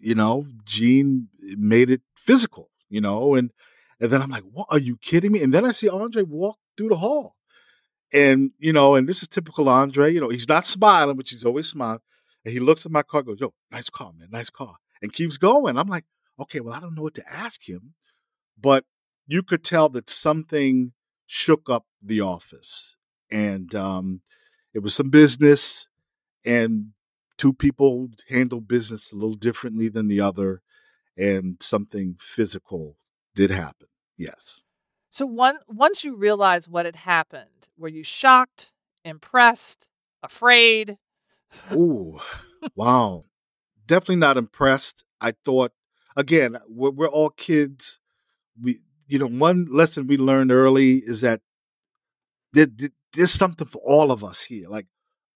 you 0.00 0.14
know, 0.14 0.46
Gene 0.64 1.28
made 1.40 1.90
it 1.90 2.02
physical, 2.14 2.70
you 2.88 3.00
know, 3.00 3.34
and 3.34 3.50
and 4.02 4.10
then 4.10 4.20
I'm 4.20 4.30
like, 4.30 4.42
what 4.42 4.66
are 4.70 4.80
you 4.80 4.96
kidding 4.96 5.30
me? 5.30 5.42
And 5.42 5.54
then 5.54 5.64
I 5.64 5.70
see 5.70 5.88
Andre 5.88 6.24
walk 6.24 6.58
through 6.76 6.88
the 6.88 6.96
hall. 6.96 7.36
And, 8.12 8.50
you 8.58 8.72
know, 8.72 8.96
and 8.96 9.08
this 9.08 9.22
is 9.22 9.28
typical 9.28 9.68
Andre, 9.68 10.12
you 10.12 10.20
know, 10.20 10.28
he's 10.28 10.48
not 10.48 10.66
smiling, 10.66 11.16
but 11.16 11.28
he's 11.28 11.44
always 11.44 11.68
smiling. 11.68 12.00
And 12.44 12.52
he 12.52 12.58
looks 12.58 12.84
at 12.84 12.90
my 12.90 13.04
car, 13.04 13.22
goes, 13.22 13.38
Yo, 13.40 13.54
nice 13.70 13.88
car, 13.88 14.12
man, 14.18 14.28
nice 14.32 14.50
car. 14.50 14.74
And 15.00 15.12
keeps 15.12 15.36
going. 15.38 15.78
I'm 15.78 15.86
like, 15.86 16.04
okay, 16.40 16.58
well, 16.58 16.74
I 16.74 16.80
don't 16.80 16.96
know 16.96 17.02
what 17.02 17.14
to 17.14 17.32
ask 17.32 17.68
him. 17.68 17.94
But 18.60 18.84
you 19.28 19.44
could 19.44 19.62
tell 19.62 19.88
that 19.90 20.10
something 20.10 20.92
shook 21.28 21.70
up 21.70 21.86
the 22.02 22.20
office. 22.20 22.96
And 23.30 23.72
um, 23.76 24.22
it 24.74 24.80
was 24.80 24.94
some 24.94 25.10
business, 25.10 25.88
and 26.44 26.88
two 27.38 27.52
people 27.52 28.08
handle 28.28 28.60
business 28.60 29.12
a 29.12 29.14
little 29.14 29.36
differently 29.36 29.88
than 29.88 30.08
the 30.08 30.20
other, 30.20 30.60
and 31.16 31.56
something 31.62 32.16
physical 32.18 32.96
did 33.34 33.50
happen. 33.50 33.86
Yes. 34.22 34.62
So 35.10 35.26
one 35.26 35.58
once 35.68 36.04
you 36.04 36.16
realize 36.16 36.68
what 36.68 36.86
had 36.86 36.96
happened, 36.96 37.68
were 37.76 37.88
you 37.88 38.04
shocked, 38.04 38.72
impressed, 39.04 39.88
afraid? 40.22 40.96
Ooh, 41.72 42.20
wow. 42.76 43.24
Definitely 43.84 44.16
not 44.16 44.36
impressed. 44.36 45.04
I 45.20 45.32
thought 45.44 45.72
again, 46.16 46.56
we're, 46.68 46.90
we're 46.90 47.08
all 47.08 47.30
kids. 47.30 47.98
We, 48.60 48.80
you 49.08 49.18
know, 49.18 49.26
one 49.26 49.66
lesson 49.70 50.06
we 50.06 50.16
learned 50.16 50.52
early 50.52 50.98
is 50.98 51.20
that 51.22 51.40
there, 52.52 52.68
there's 53.12 53.32
something 53.32 53.66
for 53.66 53.82
all 53.84 54.12
of 54.12 54.22
us 54.22 54.42
here. 54.42 54.68
Like 54.68 54.86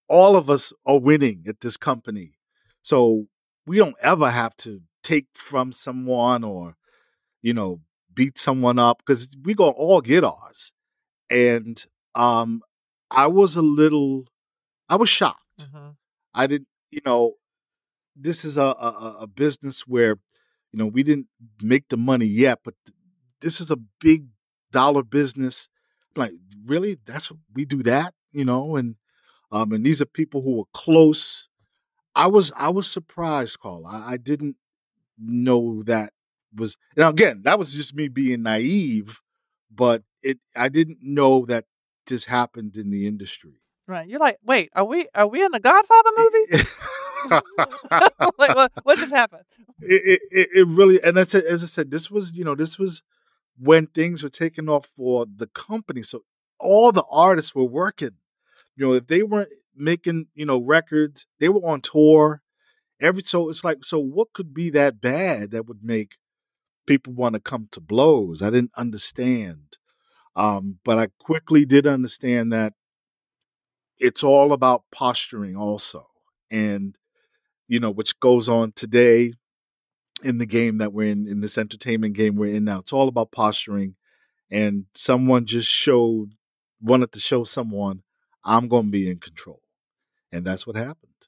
all 0.07 0.37
of 0.37 0.49
us 0.49 0.71
are 0.85 0.99
winning 0.99 1.43
at 1.45 1.59
this 1.59 1.75
company, 1.75 2.37
so 2.81 3.25
we 3.65 3.77
don't 3.77 3.95
ever 4.01 4.31
have 4.31 4.55
to 4.57 4.81
take 5.03 5.27
from 5.33 5.73
someone 5.73 6.45
or, 6.45 6.77
you 7.41 7.53
know, 7.53 7.81
beat 8.17 8.37
someone 8.37 8.79
up 8.79 8.97
because 8.97 9.29
we 9.43 9.53
gonna 9.53 9.71
all 9.71 10.01
get 10.01 10.23
ours. 10.25 10.73
And 11.29 11.81
um, 12.15 12.61
I 13.11 13.27
was 13.27 13.55
a 13.55 13.61
little, 13.61 14.25
I 14.89 14.95
was 14.95 15.07
shocked. 15.07 15.41
Mm-hmm. 15.61 15.89
I 16.33 16.47
didn't, 16.47 16.67
you 16.91 17.01
know, 17.05 17.33
this 18.15 18.43
is 18.43 18.57
a, 18.57 18.63
a, 18.63 19.17
a 19.21 19.27
business 19.27 19.81
where, 19.87 20.17
you 20.71 20.79
know, 20.79 20.87
we 20.87 21.03
didn't 21.03 21.27
make 21.61 21.89
the 21.89 21.97
money 21.97 22.25
yet, 22.25 22.59
but 22.63 22.73
th- 22.85 22.95
this 23.39 23.61
is 23.61 23.69
a 23.69 23.77
big 24.01 24.25
dollar 24.71 25.03
business. 25.03 25.69
Like, 26.15 26.33
really? 26.65 26.97
That's 27.05 27.29
what 27.29 27.39
we 27.53 27.65
do 27.65 27.83
that, 27.83 28.15
you 28.31 28.43
know? 28.43 28.75
And 28.75 28.95
um, 29.51 29.71
and 29.71 29.85
these 29.85 30.01
are 30.01 30.07
people 30.07 30.41
who 30.41 30.59
are 30.61 30.69
close. 30.73 31.47
I 32.15 32.27
was 32.27 32.51
I 32.57 32.69
was 32.69 32.89
surprised, 32.89 33.59
Carla. 33.59 33.89
I, 33.89 34.13
I 34.13 34.17
didn't 34.17 34.55
know 35.19 35.83
that 35.83 36.13
was 36.57 36.77
now 36.95 37.09
again 37.09 37.41
that 37.43 37.57
was 37.57 37.73
just 37.73 37.95
me 37.95 38.07
being 38.07 38.43
naive, 38.43 39.21
but 39.71 40.03
it 40.21 40.39
I 40.55 40.69
didn't 40.69 40.99
know 41.01 41.45
that 41.45 41.65
this 42.07 42.25
happened 42.25 42.75
in 42.75 42.89
the 42.89 43.07
industry. 43.07 43.61
Right. 43.87 44.07
You're 44.07 44.19
like, 44.19 44.37
wait, 44.43 44.69
are 44.75 44.83
we 44.83 45.07
are 45.15 45.27
we 45.27 45.43
in 45.43 45.51
the 45.51 45.59
Godfather 45.59 46.09
movie? 46.17 46.63
like, 48.37 48.55
what, 48.55 48.71
what 48.83 48.99
just 48.99 49.13
happened? 49.13 49.43
It, 49.79 50.21
it, 50.31 50.49
it 50.55 50.67
really, 50.67 50.99
and 51.03 51.15
that's 51.15 51.35
it, 51.35 51.45
as 51.45 51.63
I 51.63 51.67
said, 51.67 51.91
this 51.91 52.09
was 52.09 52.33
you 52.33 52.43
know 52.43 52.55
this 52.55 52.79
was 52.79 53.03
when 53.59 53.85
things 53.85 54.23
were 54.23 54.29
taking 54.29 54.69
off 54.69 54.89
for 54.97 55.27
the 55.31 55.45
company. 55.45 56.01
So 56.01 56.23
all 56.59 56.91
the 56.91 57.03
artists 57.11 57.53
were 57.53 57.63
working. 57.63 58.15
You 58.75 58.87
know, 58.87 58.93
if 58.93 59.05
they 59.05 59.21
weren't 59.21 59.51
making 59.75 60.29
you 60.33 60.47
know 60.47 60.59
records, 60.59 61.27
they 61.39 61.47
were 61.47 61.61
on 61.61 61.81
tour. 61.81 62.41
Every 62.99 63.21
so 63.21 63.49
it's 63.49 63.63
like 63.63 63.85
so 63.85 63.99
what 63.99 64.33
could 64.33 64.51
be 64.51 64.71
that 64.71 64.99
bad 64.99 65.51
that 65.51 65.67
would 65.67 65.83
make 65.83 66.15
people 66.87 67.13
want 67.13 67.35
to 67.35 67.39
come 67.39 67.67
to 67.71 67.81
blows. 67.81 68.41
I 68.41 68.49
didn't 68.49 68.71
understand. 68.75 69.77
Um, 70.35 70.79
but 70.83 70.97
I 70.97 71.07
quickly 71.19 71.65
did 71.65 71.85
understand 71.85 72.51
that 72.53 72.73
it's 73.99 74.23
all 74.23 74.53
about 74.53 74.83
posturing 74.91 75.55
also. 75.55 76.07
And, 76.49 76.97
you 77.67 77.79
know, 77.79 77.91
which 77.91 78.19
goes 78.19 78.47
on 78.47 78.71
today 78.71 79.33
in 80.23 80.37
the 80.37 80.45
game 80.45 80.77
that 80.77 80.93
we're 80.93 81.09
in, 81.09 81.27
in 81.27 81.41
this 81.41 81.57
entertainment 81.57 82.15
game 82.15 82.35
we're 82.35 82.55
in 82.55 82.63
now. 82.63 82.79
It's 82.79 82.93
all 82.93 83.07
about 83.07 83.31
posturing. 83.31 83.95
And 84.49 84.85
someone 84.93 85.45
just 85.45 85.69
showed, 85.69 86.35
wanted 86.81 87.11
to 87.11 87.19
show 87.19 87.43
someone, 87.43 88.03
I'm 88.43 88.67
going 88.67 88.85
to 88.85 88.91
be 88.91 89.09
in 89.09 89.19
control. 89.19 89.61
And 90.31 90.45
that's 90.45 90.65
what 90.65 90.75
happened. 90.75 91.27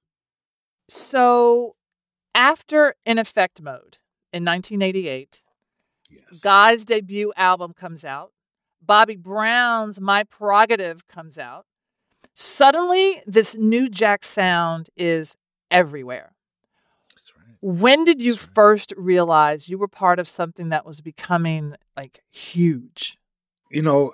So 0.87 1.75
after 2.33 2.95
In 3.05 3.17
Effect 3.17 3.61
Mode 3.61 3.97
in 4.31 4.45
1988, 4.45 5.41
Yes. 6.09 6.39
Guy's 6.41 6.85
debut 6.85 7.31
album 7.35 7.73
comes 7.73 8.03
out. 8.03 8.31
Bobby 8.81 9.15
Brown's 9.15 9.99
My 9.99 10.23
Prerogative 10.23 11.07
comes 11.07 11.37
out. 11.37 11.65
Suddenly, 12.33 13.21
this 13.25 13.55
new 13.55 13.89
Jack 13.89 14.23
sound 14.23 14.89
is 14.95 15.35
everywhere. 15.69 16.33
That's 17.13 17.33
right. 17.35 17.55
When 17.61 18.05
did 18.05 18.21
you 18.21 18.33
right. 18.33 18.49
first 18.55 18.93
realize 18.97 19.69
you 19.69 19.77
were 19.77 19.87
part 19.87 20.19
of 20.19 20.27
something 20.27 20.69
that 20.69 20.85
was 20.85 21.01
becoming 21.01 21.75
like 21.95 22.21
huge? 22.29 23.17
You 23.69 23.81
know, 23.81 24.13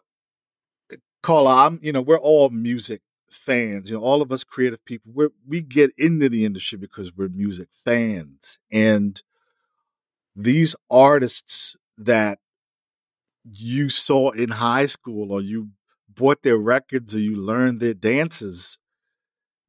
eh, 0.91 0.97
Carla, 1.21 1.67
I'm, 1.67 1.79
you 1.81 1.91
know, 1.91 2.01
we're 2.01 2.17
all 2.19 2.49
music 2.49 3.01
fans. 3.29 3.89
You 3.89 3.97
know, 3.97 4.03
all 4.03 4.21
of 4.21 4.31
us 4.31 4.43
creative 4.43 4.83
people, 4.85 5.11
we 5.13 5.27
we 5.47 5.61
get 5.61 5.91
into 5.97 6.29
the 6.29 6.45
industry 6.45 6.77
because 6.77 7.15
we're 7.15 7.29
music 7.29 7.69
fans. 7.71 8.59
And 8.71 9.21
these 10.35 10.75
artists 10.89 11.77
that 11.97 12.39
you 13.43 13.89
saw 13.89 14.31
in 14.31 14.49
high 14.49 14.85
school 14.85 15.31
or 15.31 15.41
you 15.41 15.69
bought 16.09 16.43
their 16.43 16.57
records 16.57 17.15
or 17.15 17.19
you 17.19 17.35
learned 17.35 17.79
their 17.79 17.93
dances. 17.93 18.77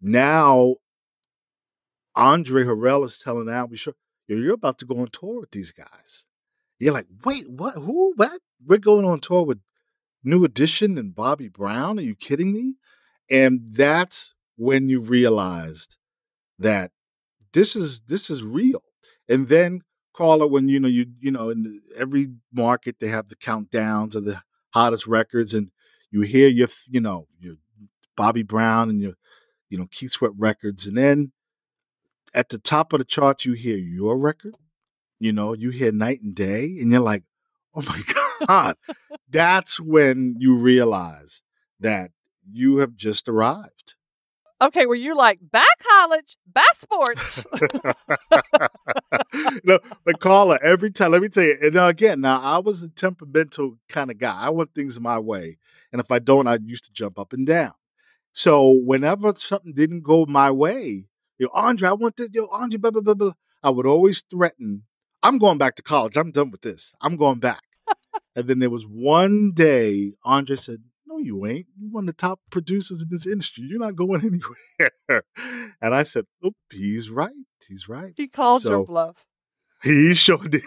Now, 0.01 0.77
Andre 2.15 2.65
Harrell 2.65 3.05
is 3.05 3.19
telling 3.19 3.49
Al 3.49 3.67
B. 3.67 3.77
Sure, 3.77 3.95
you're 4.27 4.55
about 4.55 4.79
to 4.79 4.87
go 4.87 4.99
on 5.01 5.09
tour 5.09 5.41
with 5.41 5.51
these 5.51 5.73
guys. 5.73 6.27
You're 6.79 6.95
like, 6.95 7.07
wait, 7.25 7.49
what? 7.49 7.75
Who? 7.75 8.15
What? 8.17 8.41
We're 8.65 8.79
going 8.79 9.05
on 9.05 9.21
tour 9.21 9.45
with 9.45 9.61
New 10.25 10.45
Edition 10.45 10.99
and 10.99 11.15
Bobby 11.15 11.49
Brown? 11.49 11.99
Are 11.99 12.03
you 12.03 12.15
kidding 12.15 12.53
me? 12.53 12.75
And 13.31 13.61
that's 13.73 14.35
when 14.57 14.89
you 14.89 15.01
realized 15.01 15.97
that 16.59 16.91
this 17.53 17.77
is 17.77 18.01
this 18.09 18.31
is 18.31 18.43
real. 18.43 18.83
And 19.29 19.49
then 19.49 19.83
Carla, 20.17 20.47
when 20.47 20.69
you 20.69 20.81
know 20.81 20.89
you 20.89 21.07
you 21.21 21.31
know 21.31 21.51
in 21.51 21.83
every 21.95 22.29
market 22.53 22.99
they 22.99 23.09
have 23.09 23.29
the 23.29 23.37
countdowns 23.37 24.15
of 24.15 24.25
the 24.25 24.43
hottest 24.71 25.07
records, 25.07 25.53
and 25.53 25.71
you 26.11 26.23
hear 26.23 26.49
your 26.49 26.69
you 26.89 27.01
know 27.01 27.27
your 27.39 27.57
Bobby 28.17 28.43
Brown 28.43 28.89
and 28.89 29.01
your 29.01 29.15
you 29.69 29.77
know 29.77 29.87
Keith 29.91 30.13
Sweat 30.13 30.33
records, 30.37 30.87
and 30.87 30.97
then 30.97 31.33
at 32.33 32.49
the 32.49 32.59
top 32.59 32.93
of 32.93 32.99
the 32.99 33.05
chart 33.05 33.45
you 33.45 33.53
hear 33.53 33.77
your 33.77 34.17
record, 34.17 34.55
you 35.19 35.33
know 35.33 35.53
you 35.53 35.71
hear 35.71 35.93
Night 35.93 36.23
and 36.23 36.35
Day, 36.35 36.65
and 36.81 36.91
you're 36.91 37.01
like, 37.01 37.25
oh 37.75 37.83
my 37.83 38.01
god, 38.47 38.77
that's 39.29 39.79
when 39.79 40.37
you 40.39 40.57
realize 40.57 41.43
that 41.79 42.11
you 42.51 42.79
have 42.79 42.97
just 42.97 43.29
arrived. 43.29 43.96
Okay, 44.61 44.87
where 44.87 44.97
you're 44.97 45.15
like, 45.15 45.39
back 45.43 45.67
college, 45.81 46.39
back 46.47 46.75
sports. 46.77 47.45
no, 49.65 49.79
but 50.03 50.19
Carla, 50.21 50.59
every 50.63 50.91
time, 50.91 51.13
let 51.13 51.21
me 51.21 51.29
tell 51.29 51.45
you, 51.45 51.59
and 51.61 51.77
again, 51.77 52.23
now 52.23 52.41
I 52.41 52.59
was 52.59 52.83
a 52.83 52.89
temperamental 52.89 53.77
kind 53.89 54.11
of 54.11 54.17
guy. 54.17 54.35
I 54.35 54.49
want 54.49 54.75
things 54.75 54.99
my 54.99 55.19
way. 55.19 55.57
And 55.93 56.01
if 56.01 56.11
I 56.11 56.21
don't, 56.21 56.47
I 56.47 56.59
used 56.65 56.85
to 56.85 56.93
jump 56.93 57.19
up 57.19 57.35
and 57.35 57.47
down. 57.47 57.73
So 58.33 58.71
whenever 58.71 59.35
something 59.37 59.75
didn't 59.75 60.03
go 60.03 60.25
my 60.27 60.51
way, 60.51 61.09
yo, 61.39 61.49
Andre, 61.53 61.91
I 61.91 61.93
want 61.93 62.17
this, 62.17 62.31
yo, 62.33 62.49
Andre, 62.51 62.79
blah, 62.79 62.93
blah, 62.93 63.03
blah, 63.03 63.15
blah. 63.15 63.33
I 63.63 63.71
would 63.71 63.87
always 63.87 64.23
threaten, 64.23 64.85
I'm 65.23 65.39
going 65.39 65.59
back 65.59 65.75
to 65.77 65.83
college. 65.83 66.17
I'm 66.17 66.31
done 66.31 66.51
with 66.51 66.63
this. 66.63 66.95
I'm 67.03 67.17
going 67.17 67.41
back. 67.41 67.63
and 68.37 68.49
then 68.49 68.61
there 68.61 68.71
was 68.71 68.87
one 68.87 69.53
day, 69.53 70.15
Andre 70.25 70.57
said, 70.57 70.83
no, 71.17 71.23
you 71.23 71.47
ain't. 71.47 71.67
You're 71.79 71.91
one 71.91 72.05
of 72.05 72.09
the 72.09 72.13
top 72.13 72.41
producers 72.51 73.03
in 73.03 73.09
this 73.11 73.27
industry. 73.27 73.65
You're 73.69 73.81
not 73.81 73.97
going 73.97 74.21
anywhere. 75.11 75.25
and 75.81 75.95
I 75.95 76.03
said, 76.03 76.27
Oh, 76.43 76.53
he's 76.71 77.11
right. 77.11 77.31
He's 77.69 77.89
right. 77.89 78.13
He 78.17 78.29
called 78.29 78.63
so, 78.63 78.71
your 78.71 78.87
bluff. 78.87 79.27
He 79.83 80.15
sure 80.15 80.39
did. 80.39 80.63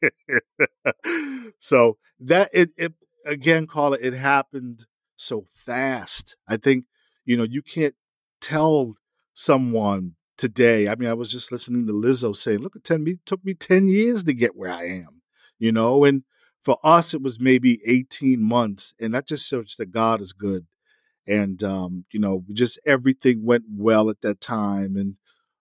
so 1.58 1.98
that 2.20 2.48
it, 2.52 2.70
it 2.76 2.94
again, 3.26 3.66
call 3.66 3.92
it, 3.92 4.00
it 4.04 4.14
happened 4.14 4.86
so 5.16 5.46
fast. 5.50 6.36
I 6.48 6.56
think, 6.56 6.84
you 7.24 7.36
know, 7.36 7.42
you 7.42 7.60
can't 7.60 7.96
tell 8.40 8.94
someone 9.34 10.14
today. 10.38 10.88
I 10.88 10.94
mean, 10.94 11.08
I 11.08 11.14
was 11.14 11.32
just 11.32 11.50
listening 11.50 11.88
to 11.88 11.92
Lizzo 11.92 12.36
saying, 12.36 12.60
look, 12.60 12.76
it 12.76 12.84
10 12.84 13.04
it 13.08 13.26
took 13.26 13.44
me 13.44 13.52
10 13.52 13.88
years 13.88 14.22
to 14.22 14.32
get 14.32 14.56
where 14.56 14.70
I 14.70 14.84
am, 14.84 15.22
you 15.58 15.72
know, 15.72 16.04
and 16.04 16.22
for 16.66 16.80
us 16.82 17.14
it 17.14 17.22
was 17.22 17.38
maybe 17.38 17.80
18 17.86 18.42
months 18.42 18.92
and 19.00 19.14
that 19.14 19.28
just 19.28 19.48
shows 19.48 19.76
that 19.78 19.92
god 19.92 20.20
is 20.20 20.32
good. 20.32 20.66
And 21.28 21.62
um, 21.62 22.04
you 22.10 22.18
know 22.18 22.44
just 22.52 22.78
everything 22.84 23.44
went 23.44 23.64
well 23.70 24.10
at 24.10 24.20
that 24.22 24.40
time 24.40 24.96
and 24.96 25.14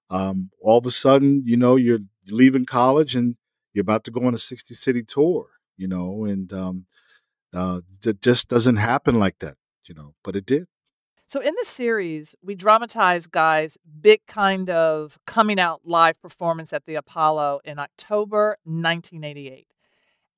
um, 0.10 0.50
all 0.62 0.80
of 0.80 0.86
a 0.88 0.92
sudden 0.92 1.44
you 1.46 1.58
know 1.58 1.76
you're 1.76 2.06
leaving 2.28 2.66
college 2.66 3.16
and 3.16 3.36
you're 3.74 3.84
about 3.84 4.04
to 4.06 4.12
go 4.12 4.26
on 4.26 4.34
a 4.34 4.38
60 4.38 4.74
city 4.74 5.04
tour 5.04 5.46
you 5.78 5.88
know 5.88 6.26
and 6.26 6.52
um, 6.52 6.86
uh, 7.54 7.82
it 8.04 8.22
just 8.24 8.48
doesn't 8.48 8.78
happen 8.78 9.20
like 9.20 9.38
that 9.40 9.58
you 9.86 9.94
know 9.94 10.16
but 10.24 10.36
it 10.36 10.48
did. 10.48 10.66
So 11.28 11.40
in 11.40 11.54
the 11.56 11.66
series 11.66 12.36
we 12.42 12.56
dramatize 12.56 13.28
guy's 13.28 13.78
big 14.02 14.22
kind 14.28 14.72
of 14.72 15.20
coming 15.28 15.60
out 15.60 15.82
live 15.84 16.20
performance 16.20 16.74
at 16.74 16.86
the 16.88 16.96
apollo 16.96 17.60
in 17.64 17.78
october 17.78 18.58
1988 18.64 19.68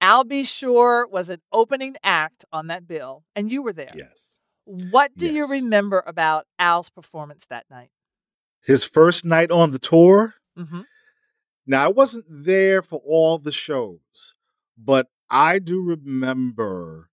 Al 0.07 0.23
B. 0.23 0.45
Sure 0.45 1.05
was 1.05 1.27
an 1.27 1.41
opening 1.51 1.97
act 2.01 2.45
on 2.53 2.67
that 2.67 2.87
bill, 2.87 3.25
and 3.35 3.51
you 3.51 3.61
were 3.61 3.73
there. 3.73 3.89
Yes. 3.93 4.37
What 4.63 5.11
do 5.17 5.25
yes. 5.25 5.35
you 5.35 5.47
remember 5.47 6.01
about 6.07 6.47
Al's 6.57 6.89
performance 6.89 7.45
that 7.49 7.65
night? 7.69 7.89
His 8.63 8.85
first 8.85 9.25
night 9.25 9.51
on 9.51 9.71
the 9.71 9.79
tour. 9.79 10.35
Mm-hmm. 10.57 10.83
Now, 11.65 11.83
I 11.83 11.89
wasn't 11.89 12.23
there 12.29 12.81
for 12.81 13.01
all 13.05 13.37
the 13.37 13.51
shows, 13.51 14.33
but 14.77 15.07
I 15.29 15.59
do 15.59 15.83
remember 15.83 17.09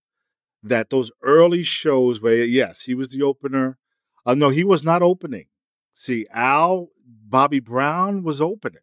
that 0.63 0.89
those 0.89 1.11
early 1.21 1.63
shows 1.63 2.21
where, 2.21 2.45
yes, 2.45 2.83
he 2.83 2.95
was 2.95 3.09
the 3.09 3.23
opener. 3.23 3.77
Uh, 4.25 4.35
no, 4.35 4.47
he 4.49 4.63
was 4.63 4.85
not 4.85 5.01
opening. 5.01 5.47
See, 5.93 6.27
Al, 6.31 6.91
Bobby 7.05 7.59
Brown 7.59 8.23
was 8.23 8.39
opening. 8.39 8.79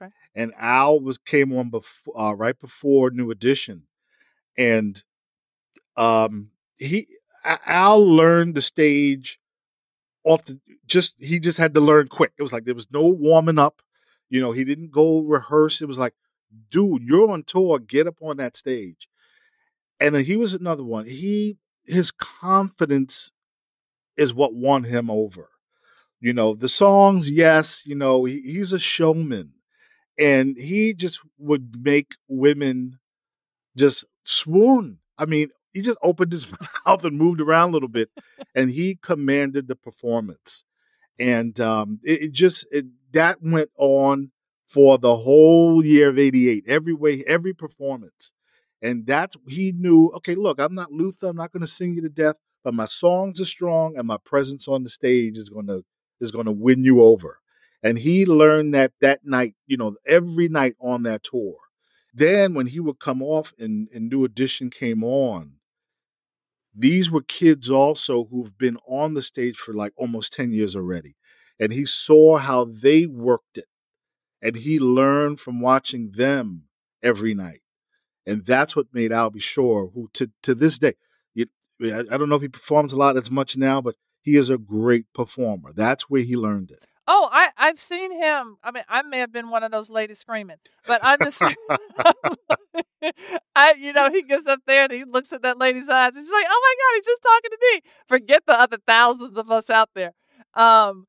Okay. 0.00 0.12
And 0.34 0.52
Al 0.58 1.00
was 1.00 1.18
came 1.18 1.56
on 1.56 1.70
before, 1.70 2.18
uh, 2.18 2.32
right 2.32 2.58
before 2.58 3.10
New 3.10 3.30
Edition, 3.30 3.84
and 4.58 5.02
um, 5.96 6.50
he 6.76 7.06
Al 7.44 8.04
learned 8.04 8.54
the 8.54 8.62
stage 8.62 9.38
off 10.24 10.44
the 10.44 10.58
just 10.86 11.14
he 11.18 11.38
just 11.38 11.58
had 11.58 11.74
to 11.74 11.80
learn 11.80 12.08
quick. 12.08 12.32
It 12.38 12.42
was 12.42 12.52
like 12.52 12.64
there 12.64 12.74
was 12.74 12.90
no 12.90 13.08
warming 13.08 13.58
up. 13.58 13.82
You 14.28 14.40
know, 14.40 14.52
he 14.52 14.64
didn't 14.64 14.90
go 14.90 15.20
rehearse. 15.20 15.80
It 15.80 15.86
was 15.88 15.98
like, 15.98 16.14
dude, 16.70 17.02
you're 17.02 17.30
on 17.30 17.44
tour. 17.44 17.78
Get 17.78 18.06
up 18.06 18.18
on 18.20 18.38
that 18.38 18.56
stage. 18.56 19.08
And 20.00 20.16
he 20.16 20.36
was 20.36 20.52
another 20.52 20.84
one. 20.84 21.06
He 21.06 21.58
his 21.86 22.10
confidence 22.10 23.32
is 24.16 24.34
what 24.34 24.54
won 24.54 24.84
him 24.84 25.10
over. 25.10 25.50
You 26.20 26.32
know, 26.32 26.54
the 26.54 26.68
songs, 26.68 27.30
yes, 27.30 27.84
you 27.86 27.94
know, 27.94 28.24
he, 28.24 28.40
he's 28.40 28.72
a 28.72 28.78
showman 28.78 29.52
and 30.18 30.56
he 30.56 30.94
just 30.94 31.20
would 31.38 31.84
make 31.84 32.14
women 32.28 32.98
just 33.76 34.04
swoon. 34.22 34.98
I 35.18 35.26
mean, 35.26 35.50
he 35.72 35.82
just 35.82 35.98
opened 36.02 36.32
his 36.32 36.46
mouth 36.86 37.04
and 37.04 37.18
moved 37.18 37.40
around 37.40 37.70
a 37.70 37.72
little 37.72 37.88
bit, 37.88 38.10
and 38.54 38.70
he 38.70 38.96
commanded 38.96 39.68
the 39.68 39.76
performance. 39.76 40.64
And 41.18 41.58
um, 41.60 42.00
it, 42.02 42.22
it, 42.22 42.32
just 42.32 42.66
it, 42.70 42.86
that 43.12 43.38
went 43.42 43.70
on 43.76 44.30
for 44.68 44.98
the 44.98 45.16
whole 45.16 45.84
year 45.84 46.08
of 46.08 46.18
'88. 46.18 46.64
Every 46.66 46.94
way, 46.94 47.22
every 47.26 47.54
performance, 47.54 48.32
and 48.82 49.06
that's 49.06 49.36
he 49.48 49.72
knew. 49.72 50.10
Okay, 50.16 50.34
look, 50.34 50.60
I'm 50.60 50.74
not 50.74 50.92
Luther. 50.92 51.28
I'm 51.28 51.36
not 51.36 51.52
going 51.52 51.62
to 51.62 51.66
sing 51.66 51.94
you 51.94 52.02
to 52.02 52.08
death, 52.08 52.36
but 52.64 52.74
my 52.74 52.86
songs 52.86 53.40
are 53.40 53.46
strong, 53.46 53.96
and 53.96 54.06
my 54.06 54.18
presence 54.18 54.68
on 54.68 54.82
the 54.82 54.90
stage 54.90 55.36
is 55.36 55.48
going 55.48 55.66
to 55.66 55.84
is 56.20 56.30
going 56.30 56.46
to 56.46 56.52
win 56.52 56.84
you 56.84 57.02
over. 57.02 57.38
And 57.82 57.98
he 57.98 58.26
learned 58.26 58.74
that 58.74 58.92
that 59.00 59.20
night, 59.24 59.54
you 59.66 59.76
know, 59.76 59.96
every 60.06 60.48
night 60.48 60.74
on 60.80 61.02
that 61.04 61.22
tour. 61.22 61.56
Then 62.12 62.54
when 62.54 62.66
he 62.66 62.80
would 62.80 62.98
come 62.98 63.22
off 63.22 63.52
and, 63.58 63.88
and 63.94 64.08
New 64.08 64.24
Edition 64.24 64.70
came 64.70 65.04
on, 65.04 65.56
these 66.74 67.10
were 67.10 67.22
kids 67.22 67.70
also 67.70 68.24
who've 68.30 68.56
been 68.56 68.78
on 68.86 69.14
the 69.14 69.22
stage 69.22 69.56
for 69.56 69.72
like 69.74 69.92
almost 69.96 70.32
10 70.32 70.52
years 70.52 70.76
already. 70.76 71.16
And 71.58 71.72
he 71.72 71.86
saw 71.86 72.36
how 72.38 72.66
they 72.66 73.06
worked 73.06 73.58
it. 73.58 73.66
And 74.42 74.56
he 74.56 74.78
learned 74.78 75.40
from 75.40 75.60
watching 75.60 76.12
them 76.16 76.64
every 77.02 77.34
night. 77.34 77.60
And 78.26 78.44
that's 78.44 78.76
what 78.76 78.86
made 78.92 79.12
Al 79.12 79.30
B. 79.30 79.38
Sure, 79.40 79.90
who 79.94 80.10
to, 80.14 80.30
to 80.42 80.54
this 80.54 80.78
day, 80.78 80.94
you, 81.34 81.46
I 81.82 82.16
don't 82.16 82.28
know 82.28 82.36
if 82.36 82.42
he 82.42 82.48
performs 82.48 82.92
a 82.92 82.96
lot 82.96 83.16
as 83.16 83.30
much 83.30 83.56
now, 83.56 83.80
but 83.80 83.94
he 84.20 84.36
is 84.36 84.50
a 84.50 84.58
great 84.58 85.06
performer. 85.14 85.72
That's 85.74 86.10
where 86.10 86.22
he 86.22 86.36
learned 86.36 86.72
it. 86.72 86.80
Oh, 87.08 87.28
I 87.30 87.50
I've 87.56 87.80
seen 87.80 88.12
him. 88.12 88.56
I 88.64 88.70
mean, 88.72 88.82
I 88.88 89.02
may 89.02 89.18
have 89.18 89.32
been 89.32 89.50
one 89.50 89.62
of 89.62 89.70
those 89.70 89.88
ladies 89.90 90.18
screaming, 90.18 90.56
but 90.86 91.00
I'm 91.02 91.18
just, 91.20 91.40
I 93.54 93.74
you 93.78 93.92
know, 93.92 94.10
he 94.10 94.22
gets 94.22 94.46
up 94.46 94.60
there 94.66 94.84
and 94.84 94.92
he 94.92 95.04
looks 95.04 95.32
at 95.32 95.42
that 95.42 95.58
lady's 95.58 95.88
eyes 95.88 96.16
and 96.16 96.24
she's 96.24 96.32
like, 96.32 96.46
"Oh 96.48 96.60
my 96.62 96.74
God, 96.82 96.96
he's 96.96 97.06
just 97.06 97.22
talking 97.22 97.50
to 97.50 97.58
me." 97.72 97.80
Forget 98.08 98.42
the 98.46 98.58
other 98.58 98.78
thousands 98.86 99.38
of 99.38 99.50
us 99.50 99.70
out 99.70 99.90
there. 99.94 100.12
Um, 100.54 101.06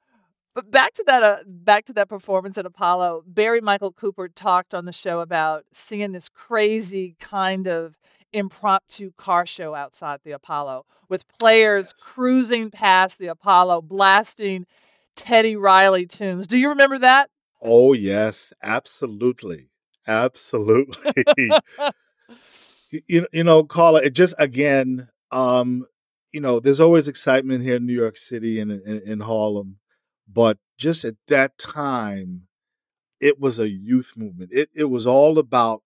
but 0.53 0.71
back 0.71 0.93
to 0.93 1.03
that, 1.07 1.23
uh, 1.23 1.37
back 1.45 1.85
to 1.85 1.93
that 1.93 2.09
performance 2.09 2.57
at 2.57 2.65
Apollo. 2.65 3.23
Barry 3.27 3.61
Michael 3.61 3.91
Cooper 3.91 4.27
talked 4.27 4.73
on 4.73 4.85
the 4.85 4.91
show 4.91 5.19
about 5.19 5.65
seeing 5.71 6.11
this 6.13 6.29
crazy 6.29 7.15
kind 7.19 7.67
of 7.67 7.95
impromptu 8.33 9.11
car 9.17 9.45
show 9.45 9.73
outside 9.73 10.19
the 10.23 10.31
Apollo 10.31 10.85
with 11.09 11.27
players 11.39 11.93
yes. 11.95 12.03
cruising 12.03 12.71
past 12.71 13.19
the 13.19 13.27
Apollo, 13.27 13.83
blasting 13.83 14.65
Teddy 15.17 15.55
Riley 15.55 16.05
tunes. 16.05 16.47
Do 16.47 16.57
you 16.57 16.69
remember 16.69 16.97
that? 16.99 17.29
Oh, 17.61 17.91
yes, 17.93 18.53
absolutely. 18.63 19.69
Absolutely. 20.07 21.25
you, 23.07 23.27
you 23.31 23.43
know, 23.43 23.63
Carla, 23.63 24.01
it 24.03 24.13
just 24.13 24.35
again, 24.37 25.09
um, 25.31 25.85
you 26.31 26.39
know, 26.39 26.59
there's 26.59 26.79
always 26.79 27.07
excitement 27.07 27.63
here 27.63 27.75
in 27.75 27.85
New 27.85 27.93
York 27.93 28.15
City 28.17 28.59
and 28.59 28.71
in, 28.71 29.01
in 29.05 29.19
Harlem, 29.21 29.77
but 30.31 30.57
just 30.77 31.03
at 31.03 31.15
that 31.27 31.57
time, 31.57 32.43
it 33.19 33.39
was 33.39 33.59
a 33.59 33.69
youth 33.69 34.13
movement. 34.15 34.51
It 34.53 34.69
it 34.75 34.85
was 34.85 35.07
all 35.07 35.39
about 35.39 35.81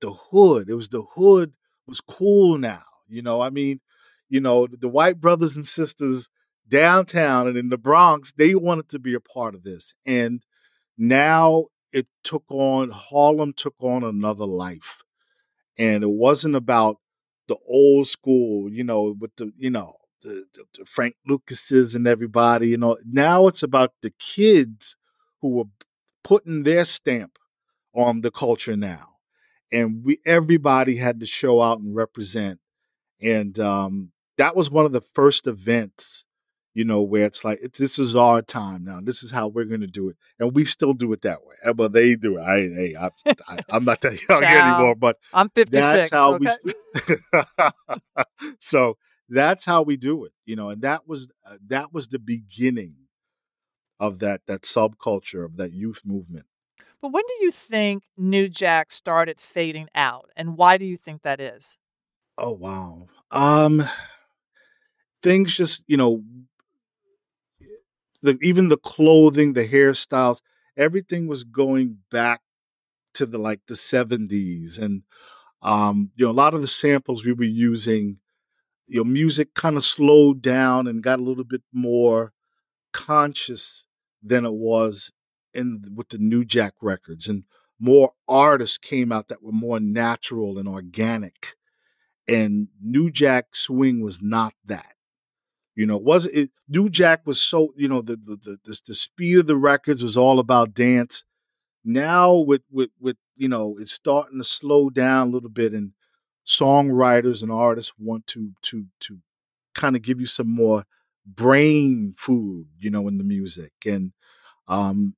the 0.00 0.12
hood. 0.12 0.68
It 0.68 0.74
was 0.74 0.88
the 0.88 1.02
hood 1.14 1.52
was 1.86 2.00
cool 2.00 2.58
now. 2.58 2.82
You 3.08 3.22
know, 3.22 3.40
I 3.40 3.50
mean, 3.50 3.80
you 4.28 4.40
know, 4.40 4.66
the 4.66 4.88
white 4.88 5.20
brothers 5.20 5.54
and 5.54 5.66
sisters 5.66 6.28
downtown 6.68 7.46
and 7.48 7.56
in 7.56 7.68
the 7.68 7.78
Bronx, 7.78 8.32
they 8.32 8.54
wanted 8.54 8.88
to 8.90 8.98
be 8.98 9.14
a 9.14 9.20
part 9.20 9.54
of 9.54 9.62
this. 9.62 9.94
And 10.04 10.42
now 10.98 11.66
it 11.92 12.06
took 12.24 12.44
on 12.48 12.90
Harlem 12.90 13.52
took 13.52 13.74
on 13.80 14.04
another 14.04 14.46
life. 14.46 15.02
And 15.78 16.02
it 16.02 16.10
wasn't 16.10 16.56
about 16.56 16.98
the 17.48 17.56
old 17.68 18.06
school, 18.06 18.70
you 18.70 18.84
know, 18.84 19.14
with 19.18 19.34
the, 19.36 19.52
you 19.56 19.70
know, 19.70 19.94
the, 20.22 20.44
the, 20.54 20.64
the 20.78 20.84
Frank 20.84 21.14
Lucases 21.26 21.94
and 21.94 22.06
everybody, 22.06 22.68
you 22.68 22.76
know. 22.76 22.98
Now 23.04 23.46
it's 23.46 23.62
about 23.62 23.92
the 24.02 24.12
kids 24.18 24.96
who 25.40 25.50
were 25.50 25.64
putting 26.24 26.64
their 26.64 26.84
stamp 26.84 27.38
on 27.94 28.20
the 28.20 28.30
culture 28.30 28.76
now. 28.76 29.14
And 29.72 30.04
we 30.04 30.18
everybody 30.24 30.96
had 30.96 31.20
to 31.20 31.26
show 31.26 31.60
out 31.60 31.80
and 31.80 31.94
represent. 31.94 32.60
And 33.22 33.58
um, 33.58 34.12
that 34.36 34.54
was 34.54 34.70
one 34.70 34.84
of 34.84 34.92
the 34.92 35.00
first 35.00 35.46
events, 35.46 36.24
you 36.76 36.84
know, 36.84 37.00
where 37.00 37.24
it's 37.24 37.42
like 37.42 37.58
it's, 37.62 37.78
this 37.78 37.98
is 37.98 38.14
our 38.14 38.42
time 38.42 38.84
now. 38.84 39.00
This 39.02 39.22
is 39.22 39.30
how 39.30 39.48
we're 39.48 39.64
going 39.64 39.80
to 39.80 39.86
do 39.86 40.10
it, 40.10 40.16
and 40.38 40.54
we 40.54 40.66
still 40.66 40.92
do 40.92 41.10
it 41.14 41.22
that 41.22 41.38
way. 41.42 41.72
But 41.72 41.94
they 41.94 42.16
do 42.16 42.36
it. 42.36 42.42
I, 42.42 42.58
hey, 42.58 42.94
I, 43.00 43.08
I, 43.48 43.58
I'm 43.70 43.86
not 43.86 44.02
that 44.02 44.18
young 44.28 44.44
anymore, 44.44 44.94
but 44.94 45.16
I'm 45.32 45.48
56. 45.48 45.80
That's 45.80 46.10
how 46.10 46.34
okay? 46.34 46.50
we. 46.62 46.74
so 48.60 48.98
that's 49.30 49.64
how 49.64 49.80
we 49.80 49.96
do 49.96 50.26
it, 50.26 50.32
you 50.44 50.54
know, 50.54 50.68
and 50.68 50.82
that 50.82 51.08
was 51.08 51.28
uh, 51.50 51.56
that 51.66 51.94
was 51.94 52.08
the 52.08 52.18
beginning 52.18 52.96
of 53.98 54.18
that 54.18 54.42
that 54.46 54.60
subculture 54.60 55.46
of 55.46 55.56
that 55.56 55.72
youth 55.72 56.02
movement. 56.04 56.44
But 57.00 57.10
when 57.10 57.24
do 57.26 57.34
you 57.40 57.50
think 57.52 58.02
New 58.18 58.50
Jack 58.50 58.92
started 58.92 59.40
fading 59.40 59.88
out, 59.94 60.28
and 60.36 60.58
why 60.58 60.76
do 60.76 60.84
you 60.84 60.98
think 60.98 61.22
that 61.22 61.40
is? 61.40 61.78
Oh 62.36 62.52
wow. 62.52 63.06
Um 63.30 63.88
things 65.22 65.56
just, 65.56 65.82
you 65.86 65.96
know, 65.96 66.22
the 68.22 68.38
even 68.42 68.68
the 68.68 68.76
clothing, 68.78 69.52
the 69.52 69.68
hairstyles, 69.68 70.40
everything 70.76 71.26
was 71.26 71.44
going 71.44 71.98
back 72.10 72.40
to 73.14 73.26
the 73.26 73.38
like 73.38 73.60
the 73.66 73.76
70s 73.76 74.78
and 74.78 75.02
um 75.62 76.10
you 76.16 76.24
know 76.24 76.30
a 76.30 76.34
lot 76.34 76.54
of 76.54 76.60
the 76.60 76.66
samples 76.66 77.24
we 77.24 77.32
were 77.32 77.44
using 77.44 78.18
your 78.86 79.04
music 79.04 79.54
kind 79.54 79.76
of 79.76 79.84
slowed 79.84 80.42
down 80.42 80.86
and 80.86 81.02
got 81.02 81.18
a 81.18 81.22
little 81.22 81.44
bit 81.44 81.62
more 81.72 82.32
conscious 82.92 83.86
than 84.22 84.44
it 84.44 84.54
was 84.54 85.12
in 85.54 85.82
with 85.94 86.10
the 86.10 86.18
new 86.18 86.44
jack 86.44 86.74
records 86.82 87.28
and 87.28 87.44
more 87.80 88.12
artists 88.28 88.78
came 88.78 89.12
out 89.12 89.28
that 89.28 89.42
were 89.42 89.52
more 89.52 89.80
natural 89.80 90.58
and 90.58 90.68
organic 90.68 91.54
and 92.28 92.68
new 92.82 93.10
jack 93.10 93.54
swing 93.56 94.02
was 94.02 94.22
not 94.22 94.54
that 94.66 94.95
you 95.76 95.86
know 95.86 95.98
was 95.98 96.26
it 96.26 96.50
new 96.68 96.90
jack 96.90 97.22
was 97.26 97.40
so 97.40 97.74
you 97.76 97.88
know 97.88 98.02
the 98.02 98.16
the, 98.16 98.36
the 98.36 98.58
the 98.64 98.80
the 98.88 98.94
speed 98.94 99.38
of 99.38 99.46
the 99.48 99.56
records 99.56 100.02
was 100.02 100.16
all 100.18 100.40
about 100.40 100.74
dance. 100.74 101.24
Now 101.84 102.34
with 102.36 102.62
with 102.70 102.90
with 103.00 103.16
you 103.36 103.48
know 103.48 103.76
it's 103.78 103.92
starting 103.92 104.38
to 104.38 104.44
slow 104.44 104.90
down 104.90 105.28
a 105.28 105.30
little 105.30 105.50
bit 105.50 105.72
and 105.72 105.92
songwriters 106.46 107.42
and 107.42 107.52
artists 107.52 107.92
want 107.98 108.26
to 108.28 108.52
to 108.62 108.86
to 109.00 109.18
kind 109.74 109.96
of 109.96 110.02
give 110.02 110.20
you 110.20 110.26
some 110.26 110.50
more 110.50 110.84
brain 111.26 112.14
food 112.18 112.66
you 112.78 112.90
know 112.90 113.08
in 113.08 113.18
the 113.18 113.24
music. 113.24 113.72
And 113.86 114.12
um 114.68 115.16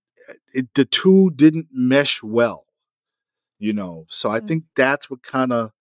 it, 0.54 0.68
the 0.74 0.84
two 0.86 1.30
didn't 1.36 1.68
mesh 1.72 2.22
well 2.22 2.66
you 3.58 3.72
know. 3.72 4.04
So 4.08 4.30
i 4.30 4.40
think 4.40 4.64
that's 4.76 5.10
what 5.10 5.22
kind 5.22 5.52
of 5.52 5.72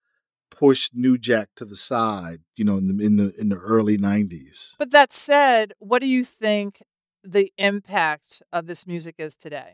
pushed 0.59 0.91
new 0.95 1.17
jack 1.17 1.49
to 1.55 1.65
the 1.65 1.75
side 1.75 2.39
you 2.55 2.65
know 2.65 2.77
in 2.77 2.87
the 2.87 3.05
in 3.05 3.15
the 3.17 3.27
in 3.41 3.49
the 3.49 3.57
early 3.57 3.97
90s 3.97 4.75
But 4.79 4.91
that 4.91 5.13
said, 5.13 5.73
what 5.79 5.99
do 5.99 6.07
you 6.07 6.23
think 6.23 6.81
the 7.23 7.51
impact 7.57 8.41
of 8.51 8.65
this 8.67 8.87
music 8.87 9.15
is 9.17 9.35
today? 9.35 9.71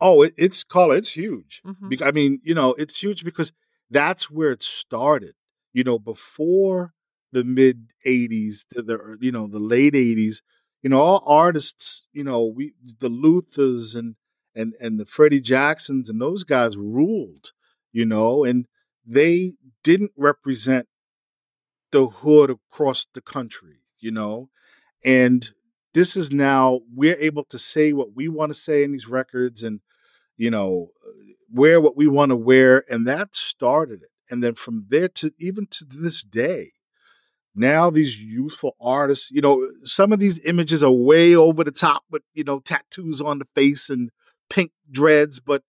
Oh, 0.00 0.22
it, 0.22 0.34
it's 0.36 0.64
called 0.64 0.94
it's 0.94 1.10
huge. 1.16 1.62
Mhm. 1.64 1.88
Bec- 1.90 2.02
I 2.02 2.10
mean, 2.10 2.40
you 2.42 2.54
know, 2.54 2.74
it's 2.82 2.98
huge 3.02 3.24
because 3.24 3.52
that's 3.90 4.30
where 4.30 4.50
it 4.52 4.62
started. 4.62 5.34
You 5.72 5.84
know, 5.84 5.98
before 5.98 6.92
the 7.32 7.44
mid 7.44 7.92
'80s, 8.06 8.66
the, 8.70 8.82
the 8.82 9.18
you 9.20 9.32
know 9.32 9.46
the 9.46 9.60
late 9.60 9.94
'80s, 9.94 10.42
you 10.82 10.90
know, 10.90 11.00
all 11.00 11.22
artists, 11.26 12.06
you 12.12 12.24
know, 12.24 12.44
we 12.44 12.74
the 12.98 13.08
Luthers 13.10 13.94
and 13.94 14.16
and 14.54 14.74
and 14.80 14.98
the 15.00 15.06
Freddie 15.06 15.40
Jacksons 15.40 16.08
and 16.10 16.20
those 16.20 16.44
guys 16.44 16.76
ruled. 16.76 17.52
You 17.92 18.04
know, 18.04 18.44
and 18.44 18.66
they 19.06 19.54
didn't 19.82 20.12
represent 20.16 20.86
the 21.92 22.08
hood 22.08 22.50
across 22.50 23.06
the 23.14 23.20
country. 23.20 23.78
You 24.00 24.10
know, 24.10 24.50
and 25.04 25.50
this 25.94 26.16
is 26.16 26.30
now 26.30 26.80
we're 26.92 27.16
able 27.16 27.44
to 27.44 27.56
say 27.56 27.92
what 27.92 28.14
we 28.14 28.28
want 28.28 28.50
to 28.50 28.54
say 28.54 28.84
in 28.84 28.92
these 28.92 29.08
records 29.08 29.62
and 29.62 29.80
you 30.36 30.50
know 30.50 30.88
uh, 31.06 31.10
wear 31.52 31.80
what 31.80 31.96
we 31.96 32.06
want 32.06 32.30
to 32.30 32.36
wear 32.36 32.84
and 32.90 33.06
that 33.06 33.34
started 33.34 34.02
it 34.02 34.10
and 34.30 34.42
then 34.42 34.54
from 34.54 34.84
there 34.88 35.08
to 35.08 35.32
even 35.38 35.66
to 35.66 35.84
this 35.84 36.22
day 36.22 36.72
now 37.54 37.88
these 37.88 38.20
youthful 38.20 38.76
artists 38.80 39.30
you 39.30 39.40
know 39.40 39.66
some 39.84 40.12
of 40.12 40.18
these 40.18 40.40
images 40.44 40.82
are 40.82 40.90
way 40.90 41.34
over 41.34 41.62
the 41.64 41.70
top 41.70 42.02
with 42.10 42.22
you 42.34 42.44
know 42.44 42.58
tattoos 42.58 43.20
on 43.20 43.38
the 43.38 43.46
face 43.54 43.88
and 43.88 44.10
pink 44.50 44.72
dreads 44.90 45.40
but 45.40 45.62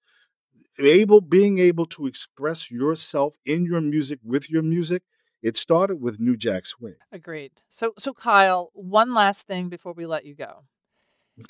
able 0.80 1.21
being 1.21 1.59
able 1.59 1.86
to 1.86 2.05
express 2.05 2.69
yourself 2.71 3.36
in 3.45 3.65
your 3.65 3.82
music 3.82 4.19
with 4.23 4.49
your 4.49 4.63
music 4.63 5.03
it 5.41 5.55
started 5.55 6.01
with 6.01 6.19
new 6.19 6.36
jack 6.36 6.65
swing 6.65 6.95
Agreed. 7.11 7.51
So, 7.69 7.93
so 7.97 8.13
Kyle, 8.13 8.71
one 8.73 9.13
last 9.13 9.47
thing 9.47 9.69
before 9.69 9.93
we 9.93 10.05
let 10.05 10.26
you 10.26 10.36
go. 10.36 10.63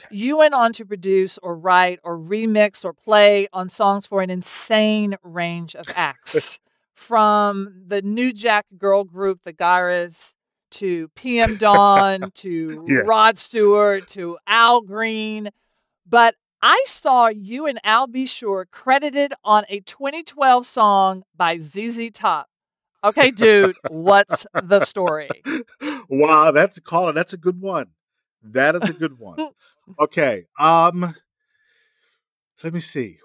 You 0.09 0.38
went 0.38 0.53
on 0.53 0.73
to 0.73 0.86
produce 0.86 1.38
or 1.39 1.55
write 1.55 1.99
or 2.03 2.17
remix 2.17 2.84
or 2.84 2.93
play 2.93 3.47
on 3.53 3.69
songs 3.69 4.07
for 4.07 4.21
an 4.21 4.30
insane 4.30 5.15
range 5.23 5.76
of 5.76 5.86
acts, 5.95 6.59
from 6.95 7.84
the 7.86 8.01
New 8.01 8.34
Jack 8.34 8.65
girl 8.78 9.03
group, 9.03 9.43
the 9.43 9.53
Gyrlz, 9.53 10.34
to 10.71 11.07
PM 11.15 11.57
Dawn, 11.57 12.32
to 12.36 12.84
Yeah. 12.88 13.01
Rod 13.05 13.38
Stewart, 13.38 14.07
to 14.09 14.38
Al 14.47 14.82
Green. 14.82 15.49
But 16.07 16.36
I 16.68 16.84
saw 16.88 17.28
you 17.28 17.68
and 17.68 17.80
Al 17.84 18.07
B. 18.07 18.26
Sure 18.26 18.66
credited 18.66 19.36
on 19.43 19.66
a 19.70 19.82
2012 19.82 20.66
song 20.66 21.24
by 21.38 21.59
ZZ 21.59 22.09
Top. 22.11 22.47
Okay, 23.03 23.30
dude, 23.30 23.76
what's 23.89 24.47
the 24.51 24.84
story? 24.84 25.30
wow 26.09 26.49
that's 26.51 26.78
a 26.78 26.82
Carla 26.82 27.13
that's 27.13 27.34
a 27.34 27.38
good 27.38 27.61
one 27.61 27.88
that 28.41 28.76
is 28.76 28.89
a 28.89 28.93
good 28.93 29.20
one 29.20 29.38
okay 29.99 30.45
um 30.59 31.16
let 32.63 32.74
me 32.74 32.80
see 32.80 33.18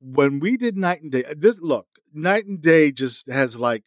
when 0.00 0.40
we 0.40 0.56
did 0.56 0.76
night 0.76 1.02
and 1.02 1.12
day 1.12 1.24
this 1.36 1.60
look 1.60 1.86
night 2.14 2.46
and 2.46 2.60
day 2.60 2.90
just 2.90 3.30
has 3.30 3.56
like 3.56 3.84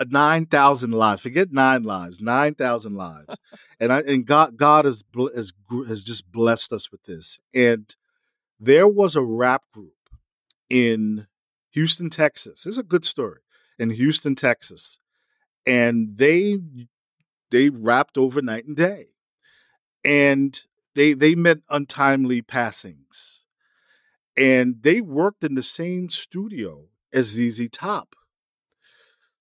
a 0.00 0.04
9000 0.04 0.92
lives 0.92 1.22
forget 1.22 1.50
nine 1.50 1.82
lives 1.82 2.20
9000 2.20 2.94
lives 2.94 3.38
and 3.80 3.92
i 3.92 4.00
and 4.00 4.26
god 4.26 4.56
god 4.56 4.84
has 4.84 5.02
has, 5.34 5.52
has 5.86 6.02
just 6.02 6.30
blessed 6.30 6.72
us 6.72 6.90
with 6.90 7.02
this 7.04 7.38
and 7.54 7.96
there 8.60 8.88
was 8.88 9.16
a 9.16 9.22
rap 9.22 9.62
group 9.72 9.94
in 10.68 11.26
houston 11.70 12.10
texas. 12.10 12.64
This 12.64 12.72
is 12.72 12.78
a 12.78 12.82
good 12.82 13.04
story 13.04 13.40
in 13.78 13.90
houston 13.90 14.34
texas 14.34 14.98
and 15.66 16.16
they 16.16 16.58
they 17.50 17.70
rapped 17.70 18.18
over 18.18 18.42
night 18.42 18.66
and 18.66 18.76
day 18.76 19.06
and 20.04 20.62
they 20.94 21.12
they 21.12 21.34
met 21.34 21.58
untimely 21.70 22.42
passings 22.42 23.44
and 24.36 24.82
they 24.82 25.00
worked 25.00 25.42
in 25.42 25.54
the 25.54 25.62
same 25.62 26.08
studio 26.10 26.84
as 27.12 27.26
ZZ 27.26 27.68
Top. 27.70 28.14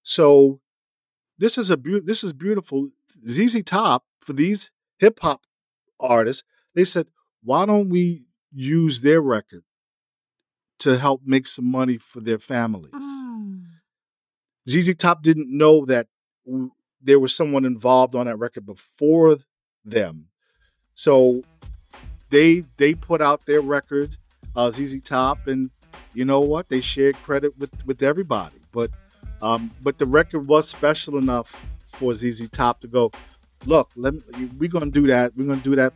So 0.01 0.59
this 1.37 1.57
is 1.57 1.69
a 1.69 1.77
beau- 1.77 2.01
this 2.03 2.23
is 2.23 2.33
beautiful. 2.33 2.89
ZZ 3.29 3.63
Top 3.63 4.05
for 4.21 4.33
these 4.33 4.71
hip 4.97 5.19
hop 5.21 5.41
artists 5.99 6.43
they 6.75 6.83
said 6.83 7.07
why 7.43 7.65
don't 7.65 7.89
we 7.89 8.23
use 8.57 9.01
their 9.01 9.21
record 9.21 9.63
to 10.79 10.97
help 10.97 11.21
make 11.25 11.47
some 11.47 11.69
money 11.69 11.97
for 11.97 12.19
their 12.19 12.39
families 12.39 12.93
ZZ 14.69 14.95
Top 14.95 15.23
didn't 15.23 15.49
know 15.49 15.85
that 15.85 16.07
w- 16.45 16.71
there 17.01 17.19
was 17.19 17.33
someone 17.33 17.63
involved 17.65 18.15
on 18.15 18.25
that 18.25 18.37
record 18.37 18.65
before 18.65 19.37
them. 19.85 20.27
So 20.93 21.43
they 22.29 22.65
they 22.77 22.93
put 22.93 23.21
out 23.21 23.45
their 23.45 23.61
record, 23.61 24.17
uh, 24.55 24.71
ZZ 24.71 25.01
Top, 25.03 25.47
and 25.47 25.69
you 26.13 26.25
know 26.25 26.41
what? 26.41 26.69
They 26.69 26.81
shared 26.81 27.15
credit 27.23 27.57
with 27.57 27.85
with 27.85 28.03
everybody. 28.03 28.57
But 28.71 28.91
um, 29.41 29.71
but 29.81 29.99
the 29.99 30.05
record 30.05 30.47
was 30.47 30.67
special 30.67 31.17
enough 31.17 31.65
for 31.85 32.13
ZZ 32.13 32.49
Top 32.49 32.81
to 32.81 32.87
go. 32.87 33.11
Look, 33.65 33.89
let 33.95 34.13
me, 34.13 34.21
we're 34.57 34.69
gonna 34.69 34.87
do 34.87 35.07
that. 35.07 35.35
We're 35.35 35.47
gonna 35.47 35.61
do 35.61 35.75
that, 35.75 35.93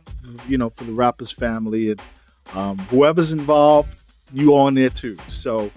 you 0.48 0.56
know, 0.56 0.70
for 0.70 0.84
the 0.84 0.92
rappers 0.92 1.30
family 1.30 1.90
and 1.90 2.00
um, 2.54 2.78
whoever's 2.78 3.32
involved, 3.32 3.94
you 4.32 4.56
on 4.56 4.74
there 4.74 4.90
too. 4.90 5.16
So 5.28 5.70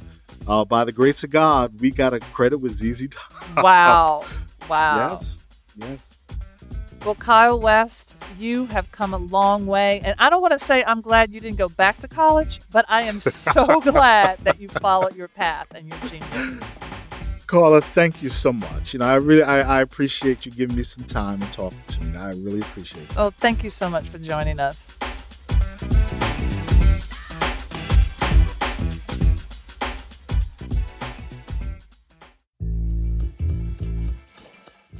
uh, 0.47 0.65
by 0.65 0.83
the 0.83 0.91
grace 0.91 1.23
of 1.23 1.29
God, 1.29 1.79
we 1.79 1.91
got 1.91 2.13
a 2.13 2.19
credit 2.19 2.57
with 2.57 2.73
ZZ 2.73 3.07
Top. 3.09 3.33
Wow. 3.63 4.25
Wow. 4.69 5.11
Yes. 5.11 5.39
Yes. 5.77 6.21
Well, 7.05 7.15
Kyle 7.15 7.59
West, 7.59 8.15
you 8.39 8.65
have 8.65 8.91
come 8.91 9.13
a 9.13 9.17
long 9.17 9.67
way. 9.67 10.01
And 10.03 10.15
I 10.17 10.31
don't 10.31 10.41
want 10.41 10.53
to 10.53 10.59
say 10.59 10.83
I'm 10.85 11.01
glad 11.01 11.31
you 11.31 11.39
didn't 11.39 11.57
go 11.57 11.69
back 11.69 11.99
to 11.99 12.07
college, 12.07 12.59
but 12.71 12.83
I 12.89 13.03
am 13.03 13.19
so 13.19 13.79
glad 13.81 14.39
that 14.39 14.59
you 14.59 14.69
followed 14.69 15.15
your 15.15 15.27
path 15.27 15.67
and 15.75 15.87
your 15.87 15.99
genius. 16.09 16.63
Carla, 17.45 17.81
thank 17.81 18.23
you 18.23 18.29
so 18.29 18.51
much. 18.51 18.93
You 18.93 18.99
know, 18.99 19.05
I 19.05 19.15
really 19.15 19.43
I, 19.43 19.77
I 19.77 19.81
appreciate 19.81 20.47
you 20.47 20.51
giving 20.51 20.75
me 20.75 20.81
some 20.81 21.03
time 21.03 21.43
and 21.43 21.53
talking 21.53 21.79
to 21.89 22.03
me. 22.03 22.17
I 22.17 22.31
really 22.31 22.61
appreciate 22.61 23.03
it. 23.03 23.17
Oh, 23.17 23.29
thank 23.29 23.63
you 23.63 23.69
so 23.69 23.87
much 23.87 24.05
for 24.09 24.17
joining 24.17 24.59
us. 24.59 24.91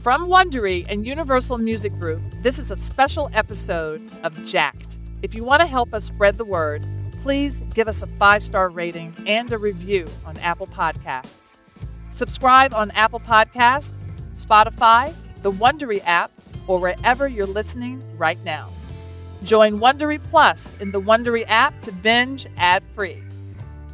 From 0.06 0.28
Wondery 0.28 0.86
and 0.88 1.03
Universal 1.03 1.58
Music 1.58 1.91
Group, 1.99 2.22
this 2.43 2.60
is 2.60 2.70
a 2.70 2.78
special 2.78 3.28
episode 3.34 4.08
of 4.22 4.36
Jacked. 4.45 4.97
If 5.24 5.34
you 5.34 5.43
want 5.43 5.62
to 5.62 5.66
help 5.66 5.95
us 5.95 6.03
spread 6.03 6.38
the 6.38 6.45
word, 6.45 6.86
please 7.24 7.64
give 7.74 7.88
us 7.88 8.03
a 8.03 8.08
five 8.20 8.43
star 8.43 8.70
rating 8.70 9.16
and 9.26 9.51
a 9.51 9.58
review 9.58 10.06
on 10.24 10.38
Apple 10.38 10.68
Podcasts. 10.68 11.58
Subscribe 12.12 12.72
on 12.76 12.91
Apple 12.91 13.20
Podcasts, 13.20 13.89
Spotify, 14.36 15.12
the 15.41 15.51
Wondery 15.51 16.03
app, 16.06 16.30
or 16.68 16.78
wherever 16.78 17.28
you're 17.28 17.47
listening 17.47 18.03
right 18.16 18.43
now. 18.43 18.70
Join 19.41 19.80
Wondery 19.80 20.22
Plus 20.30 20.76
in 20.80 20.91
the 20.91 21.01
Wondery 21.01 21.45
app 21.47 21.82
to 21.82 21.91
binge 21.91 22.45
ad 22.58 22.84
free. 22.93 23.24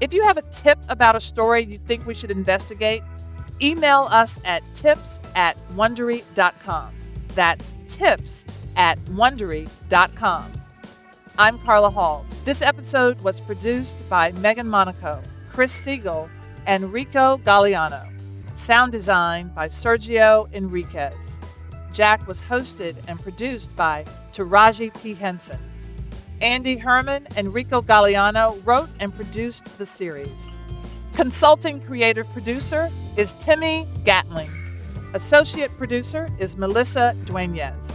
If 0.02 0.14
you 0.14 0.24
have 0.24 0.36
a 0.36 0.42
tip 0.52 0.80
about 0.90 1.16
a 1.16 1.22
story 1.22 1.64
you 1.64 1.78
think 1.78 2.06
we 2.06 2.16
should 2.16 2.32
investigate, 2.32 3.02
email 3.62 4.08
us 4.12 4.38
at 4.46 4.64
tips 4.74 5.20
at 5.36 5.58
wondery.com. 5.74 6.94
That's 7.30 7.74
tips 7.88 8.46
at 8.76 8.98
wondery.com. 9.06 10.52
I'm 11.38 11.60
Carla 11.60 11.90
Hall. 11.90 12.26
This 12.46 12.62
episode 12.62 13.20
was 13.22 13.40
produced 13.40 14.08
by 14.10 14.32
Megan 14.34 14.68
Monaco, 14.68 15.22
Chris 15.52 15.72
Siegel, 15.72 16.30
and 16.66 16.92
Rico 16.92 17.38
Galliano. 17.38 18.08
Sound 18.56 18.92
design 18.92 19.48
by 19.50 19.68
Sergio 19.68 20.52
Enriquez. 20.54 21.40
Jacked 21.94 22.28
was 22.28 22.42
hosted 22.42 22.96
and 23.08 23.20
produced 23.20 23.76
by 23.76 24.06
Taraji 24.34 24.94
P. 25.02 25.14
Henson. 25.14 25.60
Andy 26.42 26.78
Herman 26.78 27.28
and 27.36 27.54
Rico 27.54 27.82
Galliano 27.82 28.62
wrote 28.66 28.90
and 29.00 29.14
produced 29.14 29.78
the 29.78 29.86
series. 29.86 30.50
Consulting 31.22 31.80
creative 31.82 32.28
producer 32.30 32.90
is 33.16 33.34
Timmy 33.34 33.88
Gatling. 34.04 34.50
Associate 35.14 35.70
producer 35.78 36.28
is 36.40 36.58
Melissa 36.58 37.14
Dueñez. 37.26 37.92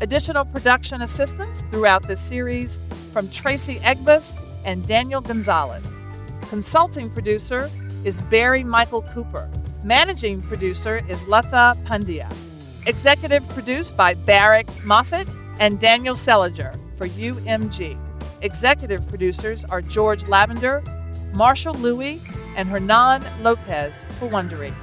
Additional 0.00 0.44
production 0.44 1.02
assistance 1.02 1.64
throughout 1.72 2.06
this 2.06 2.20
series 2.20 2.78
from 3.12 3.28
Tracy 3.28 3.80
Egbus 3.80 4.38
and 4.64 4.86
Daniel 4.86 5.20
Gonzalez. 5.20 5.92
Consulting 6.42 7.10
producer 7.10 7.68
is 8.04 8.20
Barry 8.22 8.62
Michael 8.62 9.02
Cooper. 9.02 9.50
Managing 9.82 10.40
producer 10.40 11.04
is 11.08 11.26
Letha 11.26 11.76
Pandya. 11.86 12.32
Executive 12.86 13.46
produced 13.48 13.96
by 13.96 14.14
Barak 14.14 14.68
Moffitt 14.84 15.34
and 15.58 15.80
Daniel 15.80 16.14
Seliger 16.14 16.78
for 16.96 17.08
UMG. 17.08 17.98
Executive 18.42 19.08
producers 19.08 19.64
are 19.64 19.82
George 19.82 20.28
Lavender, 20.28 20.84
Marshall 21.32 21.74
Lewy, 21.74 22.20
and 22.56 22.68
Hernan 22.68 23.24
Lopez 23.42 24.04
for 24.18 24.28
Wondery. 24.28 24.74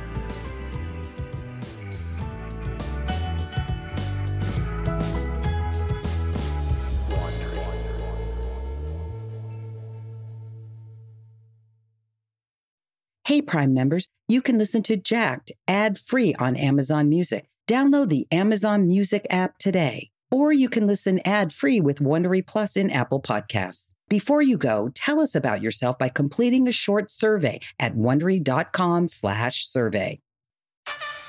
Hey, 13.27 13.41
Prime 13.41 13.73
members, 13.73 14.07
you 14.29 14.41
can 14.41 14.57
listen 14.57 14.81
to 14.83 14.95
Jacked 14.95 15.51
ad 15.67 15.99
free 15.99 16.33
on 16.35 16.55
Amazon 16.55 17.09
Music. 17.09 17.49
Download 17.67 18.07
the 18.07 18.25
Amazon 18.31 18.87
Music 18.87 19.27
app 19.29 19.57
today. 19.57 20.11
Or 20.29 20.51
you 20.51 20.69
can 20.69 20.85
listen 20.85 21.21
ad 21.25 21.53
free 21.53 21.79
with 21.79 21.99
Wondery 21.99 22.45
Plus 22.45 22.75
in 22.75 22.89
Apple 22.89 23.21
Podcasts. 23.21 23.93
Before 24.09 24.41
you 24.41 24.57
go, 24.57 24.89
tell 24.93 25.19
us 25.19 25.35
about 25.35 25.61
yourself 25.61 25.97
by 25.97 26.09
completing 26.09 26.67
a 26.67 26.71
short 26.71 27.09
survey 27.09 27.59
at 27.79 27.95
wondery.com/slash 27.95 29.65
survey. 29.67 30.19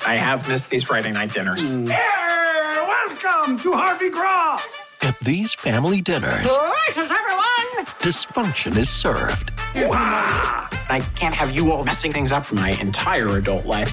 I 0.07 0.15
have 0.15 0.49
missed 0.49 0.71
these 0.71 0.85
Friday 0.85 1.13
night 1.13 1.33
dinners. 1.33 1.75
Hmm. 1.75 1.87
welcome 1.87 3.59
to 3.59 3.73
Harvey 3.73 4.11
Graw. 4.11 4.61
At 5.03 5.19
these 5.21 5.55
family 5.55 6.01
dinners, 6.01 6.47
Gracious, 6.47 7.11
everyone! 7.11 7.87
dysfunction 8.01 8.77
is 8.77 8.89
served. 8.89 9.53
I 9.75 11.01
can't 11.15 11.35
have 11.35 11.55
you 11.55 11.73
all 11.73 11.85
messing 11.85 12.13
things 12.13 12.33
up 12.33 12.47
for 12.47 12.55
my 12.55 12.71
entire 12.81 13.37
adult 13.37 13.67
life. 13.67 13.93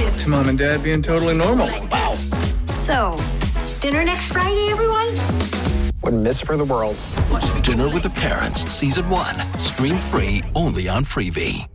It's 0.00 0.26
mom 0.26 0.48
and 0.48 0.56
dad 0.56 0.82
being 0.82 1.02
totally 1.02 1.34
normal. 1.36 1.68
Wow. 1.90 2.14
So, 2.82 3.16
dinner 3.80 4.04
next 4.04 4.28
Friday, 4.28 4.70
everyone? 4.70 5.08
Wouldn't 6.02 6.22
miss 6.22 6.40
for 6.40 6.56
the 6.56 6.64
world. 6.64 6.96
Dinner 7.62 7.88
with 7.88 8.04
the 8.04 8.10
Parents, 8.10 8.62
Season 8.72 9.10
1. 9.10 9.34
Stream 9.58 9.96
free 9.96 10.40
only 10.54 10.88
on 10.88 11.04
Freevee. 11.04 11.66